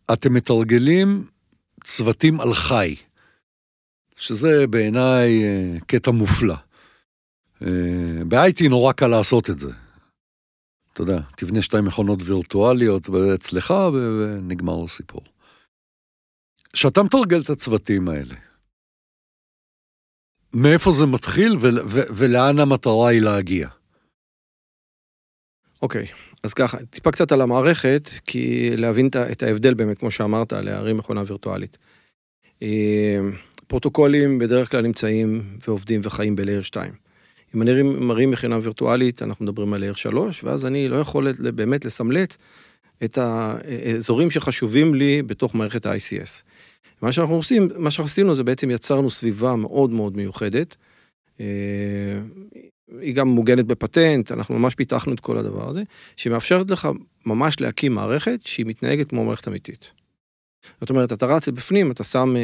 ואתם 0.07 0.33
מתרגלים 0.33 1.27
צוותים 1.83 2.41
על 2.41 2.53
חי, 2.53 2.95
שזה 4.15 4.67
בעיניי 4.67 5.43
אה, 5.43 5.77
קטע 5.87 6.11
מופלא. 6.11 6.55
ב-IT 8.27 8.69
נורא 8.69 8.93
קל 8.93 9.07
לעשות 9.07 9.49
את 9.49 9.59
זה. 9.59 9.71
אתה 10.93 11.01
יודע, 11.01 11.19
תבנה 11.35 11.61
שתי 11.61 11.81
מכונות 11.81 12.19
וירטואליות 12.21 13.09
אצלך 13.35 13.73
ונגמר 13.93 14.83
הסיפור. 14.83 15.21
כשאתה 16.73 17.03
מתרגל 17.03 17.39
את 17.41 17.49
הצוותים 17.49 18.09
האלה, 18.09 18.35
מאיפה 20.53 20.91
זה 20.91 21.05
מתחיל 21.05 21.57
ו- 21.61 21.87
ו- 21.87 22.07
ולאן 22.15 22.59
המטרה 22.59 23.09
היא 23.09 23.21
להגיע? 23.21 23.67
אוקיי, 25.81 26.07
אז 26.43 26.53
ככה, 26.53 26.77
טיפה 26.89 27.11
קצת 27.11 27.31
על 27.31 27.41
המערכת, 27.41 28.09
כי 28.25 28.71
להבין 28.77 29.09
את 29.31 29.43
ההבדל 29.43 29.73
באמת, 29.73 29.97
כמו 29.97 30.11
שאמרת, 30.11 30.53
להרים 30.53 30.97
מכונה 30.97 31.23
וירטואלית. 31.27 31.77
אה, 32.61 33.19
פרוטוקולים 33.67 34.39
בדרך 34.39 34.71
כלל 34.71 34.81
נמצאים 34.81 35.43
ועובדים 35.67 36.01
וחיים 36.03 36.35
ב-Layer 36.35 36.63
2. 36.63 36.91
אם 37.55 37.61
אני 37.61 37.81
מרים 37.81 38.31
מכינה 38.31 38.59
וירטואלית, 38.63 39.21
אנחנו 39.21 39.45
מדברים 39.45 39.73
על 39.73 39.83
Layer 39.83 39.95
3, 39.95 40.43
ואז 40.43 40.65
אני 40.65 40.89
לא 40.89 40.95
יכול 40.95 41.27
באמת 41.55 41.85
לסמלט 41.85 42.37
את 43.03 43.17
האזורים 43.17 44.31
שחשובים 44.31 44.95
לי 44.95 45.21
בתוך 45.21 45.55
מערכת 45.55 45.85
ה-ICS. 45.85 46.43
מה 47.01 47.11
שאנחנו 47.11 47.35
עושים, 47.35 47.69
מה 47.77 47.91
שעשינו 47.91 48.35
זה 48.35 48.43
בעצם 48.43 48.71
יצרנו 48.71 49.09
סביבה 49.09 49.55
מאוד 49.55 49.89
מאוד 49.89 50.17
מיוחדת. 50.17 50.75
אה, 51.39 51.45
היא 53.01 53.15
גם 53.15 53.27
מוגנת 53.27 53.65
בפטנט, 53.65 54.31
אנחנו 54.31 54.59
ממש 54.59 54.75
פיתחנו 54.75 55.13
את 55.13 55.19
כל 55.19 55.37
הדבר 55.37 55.69
הזה, 55.69 55.83
שמאפשרת 56.15 56.71
לך 56.71 56.89
ממש 57.25 57.61
להקים 57.61 57.95
מערכת 57.95 58.39
שהיא 58.45 58.65
מתנהגת 58.65 59.09
כמו 59.09 59.25
מערכת 59.25 59.47
אמיתית. 59.47 59.91
זאת 60.81 60.89
אומרת, 60.89 61.13
אתה 61.13 61.25
רץ 61.25 61.49
בפנים, 61.49 61.91
אתה 61.91 62.03
שם 62.03 62.35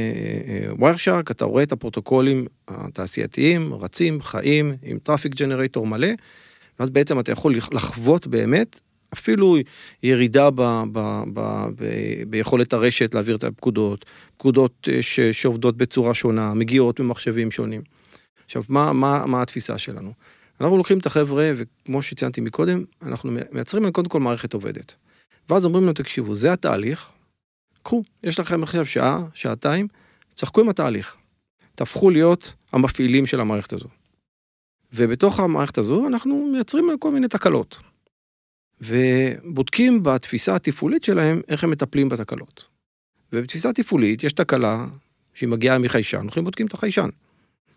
Wireshark, 0.80 1.32
אתה 1.32 1.46
רואה 1.46 1.64
את 1.64 1.72
הפרוטוקולים 1.72 2.46
התעשייתיים, 2.68 3.74
רצים, 3.74 4.22
חיים, 4.22 4.74
עם 4.84 5.00
traffic 5.00 5.36
generator 5.36 5.88
מלא, 5.88 6.08
ואז 6.80 6.90
בעצם 6.90 7.20
אתה 7.20 7.32
יכול 7.32 7.56
לחוות 7.72 8.28
באמת 8.28 8.80
אפילו 9.14 9.58
ירידה 10.04 10.50
ב, 10.50 10.62
ב, 10.92 11.22
ב, 11.34 11.66
ב, 11.76 11.86
ביכולת 12.28 12.74
הרשת 12.74 13.14
להעביר 13.14 13.36
את 13.36 13.44
הפקודות, 13.44 14.06
פקודות 14.38 14.88
אה, 14.92 15.02
ש, 15.02 15.20
שעובדות 15.20 15.78
בצורה 15.78 16.14
שונה, 16.14 16.54
מגיעות 16.54 17.00
ממחשבים 17.00 17.52
שונים. 17.52 17.82
עכשיו, 18.46 18.64
מה, 18.70 18.94
מה, 18.94 19.26
מה 19.26 19.42
התפיסה 19.42 19.78
שלנו? 19.78 20.14
אנחנו 20.62 20.78
לוקחים 20.78 20.98
את 20.98 21.06
החבר'ה, 21.06 21.52
וכמו 21.56 22.02
שציינתי 22.02 22.42
מקודם, 22.42 22.84
אנחנו 23.02 23.32
מייצרים 23.52 23.92
קודם 23.92 24.10
כל 24.10 24.20
מערכת 24.20 24.54
עובדת. 24.54 24.96
ואז 25.50 25.66
אומרים 25.66 25.86
להם, 25.86 25.94
תקשיבו, 25.94 26.36
זה 26.36 26.54
התהליך, 26.54 27.12
קחו, 27.84 28.02
יש 28.24 28.40
לכם 28.40 28.64
עכשיו 28.64 28.86
שעה, 28.86 29.24
שעתיים, 29.34 29.88
צחקו 30.34 30.62
עם 30.62 30.70
התהליך. 30.70 31.16
תהפכו 31.76 32.10
להיות 32.10 32.54
המפעילים 32.74 33.26
של 33.26 33.40
המערכת 33.40 33.74
הזו. 33.74 33.88
ובתוך 34.94 35.40
המערכת 35.40 35.78
הזו 35.78 36.08
אנחנו 36.08 36.50
מייצרים 36.52 36.86
כל 37.00 37.12
מיני 37.12 37.28
תקלות. 37.28 37.78
ובודקים 38.82 40.04
בתפיסה 40.04 40.56
התפעולית 40.56 41.04
שלהם 41.04 41.42
איך 41.48 41.64
הם 41.64 41.72
מטפלים 41.72 42.10
בתקלות. 42.10 42.64
ובתפיסה 43.34 43.74
תפעולית 43.74 44.24
יש 44.24 44.34
תקלה 44.34 44.86
שהיא 45.34 45.50
מגיעה 45.50 45.78
מחיישן, 45.78 46.22
הולכים 46.22 46.44
בודקים 46.44 46.66
את 46.66 46.74
החיישן. 46.74 47.10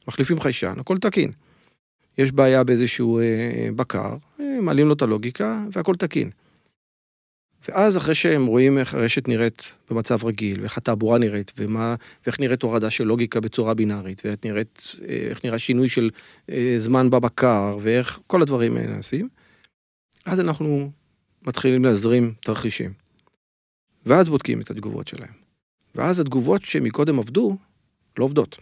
מחליפים 0.09 0.40
חיישן, 0.40 0.74
הכל 0.78 0.97
תקין. 0.97 1.32
יש 2.18 2.32
בעיה 2.32 2.64
באיזשהו 2.64 3.18
אה, 3.18 3.68
בקר, 3.76 4.16
אה, 4.40 4.61
מעלים 4.61 4.86
לו 4.86 4.92
את 4.92 5.03
הלוגיקה 5.03 5.64
והכל 5.72 5.94
תקין. 5.94 6.30
ואז 7.68 7.97
אחרי 7.97 8.14
שהם 8.14 8.47
רואים 8.47 8.78
איך 8.78 8.94
הרשת 8.94 9.28
נראית 9.28 9.72
במצב 9.90 10.24
רגיל, 10.24 10.61
ואיך 10.61 10.76
התעבורה 10.78 11.18
נראית, 11.18 11.53
ומה, 11.59 11.94
ואיך 12.26 12.40
נראית 12.40 12.62
הורדה 12.62 12.90
של 12.90 13.05
לוגיקה 13.05 13.40
בצורה 13.40 13.74
בינארית, 13.74 14.22
ואיך 14.24 14.36
נראית, 14.44 14.97
אה, 15.09 15.32
נראה 15.44 15.59
שינוי 15.59 15.88
של 15.88 16.11
אה, 16.51 16.74
זמן 16.78 17.11
בבקר, 17.11 17.78
ואיך 17.80 18.20
כל 18.26 18.42
הדברים 18.42 18.76
האלה 18.76 18.86
נעשים, 18.86 19.28
אז 20.27 20.41
אנחנו 20.41 20.91
מתחילים 21.43 21.85
להזרים 21.85 22.35
תרחישים. 22.41 22.93
ואז 24.07 24.29
בודקים 24.29 24.61
את 24.61 24.70
התגובות 24.70 25.09
שלהם. 25.09 25.33
ואז 25.95 26.20
התגובות 26.20 26.64
שמקודם 26.64 27.18
עבדו, 27.18 27.57
לא 28.18 28.24
עובדות. 28.24 28.59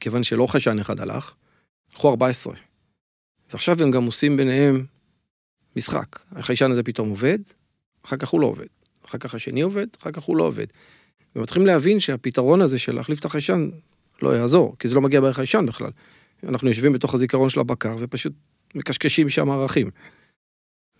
כיוון 0.00 0.22
שלא 0.22 0.46
חיישן 0.46 0.78
אחד 0.78 1.00
הלך, 1.00 1.34
הלכו 1.92 2.10
14. 2.10 2.54
ועכשיו 3.50 3.82
הם 3.82 3.90
גם 3.90 4.04
עושים 4.04 4.36
ביניהם 4.36 4.86
משחק. 5.76 6.18
החיישן 6.32 6.70
הזה 6.70 6.82
פתאום 6.82 7.10
עובד, 7.10 7.38
אחר 8.04 8.16
כך 8.16 8.28
הוא 8.28 8.40
לא 8.40 8.46
עובד. 8.46 8.66
אחר 9.06 9.18
כך 9.18 9.34
השני 9.34 9.60
עובד, 9.60 9.86
אחר 10.02 10.10
כך 10.10 10.22
הוא 10.22 10.36
לא 10.36 10.44
עובד. 10.44 10.66
ומתחילים 11.36 11.66
להבין 11.66 12.00
שהפתרון 12.00 12.60
הזה 12.60 12.78
של 12.78 12.94
להחליף 12.94 13.20
את 13.20 13.24
החיישן 13.24 13.70
לא 14.22 14.36
יעזור, 14.36 14.76
כי 14.78 14.88
זה 14.88 14.94
לא 14.94 15.00
מגיע 15.00 15.20
בחיישן 15.20 15.66
בכלל. 15.66 15.90
אנחנו 16.48 16.68
יושבים 16.68 16.92
בתוך 16.92 17.14
הזיכרון 17.14 17.50
של 17.50 17.60
הבקר 17.60 17.96
ופשוט 17.98 18.32
מקשקשים 18.74 19.28
שם 19.28 19.50
ערכים. 19.50 19.90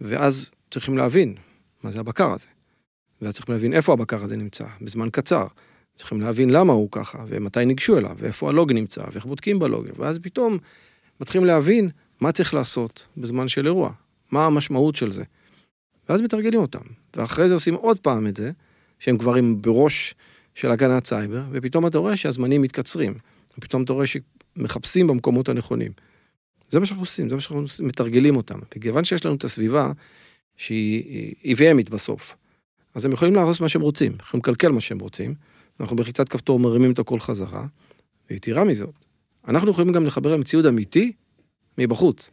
ואז 0.00 0.50
צריכים 0.70 0.98
להבין 0.98 1.34
מה 1.82 1.90
זה 1.90 2.00
הבקר 2.00 2.32
הזה. 2.32 2.46
ואז 3.22 3.34
צריכים 3.34 3.54
להבין 3.54 3.72
איפה 3.72 3.92
הבקר 3.92 4.24
הזה 4.24 4.36
נמצא, 4.36 4.64
בזמן 4.80 5.10
קצר. 5.10 5.46
צריכים 5.96 6.20
להבין 6.20 6.50
למה 6.50 6.72
הוא 6.72 6.88
ככה, 6.90 7.24
ומתי 7.28 7.64
ניגשו 7.64 7.98
אליו, 7.98 8.16
ואיפה 8.18 8.48
הלוג 8.48 8.72
נמצא, 8.72 9.02
ואיך 9.12 9.26
בודקים 9.26 9.58
בלוג, 9.58 9.86
ואז 9.96 10.18
פתאום 10.22 10.58
מתחילים 11.20 11.46
להבין 11.46 11.90
מה 12.20 12.32
צריך 12.32 12.54
לעשות 12.54 13.06
בזמן 13.16 13.48
של 13.48 13.66
אירוע, 13.66 13.92
מה 14.30 14.46
המשמעות 14.46 14.96
של 14.96 15.10
זה. 15.10 15.24
ואז 16.08 16.20
מתרגלים 16.20 16.60
אותם, 16.60 16.80
ואחרי 17.16 17.48
זה 17.48 17.54
עושים 17.54 17.74
עוד 17.74 18.00
פעם 18.00 18.26
את 18.26 18.36
זה, 18.36 18.50
שהם 18.98 19.18
כבר 19.18 19.34
עם 19.34 19.62
בראש 19.62 20.14
של 20.54 20.70
הגנת 20.70 21.06
סייבר, 21.06 21.42
ופתאום 21.50 21.86
אתה 21.86 21.98
רואה 21.98 22.16
שהזמנים 22.16 22.62
מתקצרים, 22.62 23.14
ופתאום 23.58 23.82
אתה 23.82 23.92
רואה 23.92 24.04
שמחפשים 24.06 25.06
במקומות 25.06 25.48
הנכונים. 25.48 25.92
זה 26.70 26.80
מה 26.80 26.86
שאנחנו 26.86 27.02
עושים, 27.02 27.28
זה 27.28 27.34
מה 27.34 27.40
שאנחנו 27.40 27.64
מתרגלים 27.82 28.36
אותם. 28.36 28.58
וכיוון 28.76 29.04
שיש 29.04 29.26
לנו 29.26 29.34
את 29.34 29.44
הסביבה 29.44 29.92
שהיא 30.56 31.34
EVMית 31.44 31.90
בסוף, 31.90 32.36
אז 32.94 33.04
הם 33.04 33.12
יכולים 33.12 33.34
לעשות 33.34 33.60
מה 33.60 33.68
שהם 33.68 33.82
רוצים, 33.82 34.12
יכולים 34.20 34.40
לקלקל 34.42 34.68
מה 34.68 34.80
שהם 34.80 34.98
רוצים, 34.98 35.34
אנחנו 35.80 35.96
בחיצת 35.96 36.28
כפתור 36.28 36.60
מרימים 36.60 36.92
את 36.92 36.98
הכל 36.98 37.20
חזרה, 37.20 37.66
ויתרה 38.30 38.64
מזאת, 38.64 39.04
אנחנו 39.48 39.70
יכולים 39.70 39.92
גם 39.92 40.06
לחבר 40.06 40.30
להם 40.30 40.42
ציוד 40.42 40.66
אמיתי 40.66 41.12
מבחוץ. 41.78 42.30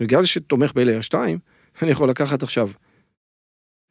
בגלל 0.00 0.24
שתומך 0.24 0.72
ב-Layer 0.74 1.02
2, 1.02 1.38
אני 1.82 1.90
יכול 1.90 2.10
לקחת 2.10 2.42
עכשיו 2.42 2.70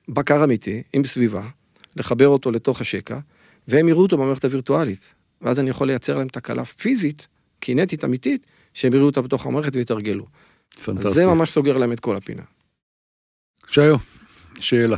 בקר 0.08 0.44
אמיתי 0.44 0.84
עם 0.94 1.06
סביבה, 1.06 1.50
לחבר 1.96 2.28
אותו 2.28 2.52
לתוך 2.52 2.82
השקע, 2.82 3.20
והם 3.68 3.90
יראו 3.90 4.02
אותו 4.02 4.18
במערכת 4.18 4.46
הווירטואלית. 4.46 5.14
ואז 5.42 5.60
אני 5.60 5.70
יכול 5.70 5.88
לייצר 5.88 6.18
להם 6.18 6.28
תקלה 6.28 6.66
פיזית, 6.66 7.28
קינטית 7.60 8.06
אמיתית, 8.06 8.46
שהם 8.74 8.94
יראו 8.94 9.06
אותה 9.06 9.22
בתוך 9.22 9.46
המערכת 9.46 9.76
ויתרגלו. 9.76 10.26
פנטסטי. 10.84 11.08
אז 11.08 11.14
זה 11.14 11.26
ממש 11.26 11.50
סוגר 11.50 11.78
להם 11.78 11.92
את 11.92 12.00
כל 12.00 12.16
הפינה. 12.16 12.44
שיו, 13.68 13.98
שאלה. 14.60 14.98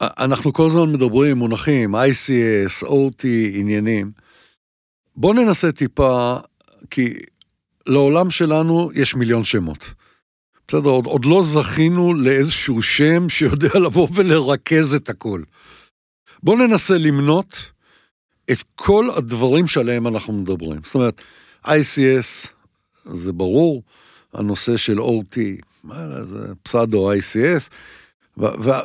אנחנו 0.00 0.52
כל 0.52 0.66
הזמן 0.66 0.92
מדברים 0.92 1.36
מונחים, 1.36 1.94
ICS, 1.94 2.86
OT, 2.86 3.24
עניינים. 3.54 4.12
בוא 5.16 5.34
ננסה 5.34 5.72
טיפה, 5.72 6.36
כי 6.90 7.14
לעולם 7.86 8.30
שלנו 8.30 8.90
יש 8.94 9.14
מיליון 9.14 9.44
שמות. 9.44 9.94
בסדר, 10.68 10.88
עוד, 10.88 11.06
עוד 11.06 11.24
לא 11.24 11.42
זכינו 11.42 12.14
לאיזשהו 12.14 12.82
שם 12.82 13.28
שיודע 13.28 13.78
לבוא 13.86 14.08
ולרכז 14.14 14.94
את 14.94 15.08
הכל. 15.08 15.42
בוא 16.42 16.56
ננסה 16.56 16.98
למנות 16.98 17.72
את 18.52 18.62
כל 18.74 19.08
הדברים 19.16 19.66
שעליהם 19.66 20.06
אנחנו 20.06 20.32
מדברים. 20.32 20.80
זאת 20.84 20.94
אומרת, 20.94 21.20
ICS, 21.64 22.48
זה 23.04 23.32
ברור, 23.32 23.82
הנושא 24.34 24.76
של 24.76 24.98
OT, 24.98 25.38
מה 25.84 26.06
זה 26.30 26.46
פסאדו 26.62 27.12
ICS, 27.12 27.70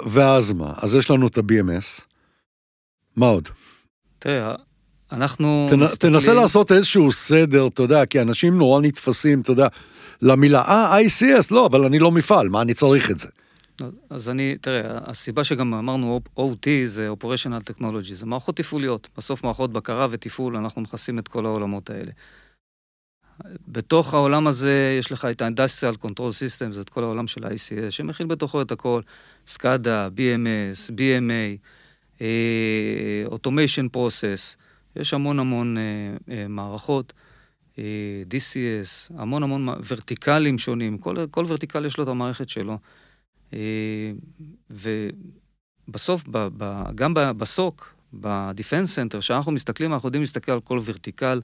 ואז 0.05 0.51
מה? 0.51 0.73
אז 0.77 0.95
יש 0.95 1.11
לנו 1.11 1.27
את 1.27 1.37
ה-BMS, 1.37 2.01
מה 3.15 3.25
עוד? 3.25 3.49
תראה, 4.19 4.55
אנחנו 5.11 5.65
תנ, 5.69 5.79
מסתכלים... 5.79 6.13
תנסה 6.13 6.33
לעשות 6.33 6.71
איזשהו 6.71 7.11
סדר, 7.11 7.67
אתה 7.67 7.83
יודע, 7.83 8.05
כי 8.05 8.21
אנשים 8.21 8.57
נורא 8.57 8.81
נתפסים, 8.81 9.41
אתה 9.41 9.51
יודע, 9.51 9.67
למילה, 10.21 10.61
אה, 10.61 10.99
ICS, 11.01 11.47
לא, 11.51 11.65
אבל 11.65 11.85
אני 11.85 11.99
לא 11.99 12.11
מפעל, 12.11 12.49
מה 12.49 12.61
אני 12.61 12.73
צריך 12.73 13.11
את 13.11 13.19
זה? 13.19 13.27
אז 14.09 14.29
אני, 14.29 14.57
תראה, 14.61 14.97
הסיבה 15.05 15.43
שגם 15.43 15.73
אמרנו 15.73 16.21
OT 16.39 16.67
זה 16.85 17.09
Operational 17.11 17.71
Technology, 17.71 18.13
זה 18.13 18.25
מערכות 18.25 18.57
תפעוליות. 18.57 19.09
בסוף 19.17 19.43
מערכות 19.43 19.73
בקרה 19.73 20.07
ותפעול, 20.11 20.57
אנחנו 20.57 20.81
מכסים 20.81 21.19
את 21.19 21.27
כל 21.27 21.45
העולמות 21.45 21.89
האלה. 21.89 22.11
בתוך 23.67 24.13
העולם 24.13 24.47
הזה 24.47 24.95
יש 24.99 25.11
לך 25.11 25.25
את 25.25 25.41
ה-Industrial 25.41 26.05
Control 26.05 26.31
Systems, 26.31 26.81
את 26.81 26.89
כל 26.89 27.03
העולם 27.03 27.27
של 27.27 27.45
ה-ICS, 27.45 27.89
שמכיל 27.89 28.27
בתוכו 28.27 28.61
את 28.61 28.71
הכל, 28.71 29.01
SCADA, 29.47 30.09
BMS, 30.15 30.91
BMA, 30.91 31.57
אה, 32.21 33.23
Automation 33.27 33.95
Process, 33.95 34.57
יש 34.95 35.13
המון 35.13 35.39
המון 35.39 35.77
אה, 35.77 36.29
אה, 36.29 36.31
מערכות, 36.49 37.13
DCS, 38.29 39.13
המון 39.17 39.43
המון 39.43 39.67
ורטיקלים 39.87 40.57
שונים, 40.57 40.97
כל, 40.97 41.15
כל 41.31 41.45
vertical 41.47 41.85
יש 41.85 41.97
לו 41.97 42.03
את 42.03 42.09
המערכת 42.09 42.49
שלו. 42.49 42.77
אה, 43.55 43.57
ובסוף, 45.89 46.23
ב, 46.27 46.47
ב, 46.57 46.83
גם 46.95 47.13
ב 47.15 47.31
SOC, 47.31 47.95
ב 48.13 48.24
Defense 48.24 48.95
Center, 48.95 49.19
כשאנחנו 49.19 49.51
מסתכלים, 49.51 49.93
אנחנו 49.93 50.07
יודעים 50.07 50.21
להסתכל 50.21 50.51
על 50.51 50.59
כל 50.59 50.79
vertical 50.85 51.41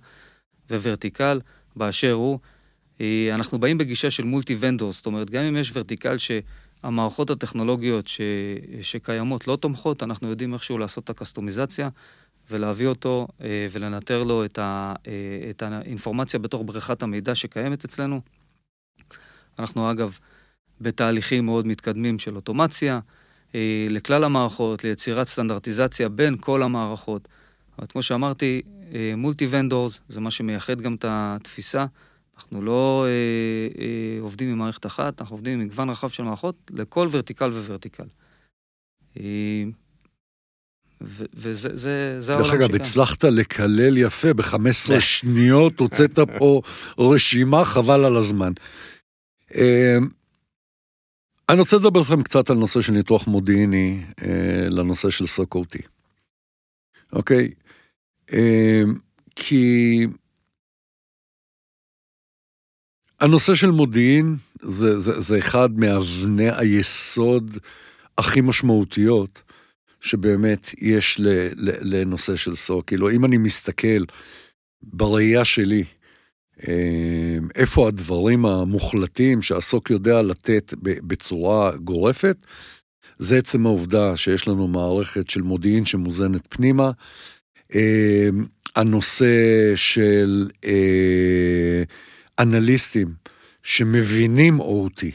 וורטיקל 0.69 1.39
באשר 1.75 2.11
הוא. 2.11 2.39
Uh, 2.97 3.01
אנחנו 3.33 3.59
באים 3.59 3.77
בגישה 3.77 4.09
של 4.09 4.23
מולטי 4.23 4.55
ונדור, 4.59 4.91
זאת 4.91 5.05
אומרת, 5.05 5.29
גם 5.29 5.43
אם 5.43 5.57
יש 5.57 5.71
ורטיקל 5.75 6.15
שהמערכות 6.17 7.29
הטכנולוגיות 7.29 8.07
ש, 8.07 8.21
שקיימות 8.81 9.47
לא 9.47 9.55
תומכות, 9.55 10.03
אנחנו 10.03 10.29
יודעים 10.29 10.53
איכשהו 10.53 10.77
לעשות 10.77 11.03
את 11.03 11.09
הקסטומיזציה. 11.09 11.89
ולהביא 12.51 12.87
אותו 12.87 13.27
אה, 13.41 13.65
ולנטר 13.71 14.23
לו 14.23 14.45
את, 14.45 14.59
ה, 14.59 14.93
אה, 15.07 15.49
את 15.49 15.61
האינפורמציה 15.61 16.39
בתוך 16.39 16.61
בריכת 16.65 17.03
המידע 17.03 17.35
שקיימת 17.35 17.85
אצלנו. 17.85 18.21
אנחנו 19.59 19.91
אגב 19.91 20.17
בתהליכים 20.81 21.45
מאוד 21.45 21.67
מתקדמים 21.67 22.19
של 22.19 22.35
אוטומציה 22.35 22.99
אה, 23.55 23.87
לכלל 23.89 24.23
המערכות, 24.23 24.83
ליצירת 24.83 25.27
סטנדרטיזציה 25.27 26.09
בין 26.09 26.37
כל 26.39 26.63
המערכות. 26.63 27.27
אבל 27.79 27.87
כמו 27.87 28.01
שאמרתי, 28.01 28.61
מולטי 29.17 29.47
ונדורס 29.49 29.99
זה 30.09 30.19
מה 30.19 30.31
שמייחד 30.31 30.81
גם 30.81 30.95
את 30.95 31.05
התפיסה. 31.07 31.85
אנחנו 32.41 32.61
לא 32.61 33.05
אה, 33.07 33.81
אה, 33.83 34.21
עובדים 34.21 34.49
עם 34.49 34.57
מערכת 34.57 34.85
אחת, 34.85 35.21
אנחנו 35.21 35.33
עובדים 35.33 35.59
עם 35.59 35.65
מגוון 35.65 35.89
רחב 35.89 36.09
של 36.09 36.23
מערכות 36.23 36.71
לכל 36.73 37.07
ורטיקל 37.11 37.49
וורטיקל. 37.49 38.03
אה, 39.19 39.63
וזה 41.01 41.69
זה, 41.77 42.15
זה 42.19 42.31
העולם 42.31 42.49
שלי. 42.49 42.57
דרך 42.57 42.69
אגב, 42.69 42.75
הצלחת 42.75 43.23
לקלל 43.23 43.97
יפה, 43.97 44.33
ב-15 44.33 44.99
שניות 44.99 45.79
הוצאת 45.79 46.19
פה 46.37 46.61
רשימה, 46.97 47.65
חבל 47.65 48.05
על 48.05 48.17
הזמן. 48.17 48.51
אני 51.51 51.59
רוצה 51.59 51.77
לדבר 51.77 51.99
לכם 51.99 52.23
קצת 52.23 52.49
על 52.49 52.57
נושא 52.57 52.81
של 52.81 52.93
ניתוח 52.93 53.27
מודיעיני, 53.27 54.01
אה, 54.21 54.69
לנושא 54.69 55.09
של 55.09 55.25
סוקוטי. 55.25 55.81
אוקיי? 57.13 57.49
אמ, 58.33 58.95
כי 59.35 60.07
הנושא 63.19 63.55
של 63.55 63.71
מודיעין 63.71 64.35
זה, 64.61 64.99
זה, 64.99 65.21
זה 65.21 65.37
אחד 65.37 65.69
מאבני 65.79 66.49
היסוד 66.51 67.57
הכי 68.17 68.41
משמעותיות 68.41 69.41
שבאמת 70.01 70.67
יש 70.77 71.21
לנושא 71.81 72.35
של 72.35 72.55
סוק. 72.55 72.87
כאילו, 72.87 73.11
אם 73.11 73.25
אני 73.25 73.37
מסתכל 73.37 74.05
בראייה 74.81 75.45
שלי, 75.45 75.83
אה, 75.83 76.00
איפה 77.55 77.87
הדברים 77.87 78.45
המוחלטים 78.45 79.41
שהסוק 79.41 79.89
יודע 79.89 80.21
לתת 80.21 80.73
בצורה 80.81 81.77
גורפת, 81.77 82.37
זה 83.19 83.37
עצם 83.37 83.65
העובדה 83.65 84.15
שיש 84.15 84.47
לנו 84.47 84.67
מערכת 84.67 85.29
של 85.29 85.41
מודיעין 85.41 85.85
שמוזנת 85.85 86.47
פנימה. 86.49 86.91
אה, 87.75 88.29
הנושא 88.75 89.75
של 89.75 90.47
אה, 90.65 91.83
אנליסטים 92.39 93.07
שמבינים 93.63 94.59
אותי 94.59 95.11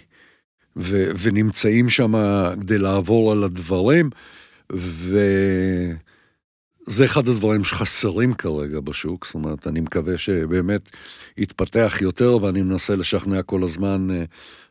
ונמצאים 1.18 1.88
שם 1.88 2.14
כדי 2.60 2.78
לעבור 2.78 3.32
על 3.32 3.44
הדברים, 3.44 4.10
וזה 6.86 7.04
אחד 7.04 7.28
הדברים 7.28 7.64
שחסרים 7.64 8.34
כרגע 8.34 8.80
בשוק, 8.80 9.26
זאת 9.26 9.34
אומרת, 9.34 9.66
אני 9.66 9.80
מקווה 9.80 10.18
שבאמת 10.18 10.90
יתפתח 11.36 11.98
יותר, 12.00 12.38
ואני 12.42 12.62
מנסה 12.62 12.96
לשכנע 12.96 13.42
כל 13.42 13.62
הזמן 13.62 14.08
אה, 14.10 14.24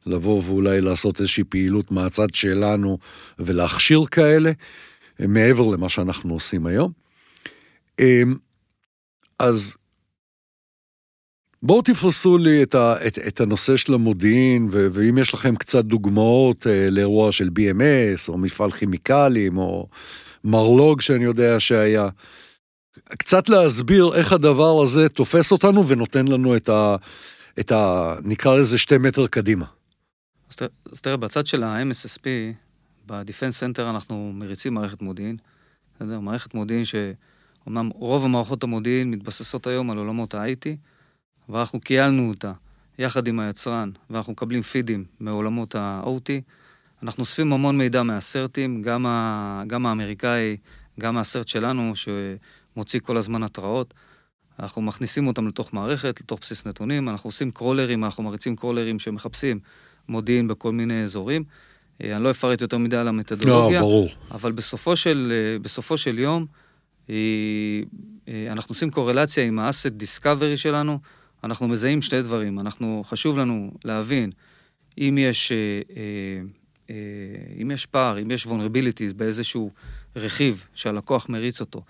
לבוא 0.05 0.41
ואולי 0.45 0.81
לעשות 0.81 1.19
איזושהי 1.19 1.43
פעילות 1.43 1.91
מהצד 1.91 2.27
שלנו 2.33 2.97
ולהכשיר 3.39 4.05
כאלה, 4.11 4.51
אה, 5.21 5.27
מעבר 5.27 5.67
למה 5.67 5.89
שאנחנו 5.89 6.33
עושים 6.33 6.65
היום. 6.65 6.91
אמ, 7.99 8.35
אז 9.39 9.77
בואו 11.63 11.81
תפרסו 11.81 12.37
לי 12.37 12.63
את, 12.63 12.75
ה, 12.75 13.07
את, 13.07 13.19
את 13.27 13.41
הנושא 13.41 13.75
של 13.75 13.93
המודיעין, 13.93 14.67
ו, 14.71 14.87
ואם 14.91 15.17
יש 15.17 15.33
לכם 15.33 15.55
קצת 15.55 15.85
דוגמאות 15.85 16.67
אה, 16.67 16.89
לאירוע 16.89 17.31
של 17.31 17.49
BMS, 17.59 18.29
או 18.29 18.37
מפעל 18.37 18.71
כימיקלים, 18.71 19.57
או 19.57 19.87
מרלוג 20.45 21.01
שאני 21.01 21.23
יודע 21.23 21.59
שהיה, 21.59 22.09
קצת 23.09 23.49
להסביר 23.49 24.11
איך 24.15 24.33
הדבר 24.33 24.81
הזה 24.83 25.09
תופס 25.09 25.51
אותנו 25.51 25.87
ונותן 25.87 26.27
לנו 26.27 26.55
את 26.55 26.69
ה... 26.69 26.95
את 27.59 27.71
ה 27.71 28.13
נקרא 28.23 28.55
לזה 28.55 28.77
שתי 28.77 28.97
מטר 28.97 29.27
קדימה. 29.27 29.65
אז, 30.91 31.01
תראה, 31.01 31.17
בצד 31.17 31.45
של 31.45 31.63
ה-MSSP, 31.63 32.25
ב 33.07 33.14
Defense 33.14 33.59
Center 33.59 33.89
אנחנו 33.89 34.31
מריצים 34.35 34.73
מערכת 34.73 35.01
מודיעין. 35.01 35.37
בסדר? 35.95 36.19
מערכת 36.19 36.53
מודיעין 36.53 36.83
שאומנם 36.85 37.89
רוב 37.89 38.25
המערכות 38.25 38.63
המודיעין 38.63 39.11
מתבססות 39.11 39.67
היום 39.67 39.91
על 39.91 39.97
עולמות 39.97 40.35
ה-IT, 40.35 40.65
ואנחנו 41.49 41.79
כיילנו 41.79 42.29
אותה 42.29 42.51
יחד 42.99 43.27
עם 43.27 43.39
היצרן, 43.39 43.91
ואנחנו 44.09 44.33
מקבלים 44.33 44.61
פידים 44.61 45.05
מעולמות 45.19 45.75
ה-OT. 45.75 46.29
אנחנו 47.05 47.21
אוספים 47.21 47.53
המון 47.53 47.77
מידע 47.77 48.03
מה 48.03 48.20
CERTים, 48.20 48.81
גם, 48.81 49.05
ה... 49.05 49.63
גם 49.67 49.85
האמריקאי, 49.85 50.57
גם 50.99 51.15
מה 51.15 51.26
CERT 51.26 51.47
שלנו, 51.47 51.93
שמוציא 51.95 52.99
כל 52.99 53.17
הזמן 53.17 53.43
התראות. 53.43 53.93
אנחנו 54.59 54.81
מכניסים 54.81 55.27
אותם 55.27 55.47
לתוך 55.47 55.73
מערכת, 55.73 56.21
לתוך 56.21 56.39
בסיס 56.41 56.65
נתונים, 56.65 57.09
אנחנו 57.09 57.27
עושים 57.27 57.51
קרולרים, 57.51 58.03
אנחנו 58.03 58.23
מריצים 58.23 58.55
קרולרים 58.55 58.99
שמחפשים 58.99 59.59
מודיעין 60.09 60.47
בכל 60.47 60.71
מיני 60.71 61.03
אזורים. 61.03 61.43
אה, 62.03 62.15
אני 62.15 62.23
לא 62.23 62.31
אפרט 62.31 62.61
יותר 62.61 62.77
מדי 62.77 62.97
על 62.97 63.07
המתודולוגיה, 63.07 63.79
לא, 63.79 63.85
ברור. 63.85 64.09
אבל 64.31 64.51
בסופו 64.51 64.95
של, 64.95 65.33
אה, 65.35 65.59
בסופו 65.59 65.97
של 65.97 66.19
יום, 66.19 66.45
אה, 67.09 67.15
אנחנו 68.51 68.71
עושים 68.71 68.91
קורלציה 68.91 69.43
עם 69.43 69.59
ה-asset 69.59 70.03
discovery 70.03 70.57
שלנו, 70.57 70.99
אנחנו 71.43 71.67
מזהים 71.67 72.01
שתי 72.01 72.21
דברים. 72.21 72.59
אנחנו, 72.59 73.03
חשוב 73.05 73.37
לנו 73.37 73.71
להבין 73.83 74.31
אם 74.97 75.17
יש, 75.21 75.51
אם 77.61 77.71
יש 77.71 77.85
פער, 77.85 78.21
אם 78.21 78.31
יש 78.31 78.47
vulnerabilities 78.47 79.13
באיזשהו 79.15 79.71
רכיב 80.15 80.65
שהלקוח 80.75 81.29
מריץ 81.29 81.61
אותו, 81.61 81.81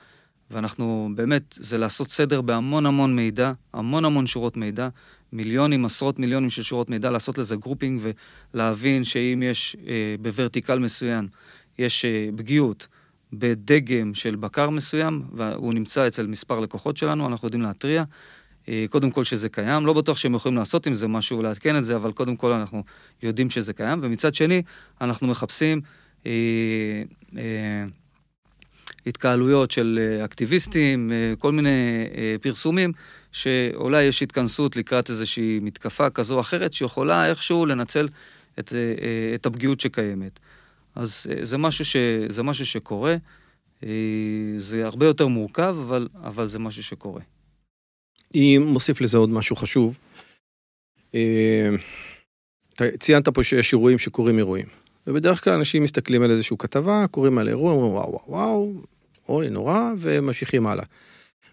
ואנחנו 0.51 1.09
באמת, 1.15 1.57
זה 1.59 1.77
לעשות 1.77 2.09
סדר 2.09 2.41
בהמון 2.41 2.85
המון 2.85 3.15
מידע, 3.15 3.51
המון 3.73 4.05
המון 4.05 4.27
שורות 4.27 4.57
מידע, 4.57 4.89
מיליונים, 5.33 5.85
עשרות 5.85 6.19
מיליונים 6.19 6.49
של 6.49 6.63
שורות 6.63 6.89
מידע, 6.89 7.09
לעשות 7.11 7.37
לזה 7.37 7.55
grouping 7.55 8.01
ולהבין 8.53 9.03
שאם 9.03 9.43
יש 9.45 9.75
אה, 9.87 10.15
ב 10.21 10.28
vertical 10.28 10.79
מסוים, 10.79 11.27
יש 11.79 12.05
אה, 12.05 12.29
פגיעות 12.37 12.87
בדגם 13.33 14.13
של 14.13 14.35
בקר 14.35 14.69
מסוים, 14.69 15.21
והוא 15.33 15.73
נמצא 15.73 16.07
אצל 16.07 16.27
מספר 16.27 16.59
לקוחות 16.59 16.97
שלנו, 16.97 17.27
אנחנו 17.27 17.47
יודעים 17.47 17.61
להתריע. 17.61 18.03
אה, 18.69 18.85
קודם 18.89 19.11
כל 19.11 19.23
שזה 19.23 19.49
קיים, 19.49 19.85
לא 19.85 19.93
בטוח 19.93 20.17
שהם 20.17 20.33
יכולים 20.33 20.57
לעשות 20.57 20.87
עם 20.87 20.93
זה 20.93 21.07
משהו, 21.07 21.41
לעדכן 21.41 21.77
את 21.77 21.85
זה, 21.85 21.95
אבל 21.95 22.11
קודם 22.11 22.35
כל 22.35 22.51
אנחנו 22.51 22.83
יודעים 23.23 23.49
שזה 23.49 23.73
קיים, 23.73 23.99
ומצד 24.01 24.33
שני, 24.33 24.61
אנחנו 25.01 25.27
מחפשים 25.27 25.81
אה, 26.25 26.31
אה, 27.37 27.85
התקהלויות 29.07 29.71
של 29.71 29.99
אה, 30.01 30.25
אקטיביסטים, 30.25 31.11
אה, 31.11 31.33
כל 31.39 31.51
מיני 31.51 31.69
אה, 32.17 32.35
פרסומים, 32.41 32.91
שאולי 33.31 34.03
יש 34.03 34.23
התכנסות 34.23 34.75
לקראת 34.75 35.09
איזושהי 35.09 35.59
מתקפה 35.61 36.09
כזו 36.09 36.35
או 36.35 36.39
אחרת, 36.39 36.73
שיכולה 36.73 37.29
איכשהו 37.29 37.65
לנצל 37.65 38.07
את, 38.59 38.73
את 39.35 39.45
הפגיעות 39.45 39.79
שקיימת. 39.79 40.39
אז 40.95 41.27
זה 41.41 41.57
משהו, 41.57 41.85
ש, 41.85 41.95
זה 42.29 42.43
משהו 42.43 42.65
שקורה, 42.65 43.15
זה 44.57 44.85
הרבה 44.85 45.05
יותר 45.05 45.27
מורכב, 45.27 45.75
אבל, 45.79 46.07
אבל 46.23 46.47
זה 46.47 46.59
משהו 46.59 46.83
שקורה. 46.83 47.21
אני 48.35 48.57
מוסיף 48.57 49.01
לזה 49.01 49.17
עוד 49.17 49.29
משהו 49.29 49.55
חשוב. 49.55 49.97
ציינת 52.99 53.29
פה 53.29 53.43
שיש 53.43 53.73
אירועים 53.73 53.99
שקורים 53.99 54.37
אירועים. 54.37 54.65
ובדרך 55.07 55.43
כלל 55.43 55.53
אנשים 55.53 55.83
מסתכלים 55.83 56.21
על 56.21 56.31
איזושהי 56.31 56.57
כתבה, 56.59 57.05
קוראים 57.11 57.37
על 57.37 57.47
אירוע, 57.47 57.73
אומרים 57.73 57.93
וואו 57.93 58.11
וואו 58.11 58.23
וואו, 58.27 58.73
אוי 59.29 59.49
נורא, 59.49 59.91
וממשיכים 59.99 60.67
הלאה. 60.67 60.85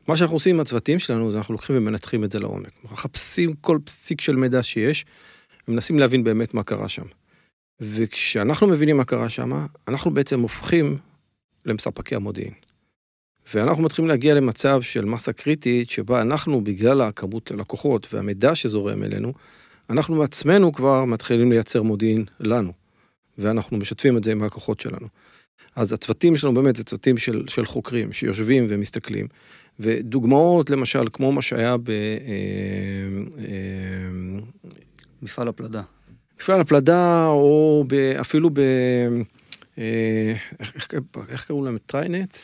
מה 0.09 0.17
שאנחנו 0.17 0.37
עושים 0.37 0.55
עם 0.55 0.61
הצוותים 0.61 0.99
שלנו, 0.99 1.33
זה 1.33 1.39
אנחנו 1.39 1.55
לוקחים 1.55 1.77
ומנתחים 1.77 2.25
את 2.25 2.33
זה 2.33 2.41
לעומק. 2.41 2.85
מחפשים 2.85 3.55
כל 3.55 3.79
פסיק 3.85 4.21
של 4.21 4.37
מידע 4.37 4.63
שיש, 4.63 5.05
ומנסים 5.69 5.99
להבין 5.99 6.25
באמת 6.25 6.55
מה 6.55 6.63
קרה 6.63 6.89
שם. 6.89 7.07
וכשאנחנו 7.81 8.67
מבינים 8.67 8.97
מה 8.97 9.05
קרה 9.05 9.29
שם, 9.29 9.67
אנחנו 9.89 10.11
בעצם 10.11 10.41
הופכים 10.41 10.99
למספקי 11.65 12.15
המודיעין. 12.15 12.55
ואנחנו 13.55 13.83
מתחילים 13.83 14.09
להגיע 14.09 14.35
למצב 14.35 14.83
של 14.83 15.05
מסה 15.05 15.33
קריטית, 15.33 15.91
שבה 15.91 16.21
אנחנו, 16.21 16.65
בגלל 16.65 17.01
הכמות 17.01 17.51
הלקוחות 17.51 18.15
והמידע 18.15 18.55
שזורם 18.55 19.03
אלינו, 19.03 19.33
אנחנו 19.91 20.19
בעצמנו 20.19 20.73
כבר 20.73 21.05
מתחילים 21.05 21.53
לייצר 21.53 21.83
מודיעין 21.83 22.25
לנו. 22.41 22.73
ואנחנו 23.39 23.77
משתפים 23.77 24.17
את 24.17 24.25
זה 24.25 24.33
עם 24.33 24.43
הלקוחות 24.43 24.81
שלנו. 24.81 25.07
אז 25.77 25.93
הצוותים 25.93 26.37
שלנו 26.37 26.55
באמת 26.55 26.77
זה 26.77 26.85
צוותים 26.85 27.19
של, 27.19 27.45
של 27.49 27.67
חוקרים 27.67 28.13
שיושבים 28.13 28.67
ומסתכלים. 28.69 29.27
ודוגמאות 29.81 30.71
למשל 30.71 31.05
כמו 31.13 31.33
מה 31.33 31.43
שהיה 31.43 31.77
ב... 31.77 31.91
אה, 31.91 31.95
אה, 33.39 33.49
מפעל 35.23 35.49
הפלדה. 35.49 35.83
מפעל 36.41 36.61
הפלדה 36.61 37.27
או 37.27 37.85
ב, 37.89 37.95
אפילו 38.21 38.51
ב... 38.51 38.61
אה, 39.79 40.35
איך, 40.61 40.89
איך 41.29 41.45
קראו 41.45 41.65
להם? 41.65 41.79
טריינט? 41.87 42.37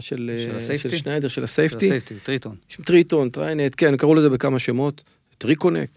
של, 0.00 0.36
של? 0.58 0.78
של 0.78 0.88
שניידר, 0.88 1.28
של 1.28 1.44
ה 1.44 1.50
safety. 1.50 1.88
של 1.88 1.94
ה 1.94 1.97
safety, 1.97 2.14
Triton. 2.22 2.56
טריטון, 2.84 3.30
טריינט, 3.30 3.74
כן, 3.76 3.96
קראו 3.96 4.14
לזה 4.14 4.30
בכמה 4.30 4.58
שמות. 4.58 5.02
טריקונקס. 5.38 5.92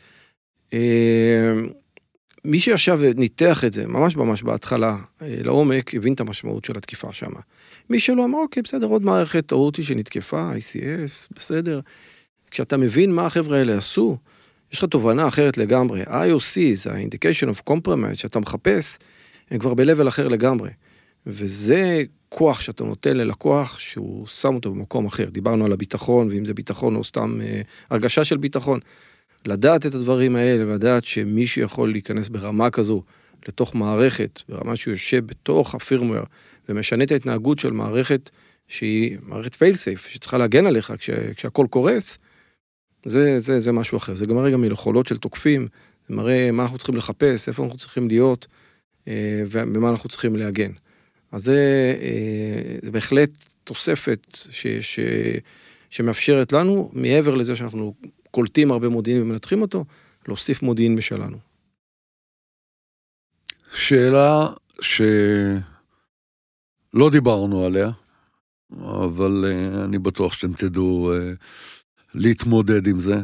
מי 2.46 2.60
שישב 2.60 2.98
וניתח 3.02 3.64
את 3.64 3.74
זה, 3.74 3.88
ממש 3.88 4.16
ממש 4.16 4.44
בהתחלה, 4.44 4.98
אה, 5.22 5.36
לעומק, 5.44 5.96
הבין 5.96 6.14
את 6.14 6.20
המשמעות 6.20 6.66
של 6.66 6.78
התקיפה 6.78 7.14
שם. 7.14 7.32
מי 7.90 8.00
שלא 8.00 8.26
אמר, 8.26 8.40
אוקיי, 8.40 8.64
בסדר, 8.64 8.88
עוד 8.88 9.04
מערכת 9.04 9.46
תעשייתית 9.46 9.86
שנתקפה, 9.86 10.52
ICS, 10.52 11.36
בסדר. 11.36 11.80
כשאתה 12.52 12.78
מבין 12.78 13.12
מה 13.12 13.26
החבר'ה 13.26 13.58
האלה 13.58 13.78
עשו, 13.78 14.18
יש 14.74 14.80
לך 14.80 14.86
תובנה 14.86 15.28
אחרת 15.28 15.58
לגמרי. 15.58 16.04
IOC, 16.04 16.74
זה 16.74 16.92
ה-Indication 16.92 17.56
of 17.56 17.72
Compromise 17.72 18.16
שאתה 18.16 18.40
מחפש, 18.40 18.98
הם 19.52 19.60
כבר 19.60 19.74
ב-level 19.74 20.08
אחר 20.08 20.28
לגמרי. 20.28 20.70
וזה 21.28 22.04
כוח 22.30 22.62
שאתה 22.62 22.84
נותן 22.84 23.18
ללקוח 23.18 23.80
שהוא 23.80 24.28
שם 24.28 24.56
אותו 24.56 24.72
במקום 24.72 25.06
אחר. 25.06 25.30
דיברנו 25.30 25.66
על 25.66 25.72
הביטחון, 25.72 26.28
ואם 26.28 26.46
זה 26.46 26.54
ביטחון 26.54 26.96
או 26.96 27.04
סתם 27.04 27.40
אה, 27.42 27.62
הרגשה 27.90 28.24
של 28.24 28.38
ביטחון. 28.38 28.80
לדעת 29.46 29.86
את 29.86 29.96
הדברים 29.96 30.36
האלה, 30.36 30.66
ולדעת 30.68 31.04
שמי 31.04 31.48
שיכול 31.48 31.92
להיכנס 31.92 32.30
ברמה 32.30 32.70
כזו 32.70 33.04
לתוך 33.48 33.76
מערכת, 33.76 34.40
ברמה 34.50 34.76
שהוא 34.76 34.92
יושב 34.92 35.26
בתוך 35.26 35.76
הפירמוור 35.76 36.24
ומשנה 36.70 37.04
את 37.04 37.12
ההתנהגות 37.12 37.60
של 37.60 37.72
מערכת 37.72 38.30
שהיא 38.68 39.18
מערכת 39.24 39.56
פייל 39.56 39.76
סייף, 39.76 40.08
שצריכה 40.08 40.38
להגן 40.38 40.66
עליך 40.66 40.94
כש, 40.98 41.10
כשהכל 41.10 41.66
קורס, 41.70 42.18
זה, 43.06 43.40
זה, 43.40 43.60
זה 43.60 43.72
משהו 43.72 43.98
אחר. 43.98 44.16
זה 44.16 44.26
גם 44.26 44.36
מראה 44.36 44.52
גם 44.52 44.62
מיכולות 44.62 45.08
של 45.08 45.18
תוקפים, 45.18 45.68
זה 46.10 46.16
מראה 46.16 46.52
מה 46.52 46.64
אנחנו 46.64 46.78
צריכים 46.78 46.96
לחפש, 46.96 47.48
איפה 47.48 47.64
אנחנו 47.64 47.78
צריכים 47.78 48.08
להיות 48.08 48.48
אה, 49.08 49.44
ובמה 49.52 49.90
אנחנו 49.90 50.10
צריכים 50.10 50.36
להגן. 50.36 50.72
אז 51.32 51.44
זה, 51.44 51.96
אה, 52.02 52.78
זה 52.82 52.92
בהחלט 52.92 53.30
תוספת 53.64 54.28
ש, 54.52 54.68
ש, 54.68 55.00
שמאפשרת 55.90 56.52
לנו, 56.52 56.92
מעבר 56.94 57.36
לזה 57.36 57.56
שאנחנו 57.56 57.94
קולטים 58.32 58.72
הרבה 58.72 58.90
מודיעין 58.90 59.22
ומנתחים 59.22 59.62
אותו, 59.62 59.86
להוסיף 60.28 60.62
מודיעין 60.62 60.96
משלנו. 60.96 61.38
שאלה 63.74 64.48
שלא 64.82 65.10
דיברנו 67.12 67.66
עליה, 67.66 67.92
אבל 68.72 69.46
uh, 69.46 69.86
אני 69.86 70.00
בטוח 70.00 70.34
שאתם 70.34 70.54
תדעו 70.54 71.12
uh, 71.14 71.16
להתמודד 72.14 72.88
עם 72.88 73.00
זה. 73.00 73.16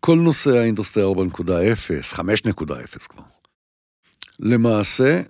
כל 0.00 0.16
נושא 0.16 0.50
ה-Industry 0.50 1.02
4.0, 1.02 1.44
5.0 2.16 3.08
כבר. 3.08 3.22
למעשה, 4.40 5.22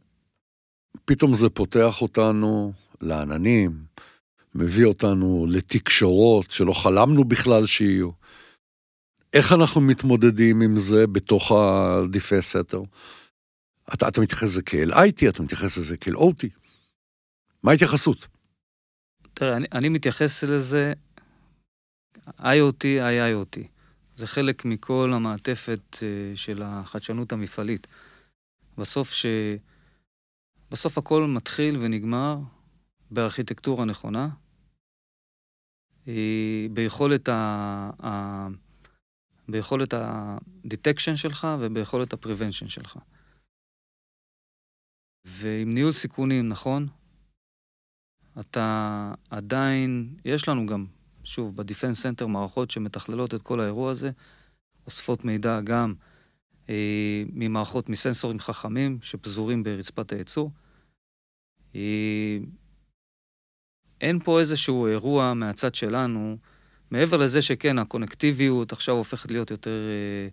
פתאום 1.05 1.35
זה 1.35 1.49
פותח 1.49 2.03
אותנו 2.03 2.73
לעננים, 3.01 3.85
מביא 4.55 4.85
אותנו 4.85 5.47
לתקשורות 5.49 6.51
שלא 6.51 6.73
חלמנו 6.73 7.25
בכלל 7.25 7.67
שיהיו. 7.67 8.11
איך 9.33 9.53
אנחנו 9.53 9.81
מתמודדים 9.81 10.61
עם 10.61 10.77
זה 10.77 11.07
בתוך 11.07 11.53
ה-Defense 11.53 12.41
סתר? 12.41 12.83
אתה, 13.95 14.09
אתה 14.09 14.21
מתייחס 14.21 14.43
לזה 14.43 14.63
כאל 14.63 14.93
IT, 14.93 15.29
אתה 15.29 15.43
מתייחס 15.43 15.79
לזה 15.79 15.97
כאל 15.97 16.15
OT. 16.15 16.47
מה 17.63 17.71
ההתייחסות? 17.71 18.27
תראה, 19.35 19.57
אני, 19.57 19.67
אני 19.73 19.89
מתייחס 19.89 20.45
לזה 20.45 20.93
IoT, 22.27 22.83
IIoT. 22.83 23.61
זה 24.17 24.27
חלק 24.27 24.65
מכל 24.65 25.13
המעטפת 25.15 25.97
אה, 26.03 26.37
של 26.37 26.63
החדשנות 26.63 27.33
המפעלית. 27.33 27.87
בסוף 28.79 29.13
ש... 29.13 29.27
בסוף 30.71 30.99
הכל 30.99 31.27
מתחיל 31.27 31.77
ונגמר 31.81 32.37
בארכיטקטורה 33.11 33.85
נכונה, 33.85 34.29
ביכולת 36.71 37.29
ה... 37.29 37.91
ה... 38.03 38.47
ביכולת 39.49 39.95
ה-detection 39.95 41.17
שלך 41.17 41.49
וביכולת 41.61 42.13
ה-prevention 42.13 42.69
שלך. 42.69 42.99
ועם 45.25 45.75
ניהול 45.75 45.93
סיכונים 45.93 46.49
נכון, 46.49 46.89
אתה 48.41 49.15
עדיין, 49.31 50.17
יש 50.25 50.49
לנו 50.49 50.67
גם, 50.67 50.87
שוב, 51.25 51.57
ב-Defense 51.57 52.23
Center 52.23 52.27
מערכות 52.27 52.71
שמתכללות 52.71 53.35
את 53.35 53.43
כל 53.43 53.61
האירוע 53.61 53.91
הזה, 53.91 54.11
אוספות 54.87 55.25
מידע 55.25 55.61
גם 55.61 55.95
אה, 55.99 56.10
ממערכות 57.33 57.89
מסנסורים 57.89 58.39
חכמים 58.39 58.99
שפזורים 59.03 59.63
ברצפת 59.63 60.13
הייצור. 60.13 60.51
אה, 61.75 62.39
אין 64.01 64.19
פה 64.19 64.41
איזשהו 64.41 64.87
אירוע 64.87 65.35
מהצד 65.35 65.75
שלנו, 65.75 66.37
מעבר 66.91 67.17
לזה 67.17 67.43
שכן, 67.43 67.79
הקונקטיביות 67.79 68.73
עכשיו 68.73 68.95
הופכת 68.95 69.31
להיות 69.31 69.51
יותר 69.51 69.71
אה, 69.71 70.29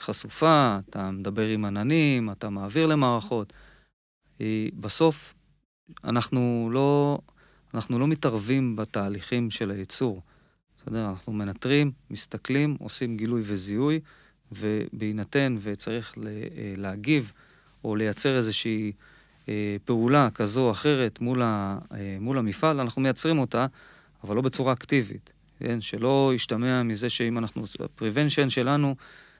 חשופה, 0.00 0.78
אתה 0.88 1.10
מדבר 1.10 1.46
עם 1.46 1.64
עננים, 1.64 2.30
אתה 2.30 2.50
מעביר 2.50 2.86
למערכות. 2.86 3.52
אה, 4.40 4.68
בסוף, 4.74 5.34
אנחנו 6.04 6.70
לא, 6.72 7.18
אנחנו 7.74 7.98
לא 7.98 8.08
מתערבים 8.08 8.76
בתהליכים 8.76 9.50
של 9.50 9.70
הייצור. 9.70 10.22
בסדר? 10.78 11.08
אנחנו 11.10 11.32
מנטרים, 11.32 11.92
מסתכלים, 12.10 12.76
עושים 12.80 13.16
גילוי 13.16 13.42
וזיהוי, 13.44 14.00
ובהינתן 14.52 15.56
וצריך 15.60 16.14
אה, 16.18 16.22
להגיב 16.76 17.32
או 17.84 17.96
לייצר 17.96 18.36
איזושהי... 18.36 18.92
אה, 19.48 19.76
פעולה 19.84 20.28
כזו 20.34 20.66
או 20.66 20.70
אחרת 20.70 21.20
מול, 21.20 21.42
ה, 21.42 21.78
אה, 21.92 22.16
מול 22.20 22.38
המפעל, 22.38 22.80
אנחנו 22.80 23.02
מייצרים 23.02 23.38
אותה, 23.38 23.66
אבל 24.24 24.36
לא 24.36 24.42
בצורה 24.42 24.72
אקטיבית. 24.72 25.32
כן? 25.58 25.80
שלא 25.80 26.32
ישתמע 26.34 26.82
מזה 26.82 27.10
שאם 27.10 27.38
אנחנו... 27.38 27.62
ה-prevention 27.80 28.48
שלנו 28.48 28.96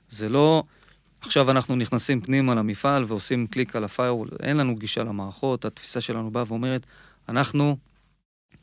זה 0.09 0.29
לא... 0.29 0.63
עכשיו 1.21 1.51
אנחנו 1.51 1.77
נכנסים 1.77 2.21
פנימה 2.21 2.55
למפעל 2.55 3.05
ועושים 3.07 3.47
קליק 3.47 3.77
על 3.77 3.85
ה-firewall, 3.85 4.37
אין 4.43 4.57
לנו 4.57 4.77
גישה 4.77 5.05
למערכות, 5.05 5.65
התפיסה 5.65 6.01
שלנו 6.01 6.31
באה 6.31 6.45
ואומרת, 6.47 6.87
אנחנו 7.29 7.77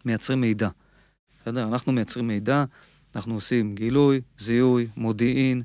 מייצרים 0.06 0.42
מידע. 0.42 0.70
בסדר? 1.42 1.64
אנחנו 1.64 1.92
מייצרים 1.92 2.28
מידע, 2.28 2.64
אנחנו 3.16 3.34
עושים 3.34 3.76
גילוי, 3.76 4.22
זיהוי, 4.38 4.88
מודיעין, 4.98 5.64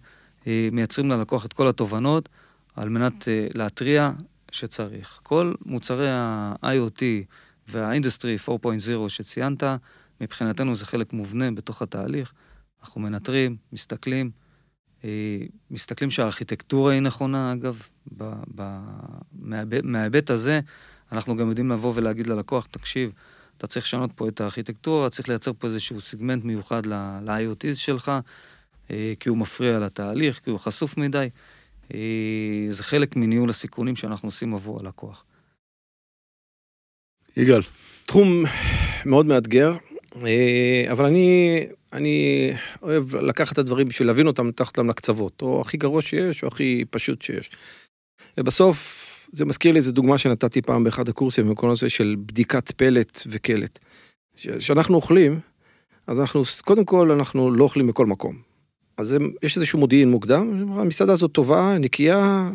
מייצרים 0.72 1.10
ללקוח 1.10 1.46
את 1.46 1.52
כל 1.52 1.68
התובנות 1.68 2.28
על 2.76 2.88
מנת 2.88 3.28
להתריע 3.54 4.10
שצריך. 4.52 5.20
כל 5.22 5.54
מוצרי 5.64 6.10
ה-IoT 6.10 7.02
וה-Industry 7.68 8.50
4.0 8.50 9.08
שציינת, 9.08 9.62
מבחינתנו 10.20 10.74
זה 10.74 10.86
חלק 10.86 11.12
מובנה 11.12 11.50
בתוך 11.50 11.82
התהליך. 11.82 12.32
אנחנו 12.82 13.00
מנטרים, 13.00 13.56
מסתכלים, 13.72 14.30
אה, 15.04 15.38
מסתכלים 15.70 16.10
שהארכיטקטורה 16.10 16.92
היא 16.92 17.00
נכונה, 17.00 17.52
אגב, 17.52 17.82
מההיבט 19.82 20.30
הזה, 20.30 20.60
אנחנו 21.12 21.36
גם 21.36 21.48
יודעים 21.48 21.70
לבוא 21.70 21.92
ולהגיד 21.94 22.26
ללקוח, 22.26 22.66
תקשיב, 22.66 23.12
אתה 23.56 23.66
צריך 23.66 23.86
לשנות 23.86 24.10
פה 24.14 24.28
את 24.28 24.40
הארכיטקטורה, 24.40 25.10
צריך 25.10 25.28
לייצר 25.28 25.52
פה 25.58 25.66
איזשהו 25.66 26.00
סגמנט 26.00 26.44
מיוחד 26.44 26.86
ל-IoT 26.86 27.74
שלך, 27.74 28.08
אה, 28.08 28.20
כי 29.20 29.28
הוא 29.28 29.38
מפריע 29.38 29.78
לתהליך, 29.78 30.40
כי 30.44 30.50
הוא 30.50 30.58
חשוף 30.58 30.96
מדי. 30.96 31.28
אה, 31.94 32.66
זה 32.68 32.84
חלק 32.84 33.16
מניהול 33.16 33.50
הסיכונים 33.50 33.96
שאנחנו 33.96 34.28
עושים 34.28 34.54
עבור 34.54 34.80
הלקוח. 34.80 35.24
יגאל. 37.36 37.60
תחום 38.06 38.44
מאוד 39.06 39.26
מאתגר, 39.26 39.76
אה, 40.26 40.86
אבל 40.92 41.04
אני, 41.04 41.66
אני 41.92 42.50
אוהב 42.82 43.16
לקחת 43.16 43.52
את 43.52 43.58
הדברים 43.58 43.88
בשביל 43.88 44.08
להבין 44.08 44.26
אותם, 44.26 44.50
אותם 44.60 44.90
לקצוות, 44.90 45.42
או 45.42 45.60
הכי 45.60 45.76
גרוע 45.76 46.02
שיש, 46.02 46.42
או 46.42 46.48
הכי 46.48 46.84
פשוט 46.90 47.22
שיש. 47.22 47.50
ובסוף, 48.38 49.04
זה 49.32 49.44
מזכיר 49.44 49.72
לי 49.72 49.76
איזו 49.76 49.92
דוגמה 49.92 50.18
שנתתי 50.18 50.62
פעם 50.62 50.84
באחד 50.84 51.08
הקורסים, 51.08 51.50
בכל 51.50 51.66
הנושא 51.66 51.88
של 51.88 52.16
בדיקת 52.26 52.72
פלט 52.72 53.22
וקלט. 53.26 53.78
כשאנחנו 54.34 54.94
אוכלים, 54.94 55.40
אז 56.06 56.20
אנחנו, 56.20 56.42
קודם 56.64 56.84
כל, 56.84 57.10
אנחנו 57.10 57.50
לא 57.50 57.64
אוכלים 57.64 57.86
בכל 57.86 58.06
מקום. 58.06 58.47
אז 58.98 59.16
יש 59.42 59.56
איזשהו 59.56 59.78
מודיעין 59.78 60.10
מוקדם, 60.10 60.72
המסעדה 60.72 61.12
הזאת 61.12 61.32
טובה, 61.32 61.76
נקייה, 61.80 62.50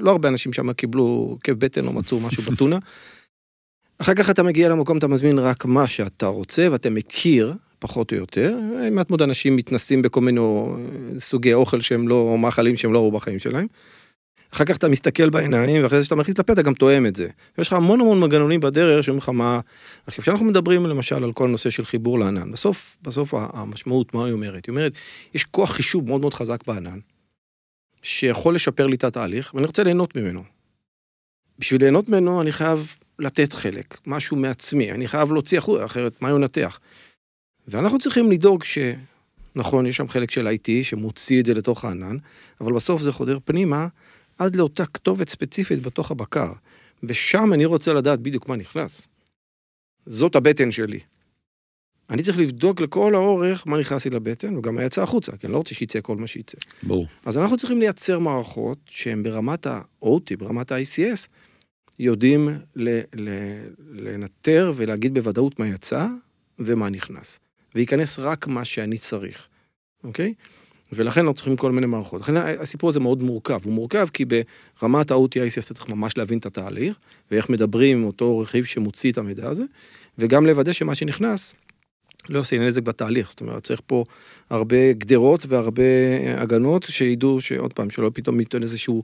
לא 0.00 0.10
הרבה 0.10 0.28
אנשים 0.28 0.52
שם 0.52 0.72
קיבלו 0.72 1.38
כאב 1.44 1.58
בטן 1.58 1.86
או 1.86 1.92
מצאו 1.92 2.20
משהו 2.20 2.42
בטונה. 2.42 2.78
אחר 3.98 4.14
כך 4.14 4.30
אתה 4.30 4.42
מגיע 4.42 4.68
למקום, 4.68 4.98
אתה 4.98 5.08
מזמין 5.08 5.38
רק 5.38 5.64
מה 5.64 5.86
שאתה 5.86 6.26
רוצה, 6.26 6.68
ואתה 6.72 6.90
מכיר, 6.90 7.54
פחות 7.78 8.12
או 8.12 8.16
יותר. 8.16 8.58
מעט 8.90 9.10
מאוד 9.10 9.22
אנשים 9.22 9.56
מתנסים 9.56 10.02
בכל 10.02 10.20
מיני 10.20 10.40
סוגי 11.18 11.54
אוכל 11.54 11.80
שהם 11.80 12.08
לא, 12.08 12.38
מאכלים 12.38 12.76
שהם 12.76 12.92
לא 12.92 12.98
ראו 12.98 13.12
בחיים 13.12 13.38
שלהם. 13.38 13.66
אחר 14.52 14.64
כך 14.64 14.76
אתה 14.76 14.88
מסתכל 14.88 15.30
בעיניים, 15.30 15.82
ואחרי 15.82 15.98
זה 15.98 16.04
שאתה 16.04 16.14
מכניס 16.14 16.38
לפה 16.38 16.52
אתה 16.52 16.62
גם 16.62 16.74
תואם 16.74 17.06
את 17.06 17.16
זה. 17.16 17.28
יש 17.58 17.68
לך 17.68 17.72
המון 17.72 18.00
המון 18.00 18.20
מנגנונים 18.20 18.60
בדרך 18.60 19.04
שאומרים 19.04 19.22
לך 19.22 19.28
מה... 19.28 19.60
עכשיו, 20.06 20.22
כשאנחנו 20.22 20.46
מדברים 20.46 20.86
למשל 20.86 21.24
על 21.24 21.32
כל 21.32 21.48
נושא 21.48 21.70
של 21.70 21.84
חיבור 21.84 22.18
לענן, 22.18 22.52
בסוף, 22.52 22.96
בסוף 23.02 23.34
המשמעות, 23.34 24.14
מה 24.14 24.24
היא 24.24 24.32
אומרת? 24.32 24.66
היא 24.66 24.72
אומרת, 24.72 24.92
יש 25.34 25.44
כוח 25.44 25.72
חישוב 25.72 26.08
מאוד 26.08 26.20
מאוד 26.20 26.34
חזק 26.34 26.66
בענן, 26.66 26.98
שיכול 28.02 28.54
לשפר 28.54 28.86
לי 28.86 28.96
את 28.96 29.04
התהליך, 29.04 29.54
ואני 29.54 29.66
רוצה 29.66 29.82
ליהנות 29.82 30.16
ממנו. 30.16 30.42
בשביל 31.58 31.80
ליהנות 31.80 32.08
ממנו 32.08 32.40
אני 32.42 32.52
חייב 32.52 32.94
לתת 33.18 33.52
חלק, 33.52 33.98
משהו 34.06 34.36
מעצמי, 34.36 34.92
אני 34.92 35.08
חייב 35.08 35.32
להוציא 35.32 35.58
החוצה, 35.58 35.84
אחרת 35.84 36.22
מה 36.22 36.30
ינתח? 36.30 36.80
ואנחנו 37.68 37.98
צריכים 37.98 38.32
לדאוג 38.32 38.64
ש... 38.64 38.78
נכון, 39.56 39.86
יש 39.86 39.96
שם 39.96 40.08
חלק 40.08 40.30
של 40.30 40.48
IT 40.48 40.68
שמוציא 40.82 41.40
את 41.40 41.46
זה 41.46 41.54
לתוך 41.54 41.84
הענן, 41.84 42.16
אבל 42.60 42.72
בסוף 42.72 43.02
זה 43.02 43.12
חודר 43.12 43.38
פנימה 43.44 43.86
עד 44.38 44.56
לאותה 44.56 44.86
כתובת 44.86 45.28
ספציפית 45.28 45.82
בתוך 45.82 46.10
הבקר, 46.10 46.52
ושם 47.02 47.52
אני 47.52 47.64
רוצה 47.64 47.92
לדעת 47.92 48.20
בדיוק 48.20 48.48
מה 48.48 48.56
נכנס. 48.56 49.08
זאת 50.06 50.36
הבטן 50.36 50.70
שלי. 50.70 51.00
אני 52.10 52.22
צריך 52.22 52.38
לבדוק 52.38 52.80
לכל 52.80 53.14
האורך 53.14 53.66
מה 53.66 53.80
נכנס 53.80 54.04
לי 54.04 54.10
לבטן, 54.10 54.56
וגם 54.56 54.74
מה 54.74 54.84
יצא 54.84 55.02
החוצה, 55.02 55.32
כי 55.36 55.46
אני 55.46 55.52
לא 55.52 55.58
רוצה 55.58 55.74
שיצא 55.74 56.00
כל 56.00 56.16
מה 56.16 56.26
שיצא. 56.26 56.58
ברור. 56.82 57.06
אז 57.24 57.38
אנחנו 57.38 57.56
צריכים 57.56 57.80
לייצר 57.80 58.18
מערכות 58.18 58.78
שהן 58.86 59.22
ברמת 59.22 59.66
ה-OT, 59.66 60.36
ברמת 60.38 60.72
ה-ICS, 60.72 61.28
יודעים 61.98 62.48
ל- 62.76 63.00
ל- 63.14 63.68
לנטר 63.90 64.72
ולהגיד 64.76 65.14
בוודאות 65.14 65.58
מה 65.58 65.68
יצא 65.68 66.06
ומה 66.58 66.88
נכנס. 66.88 67.40
וייכנס 67.74 68.18
רק 68.18 68.46
מה 68.46 68.64
שאני 68.64 68.98
צריך, 68.98 69.48
אוקיי? 70.04 70.34
ולכן 70.92 71.20
אנחנו 71.20 71.34
צריכים 71.34 71.56
כל 71.56 71.72
מיני 71.72 71.86
מערכות. 71.86 72.20
לכן 72.20 72.36
הסיפור 72.36 72.90
הזה 72.90 73.00
מאוד 73.00 73.22
מורכב. 73.22 73.60
הוא 73.64 73.72
מורכב 73.72 74.08
כי 74.12 74.24
ברמת 74.24 75.10
ה-OTIC 75.10 75.60
אתה 75.64 75.74
צריך 75.74 75.88
ממש 75.88 76.18
להבין 76.18 76.38
את 76.38 76.46
התהליך, 76.46 76.96
ואיך 77.30 77.50
מדברים 77.50 77.98
עם 77.98 78.04
אותו 78.04 78.38
רכיב 78.38 78.64
שמוציא 78.64 79.12
את 79.12 79.18
המידע 79.18 79.50
הזה, 79.50 79.64
וגם 80.18 80.46
לוודא 80.46 80.72
שמה 80.72 80.94
שנכנס 80.94 81.54
לא 82.28 82.40
עושה 82.40 82.58
נזק 82.58 82.82
בתהליך. 82.82 83.30
זאת 83.30 83.40
אומרת, 83.40 83.62
צריך 83.62 83.80
פה 83.86 84.04
הרבה 84.50 84.92
גדרות 84.92 85.46
והרבה 85.48 85.82
הגנות 86.36 86.82
שידעו 86.82 87.40
שעוד 87.40 87.72
פעם, 87.72 87.90
שלא 87.90 88.10
פתאום 88.14 88.40
ייתן 88.40 88.62
איזשהו 88.62 89.02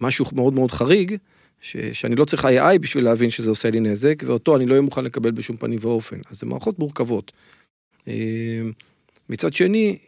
משהו 0.00 0.24
מאוד 0.32 0.54
מאוד 0.54 0.70
חריג, 0.70 1.16
ש, 1.60 1.76
שאני 1.76 2.16
לא 2.16 2.24
צריך 2.24 2.44
AI 2.44 2.78
בשביל 2.80 3.04
להבין 3.04 3.30
שזה 3.30 3.50
עושה 3.50 3.70
לי 3.70 3.80
נזק, 3.80 4.22
ואותו 4.26 4.56
אני 4.56 4.66
לא 4.66 4.70
אהיה 4.70 4.82
מוכן 4.82 5.04
לקבל 5.04 5.30
בשום 5.30 5.56
פנים 5.56 5.78
ואופן. 5.82 6.16
אז 6.30 6.40
זה 6.40 6.46
מערכות 6.46 6.78
מורכבות. 6.78 7.32
אה, 8.08 8.62
מצד 9.28 9.52
שני, 9.52 9.98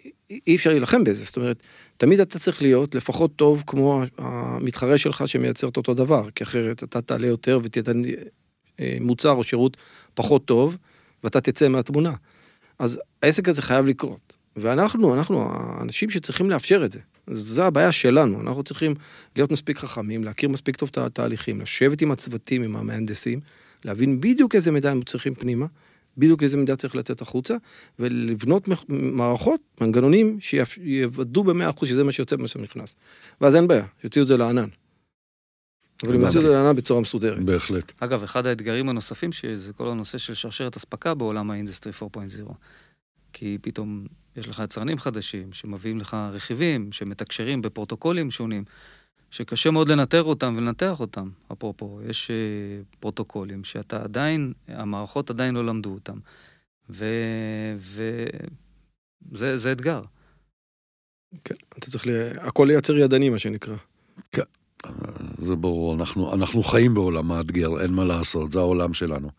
אי 0.47 0.57
אפשר 0.57 0.70
להילחם 0.70 1.05
בזה, 1.05 1.24
זאת 1.24 1.37
אומרת, 1.37 1.62
תמיד 1.97 2.20
אתה 2.20 2.39
צריך 2.39 2.62
להיות 2.62 2.95
לפחות 2.95 3.37
טוב 3.37 3.62
כמו 3.66 4.03
המתחרה 4.18 4.99
שלך 4.99 5.28
שמייצר 5.28 5.68
את 5.68 5.76
אותו 5.76 5.95
דבר, 5.95 6.30
כי 6.35 6.45
אחרת 6.45 6.85
אתה 6.85 7.01
תעלה 7.01 7.26
יותר 7.26 7.61
ותיתן 7.62 8.03
אה, 8.80 8.97
מוצר 9.01 9.30
או 9.30 9.45
שירות 9.45 9.76
פחות 10.14 10.45
טוב, 10.45 10.76
ואתה 11.24 11.41
תצא 11.41 11.68
מהתמונה. 11.68 12.12
אז 12.78 13.01
העסק 13.22 13.49
הזה 13.49 13.62
חייב 13.62 13.87
לקרות. 13.87 14.37
ואנחנו, 14.57 15.14
אנחנו 15.14 15.49
האנשים 15.53 16.11
שצריכים 16.11 16.51
לאפשר 16.51 16.85
את 16.85 16.93
זה. 16.93 17.01
זו 17.30 17.64
הבעיה 17.64 17.93
שלנו, 17.93 18.41
אנחנו 18.41 18.62
צריכים 18.62 18.95
להיות 19.37 19.51
מספיק 19.53 19.78
חכמים, 19.78 20.24
להכיר 20.24 20.49
מספיק 20.49 20.76
טוב 20.76 20.89
את 20.93 20.99
התהליכים, 20.99 21.61
לשבת 21.61 22.03
עם 22.03 22.12
הצוותים, 22.12 22.62
עם 22.62 22.76
המהנדסים, 22.76 23.41
להבין 23.85 24.20
בדיוק 24.20 24.55
איזה 24.55 24.70
מידע 24.70 24.91
הם 24.91 25.03
צריכים 25.03 25.35
פנימה, 25.35 25.66
בדיוק 26.16 26.42
איזה 26.42 26.56
מידע 26.56 26.76
צריך 26.76 26.96
לתת 26.96 27.20
החוצה, 27.20 27.56
ולבנות 27.98 28.68
מערכות, 28.88 29.60
מנגנונים, 29.80 30.40
שיוודאו 30.40 31.44
במאה 31.44 31.70
אחוז 31.70 31.88
שזה 31.88 32.04
מה 32.04 32.12
שיוצא 32.12 32.36
ומה 32.36 32.48
שנכנס. 32.48 32.94
ואז 33.40 33.56
אין 33.56 33.68
בעיה, 33.68 33.84
יוציאו 34.04 34.22
את 34.22 34.28
זה 34.28 34.36
לענן. 34.36 34.68
אבל 36.04 36.14
הם 36.14 36.20
יוציאו 36.20 36.42
את 36.42 36.46
זה 36.46 36.52
לענן 36.52 36.76
בצורה 36.76 37.00
מסודרת. 37.00 37.38
בהחלט. 37.38 37.92
אגב, 38.00 38.22
אחד 38.22 38.46
האתגרים 38.46 38.88
הנוספים 38.88 39.32
שזה 39.32 39.72
כל 39.72 39.88
הנושא 39.88 40.18
של 40.18 40.34
שרשרת 40.34 40.76
אספקה 40.76 41.14
בעולם 41.14 41.50
ה-Industry 41.50 41.92
4.0. 41.92 42.52
כי 43.32 43.58
פתאום 43.62 44.06
יש 44.36 44.48
לך 44.48 44.62
יצרנים 44.64 44.98
חדשים 44.98 45.52
שמביאים 45.52 45.98
לך 45.98 46.16
רכיבים, 46.32 46.92
שמתקשרים 46.92 47.62
בפרוטוקולים 47.62 48.30
שונים. 48.30 48.64
שקשה 49.33 49.70
מאוד 49.70 49.89
לנטר 49.89 50.22
אותם 50.22 50.55
ולנתח 50.57 51.01
אותם. 51.01 51.30
אפרופו, 51.53 52.01
יש 52.09 52.30
uh, 52.30 52.30
פרוטוקולים 53.01 53.64
שאתה 53.64 54.03
עדיין, 54.03 54.53
המערכות 54.68 55.30
עדיין 55.30 55.55
לא 55.55 55.66
למדו 55.66 55.95
אותם. 55.95 56.18
וזה 56.91 58.26
זה 59.57 59.72
אתגר. 59.72 60.03
כן, 61.45 61.55
אתה 61.78 61.91
צריך, 61.91 62.07
ל... 62.07 62.11
הכל 62.39 62.64
לייצר 62.68 62.97
ידני, 62.97 63.28
מה 63.28 63.39
שנקרא. 63.39 63.76
כן, 64.33 64.43
זה 65.39 65.57
ברור, 65.57 65.95
אנחנו, 65.95 66.35
אנחנו 66.35 66.62
חיים 66.62 66.95
בעולם 66.95 67.28
מאתגר, 67.28 67.80
אין 67.80 67.93
מה 67.93 68.05
לעשות, 68.05 68.51
זה 68.51 68.59
העולם 68.59 68.95
שלנו. 68.95 69.30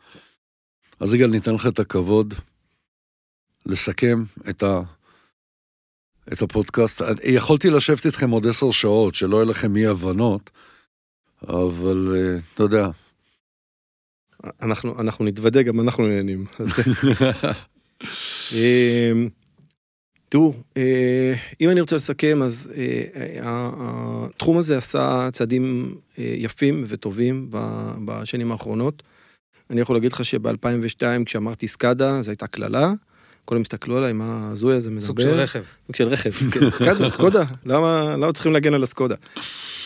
אז 0.99 1.13
יגאל, 1.13 1.29
ניתן 1.29 1.53
לך 1.53 1.67
את 1.67 1.79
הכבוד 1.79 2.33
לסכם 3.65 4.23
את 4.49 4.63
ה... 4.63 4.81
את 6.33 6.41
הפודקאסט. 6.41 7.01
יכולתי 7.23 7.69
לשבת 7.69 8.05
איתכם 8.05 8.29
עוד 8.29 8.47
עשר 8.47 8.71
שעות, 8.71 9.15
שלא 9.15 9.37
יהיה 9.37 9.45
לכם 9.45 9.75
אי 9.75 9.87
הבנות, 9.87 10.49
אבל 11.47 12.15
אה, 12.15 12.37
אתה 12.53 12.63
יודע. 12.63 12.89
אנחנו, 14.61 15.01
אנחנו 15.01 15.25
נתוודה, 15.25 15.61
גם 15.61 15.79
אנחנו 15.79 16.07
נהנים. 16.07 16.45
אמ, 18.53 19.29
תראו, 20.29 20.53
אה, 20.77 21.33
אם 21.61 21.69
אני 21.69 21.81
רוצה 21.81 21.95
לסכם, 21.95 22.41
אז 22.43 22.73
אה, 22.77 23.03
התחום 23.43 24.57
הזה 24.57 24.77
עשה 24.77 25.29
צעדים 25.33 25.95
יפים 26.17 26.83
וטובים 26.87 27.49
בשנים 28.05 28.51
האחרונות. 28.51 29.03
אני 29.69 29.81
יכול 29.81 29.95
להגיד 29.95 30.13
לך 30.13 30.25
שב-2002, 30.25 31.03
כשאמרתי 31.25 31.67
סקאדה, 31.67 32.21
זו 32.21 32.31
הייתה 32.31 32.47
קללה. 32.47 32.93
כולם 33.45 33.61
הסתכלו 33.61 33.97
עליי, 33.97 34.13
מה 34.13 34.49
הזוי 34.51 34.75
הזה 34.75 34.89
מדבר. 34.89 35.05
סוג 35.05 35.21
של 35.21 35.29
רכב. 35.29 35.63
סוג 35.87 35.95
של 35.95 36.07
רכב, 36.07 36.31
כן, 36.31 36.69
סקודה, 36.71 37.09
סקודה, 37.09 37.43
למה, 37.65 38.15
למה 38.17 38.33
צריכים 38.33 38.53
להגן 38.53 38.73
על 38.73 38.83
הסקודה? 38.83 39.15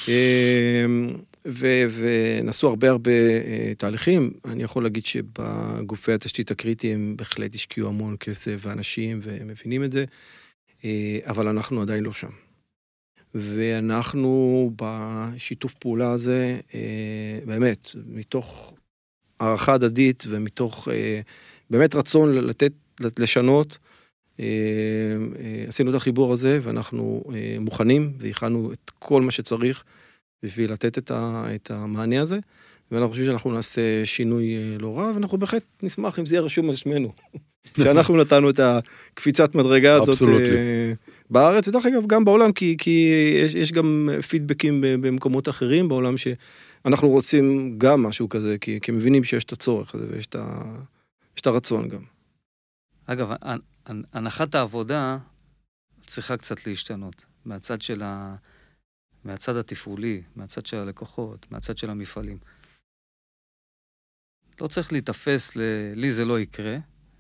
אמ, 0.08 1.08
ונעשו 1.46 2.68
הרבה 2.68 2.90
הרבה 2.90 3.12
אה, 3.12 3.74
תהליכים, 3.78 4.32
אני 4.46 4.64
יכול 4.64 4.84
להגיד 4.84 5.06
שבגופי 5.06 6.14
התשתית 6.14 6.52
הקריטיים 6.52 7.18
בהחלט 7.18 7.56
השקיעו 7.56 7.90
המון 7.90 8.16
כסף 8.20 8.56
ואנשים 8.60 9.20
והם 9.24 9.48
מבינים 9.48 9.84
את 9.84 9.92
זה, 9.92 10.06
אה, 10.86 11.20
אבל 11.26 11.48
אנחנו 11.48 11.82
עדיין 11.82 12.04
לא 12.04 12.14
שם. 12.14 12.30
ואנחנו 13.36 14.72
בשיתוף 14.76 15.74
פעולה 15.74 16.12
הזה, 16.12 16.60
אה, 16.76 17.40
באמת, 17.46 17.90
מתוך 18.06 18.74
הערכה 19.40 19.74
הדדית 19.74 20.24
ומתוך 20.28 20.88
באמת 21.70 21.96
רצון 21.96 22.36
לתת 22.36 22.72
לשנות. 23.20 23.78
אה, 24.40 24.46
אה, 25.40 25.66
עשינו 25.68 25.90
את 25.90 25.96
החיבור 25.96 26.34
הזה 26.34 26.60
ואנחנו 26.64 27.24
אה, 27.34 27.58
מוכנים 27.60 28.14
והכנו 28.20 28.72
את 28.74 28.92
כל 29.00 29.22
מה 29.22 29.32
שצריך 29.32 29.84
בשביל 30.44 30.72
לתת 30.72 31.12
את 31.12 31.72
המענה 31.72 32.22
הזה. 32.22 32.40
ואנחנו 32.92 33.10
חושבים 33.10 33.28
שאנחנו 33.28 33.52
נעשה 33.52 34.06
שינוי 34.06 34.78
לא 34.80 34.98
רע, 34.98 35.12
ואנחנו 35.16 35.38
בהחלט 35.38 35.64
נשמח 35.84 36.20
אם 36.20 36.26
זה 36.26 36.36
יהיה 36.36 36.42
רשום 36.42 36.70
על 36.70 36.76
שמנו. 36.76 37.12
שאנחנו 37.78 38.18
נתנו 38.18 38.50
את 38.50 38.60
הקפיצת 38.60 39.56
מדרגה 39.56 39.96
הזאת 39.96 40.18
בארץ, 41.30 41.68
ודרך 41.68 41.86
אגב 41.86 42.08
גם 42.08 42.26
בעולם, 42.26 42.52
כי, 42.52 42.76
כי 42.78 43.14
יש, 43.46 43.56
יש 43.56 43.72
גם 43.72 44.10
פידבקים 44.30 44.82
במקומות 44.82 45.50
אחרים 45.50 45.88
בעולם 45.88 46.18
ש, 46.18 46.28
אנחנו 46.86 47.10
רוצים 47.10 47.76
גם 47.78 48.04
משהו 48.04 48.30
כזה, 48.30 48.58
כי, 48.58 48.80
כי 48.82 48.92
מבינים 48.92 49.24
שיש 49.24 49.44
את 49.44 49.52
הצורך 49.52 49.96
הזה 49.96 50.06
ויש 50.10 50.26
את, 50.28 50.36
ה, 50.36 50.62
את 51.40 51.48
הרצון 51.48 51.88
גם. 51.88 52.17
אגב, 53.08 53.32
הנ- 53.42 53.60
הנ- 53.86 54.04
הנחת 54.14 54.56
העבודה 54.56 55.18
צריכה 56.02 56.38
קצת 56.38 56.68
להשתנות. 56.68 57.26
מהצד 57.46 57.82
של 57.82 58.04
ה... 58.04 58.36
מהצד 59.24 59.58
התפעולי, 59.58 60.22
מהצד 60.36 60.66
של 60.66 60.78
הלקוחות, 60.78 61.52
מהצד 61.52 61.78
של 61.78 61.90
המפעלים. 61.90 62.38
לא 64.62 64.68
צריך 64.68 64.92
להיתפס 64.92 65.56
ל... 65.56 65.62
לי 65.96 66.12
זה 66.12 66.26
לא 66.26 66.40
יקרה, 66.40 66.78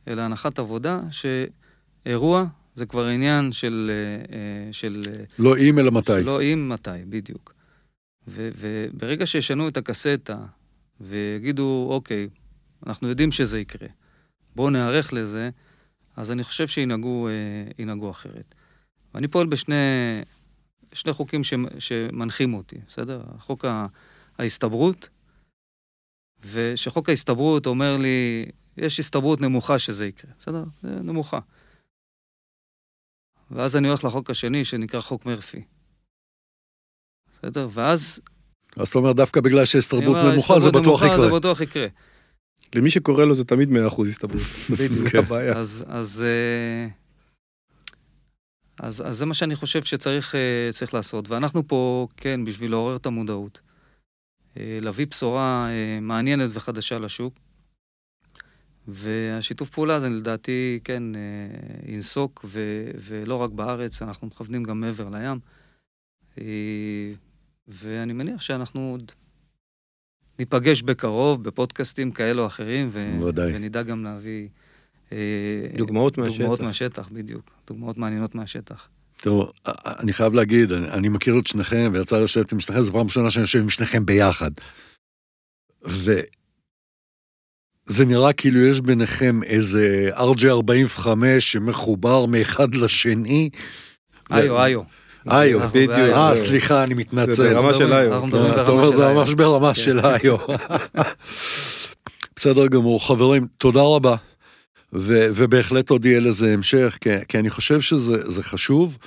אלא 0.07 0.21
הנחת 0.21 0.59
עבודה 0.59 1.01
שאירוע 1.11 2.45
זה 2.75 2.85
כבר 2.85 3.05
עניין 3.05 3.51
של... 3.51 3.91
אה, 3.93 4.35
אה, 4.35 4.73
של 4.73 5.01
אה, 5.07 5.23
לא 5.39 5.57
אם 5.57 5.79
אלא 5.79 5.91
מתי. 5.91 6.23
לא 6.23 6.41
אם, 6.41 6.69
מתי, 6.69 6.89
בדיוק. 7.09 7.53
ו- 8.27 8.49
וברגע 8.57 9.25
שישנו 9.25 9.67
את 9.67 9.77
הקסטה 9.77 10.45
ויגידו, 11.01 11.87
אוקיי, 11.89 12.27
אנחנו 12.87 13.07
יודעים 13.07 13.31
שזה 13.31 13.59
יקרה, 13.59 13.87
בואו 14.55 14.69
ניערך 14.69 15.13
לזה, 15.13 15.49
אז 16.17 16.31
אני 16.31 16.43
חושב 16.43 16.67
שינהגו 16.67 17.27
אה, 17.27 18.11
אחרת. 18.11 18.55
ואני 19.13 19.27
פועל 19.27 19.47
בשני, 19.47 19.75
שני 20.93 21.13
חוקים 21.13 21.43
ש, 21.43 21.53
שמנחים 21.79 22.53
אותי, 22.53 22.77
בסדר? 22.87 23.23
חוק 23.39 23.65
ההסתברות, 24.37 25.09
ושחוק 26.51 27.09
ההסתברות 27.09 27.65
אומר 27.65 27.95
לי, 27.95 28.45
יש 28.77 28.99
הסתברות 28.99 29.41
נמוכה 29.41 29.79
שזה 29.79 30.05
יקרה, 30.05 30.31
בסדר? 30.39 30.63
זה 30.83 30.89
נמוכה. 30.89 31.39
ואז 33.51 33.75
אני 33.75 33.87
הולך 33.87 34.03
לחוק 34.03 34.29
השני, 34.29 34.63
שנקרא 34.63 35.01
חוק 35.01 35.25
מרפי. 35.25 35.63
בסדר? 37.33 37.67
ואז... 37.71 38.21
אז 38.77 38.87
אתה 38.87 38.99
אומר, 38.99 39.13
דווקא 39.13 39.41
בגלל 39.41 39.65
אומר, 40.07 40.31
נמוכה, 40.31 40.59
זה 40.59 40.69
בטוח 40.69 40.83
נמוכה, 40.85 41.05
יקרה. 41.05 41.17
זה 41.17 41.31
בטוח 41.31 41.61
יקרה. 41.61 41.87
למי 42.75 42.89
שקורא 42.89 43.25
לו 43.25 43.35
זה 43.35 43.45
תמיד 43.45 43.69
100% 43.69 44.01
הסתברות. 44.01 44.41
זאת 44.87 45.07
כן. 45.07 45.17
הבעיה. 45.17 45.53
אז, 45.53 45.85
אז, 45.87 46.25
אה, 46.25 46.87
אז, 48.87 49.03
אז 49.07 49.17
זה 49.17 49.25
מה 49.25 49.33
שאני 49.33 49.55
חושב 49.55 49.83
שצריך 49.83 50.35
אה, 50.35 50.69
צריך 50.71 50.93
לעשות. 50.93 51.29
ואנחנו 51.29 51.67
פה, 51.67 52.07
כן, 52.17 52.45
בשביל 52.45 52.71
לעורר 52.71 52.95
את 52.95 53.05
המודעות. 53.05 53.61
אה, 54.57 54.77
להביא 54.81 55.07
בשורה 55.07 55.69
מעניינת 56.01 56.49
וחדשה 56.53 56.99
לשוק. 56.99 57.33
והשיתוף 58.87 59.69
פעולה 59.69 59.95
הזה, 59.95 60.09
לדעתי, 60.09 60.79
כן, 60.83 61.03
ינסוק, 61.85 62.45
ו, 62.45 62.61
ולא 62.99 63.35
רק 63.35 63.51
בארץ, 63.51 64.01
אנחנו 64.01 64.27
מכוונים 64.27 64.63
גם 64.63 64.81
מעבר 64.81 65.09
לים. 65.09 65.39
ואני 67.67 68.13
מניח 68.13 68.41
שאנחנו 68.41 68.91
עוד 68.91 69.11
ניפגש 70.39 70.81
בקרוב 70.81 71.43
בפודקאסטים 71.43 72.11
כאלה 72.11 72.41
או 72.41 72.47
אחרים, 72.47 72.87
ו- 72.91 73.19
ודאי. 73.23 73.55
ונדע 73.55 73.83
גם 73.83 74.03
להביא... 74.03 74.47
אה, 75.11 75.17
דוגמאות 75.77 76.17
מהשטח. 76.17 76.37
דוגמאות 76.37 76.59
מהשטח, 76.59 77.09
בדיוק. 77.11 77.51
דוגמאות 77.67 77.97
מעניינות 77.97 78.35
מהשטח. 78.35 78.87
תראו, 79.17 79.47
אני 79.85 80.13
חייב 80.13 80.33
להגיד, 80.33 80.71
אני, 80.71 80.89
אני 80.89 81.09
מכיר 81.09 81.39
את 81.39 81.47
שניכם, 81.47 81.89
ויצא 81.93 82.19
לשבת 82.19 82.51
עם 82.51 82.59
שניכם, 82.59 82.81
זו 82.81 82.93
פעם 82.93 83.05
ראשונה 83.05 83.31
שאני 83.31 83.41
יושב 83.41 83.59
עם 83.59 83.69
שניכם 83.69 84.05
ביחד. 84.05 84.51
וזה 85.83 86.23
נראה 88.05 88.33
כאילו 88.33 88.59
יש 88.59 88.81
ביניכם 88.81 89.43
איזה 89.43 90.09
RJ45 90.13 91.07
שמחובר 91.39 92.25
מאחד 92.25 92.75
לשני. 92.75 93.49
איו, 94.31 94.65
איו. 94.65 94.81
איו, 95.31 95.69
בדיוק. 95.69 95.91
אה. 95.97 96.35
סליחה, 96.35 96.83
אני 96.83 96.95
זה 96.95 96.99
מתנצל. 97.01 97.53
ברמה 97.53 97.73
של 97.73 97.93
איו. 97.93 98.13
אנחנו 98.13 98.27
מדברים 98.27 98.53
אתה 98.53 98.63
ברמה 98.63 98.81
אומר, 98.81 98.91
זה. 98.91 99.13
ממש 99.13 99.33
ברמה 99.33 99.73
כן. 99.73 99.81
של 99.81 99.99
איו. 99.99 100.37
בסדר 102.35 102.67
גמור. 102.67 103.07
חברים, 103.07 103.47
תודה 103.57 103.81
רבה. 103.81 104.15
ו- 104.93 105.27
ובהחלט 105.33 105.89
עוד 105.89 106.05
יהיה 106.05 106.19
לזה 106.19 106.53
המשך, 106.53 106.97
כי, 107.01 107.09
כי 107.27 107.39
אני 107.39 107.49
חושב 107.49 107.81
שזה 107.81 108.29
זה 108.29 108.43
חשוב. 108.43 108.97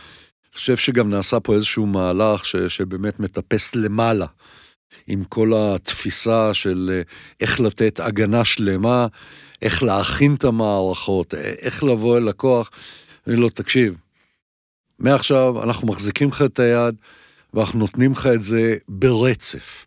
אני 0.53 0.59
חושב 0.59 0.77
שגם 0.77 1.11
נעשה 1.11 1.41
פה 1.41 1.55
איזשהו 1.55 1.87
מהלך 1.87 2.47
ש, 2.47 2.57
שבאמת 2.57 3.21
מטפס 3.21 3.75
למעלה, 3.75 4.27
עם 5.07 5.25
כל 5.25 5.53
התפיסה 5.57 6.55
של 6.55 6.91
אה, 6.93 7.03
איך 7.41 7.61
לתת 7.61 8.01
הגנה 8.01 8.45
שלמה, 8.45 9.07
איך 9.63 9.83
להכין 9.83 10.35
את 10.35 10.45
המערכות, 10.45 11.35
אה, 11.35 11.41
איך 11.41 11.85
לבוא 11.85 12.19
אל 12.19 12.23
לקוח. 12.23 12.71
אני 13.27 13.37
לא, 13.37 13.49
תקשיב, 13.49 13.97
מעכשיו 15.01 15.63
אנחנו 15.63 15.89
מחזיקים 15.89 16.29
לך 16.29 16.43
את 16.43 16.59
היד, 16.59 16.95
ואנחנו 17.55 17.79
נותנים 17.79 18.13
לך 18.13 18.27
את 18.35 18.43
זה 18.43 18.77
ברצף. 18.89 19.87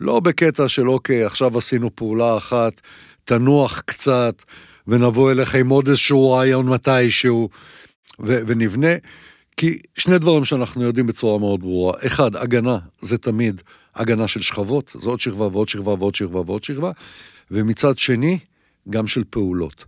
לא 0.00 0.20
בקטע 0.20 0.68
של 0.68 0.88
אוקיי, 0.88 1.24
עכשיו 1.24 1.58
עשינו 1.58 1.96
פעולה 1.96 2.36
אחת, 2.36 2.80
תנוח 3.24 3.80
קצת, 3.80 4.42
ונבוא 4.86 5.32
אליך 5.32 5.54
עם 5.54 5.68
עוד 5.68 5.88
איזשהו 5.88 6.30
רעיון 6.30 6.68
מתישהו, 6.68 7.48
ו- 8.20 8.40
ונבנה. 8.46 8.92
כי 9.56 9.78
שני 9.98 10.18
דברים 10.18 10.44
שאנחנו 10.44 10.84
יודעים 10.84 11.06
בצורה 11.06 11.38
מאוד 11.38 11.60
ברורה. 11.60 11.94
אחד, 12.06 12.36
הגנה, 12.36 12.78
זה 13.00 13.18
תמיד 13.18 13.62
הגנה 13.94 14.28
של 14.28 14.42
שכבות, 14.42 14.96
זה 15.00 15.10
עוד 15.10 15.20
שכבה 15.20 15.46
ועוד 15.46 15.68
שכבה 15.68 15.94
ועוד 15.98 16.14
שכבה 16.14 16.40
ועוד 16.40 16.64
שכבה. 16.64 16.90
ומצד 17.50 17.98
שני, 17.98 18.38
גם 18.90 19.06
של 19.06 19.24
פעולות. 19.30 19.84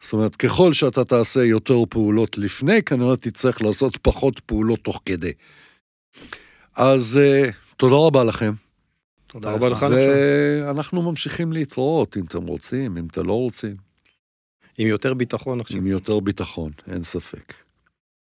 זאת 0.00 0.12
אומרת, 0.12 0.36
ככל 0.36 0.72
שאתה 0.72 1.04
תעשה 1.04 1.44
יותר 1.44 1.78
פעולות 1.90 2.38
לפני, 2.38 2.82
כנראה 2.82 3.16
תצטרך 3.16 3.62
לעשות 3.62 3.96
פחות 3.96 4.40
פעולות 4.40 4.80
תוך 4.80 5.00
כדי. 5.04 5.32
אז 6.76 7.20
uh, 7.22 7.52
תודה 7.76 7.96
רבה 7.96 8.24
לכם. 8.24 8.52
תודה 9.26 9.50
רבה 9.50 9.68
לך. 9.68 9.86
ואנחנו 9.90 11.02
ממשיכים 11.02 11.52
להתראות, 11.52 12.16
אם 12.16 12.24
אתם 12.24 12.46
רוצים, 12.46 12.96
אם 12.96 13.06
אתם 13.06 13.26
לא 13.26 13.32
רוצים, 13.32 13.76
עם 14.78 14.88
יותר 14.88 15.14
ביטחון 15.14 15.60
עכשיו. 15.60 15.78
עם 15.78 15.86
יותר 15.86 16.20
ביטחון, 16.20 16.72
אין 16.90 17.02
ספק. 17.02 17.65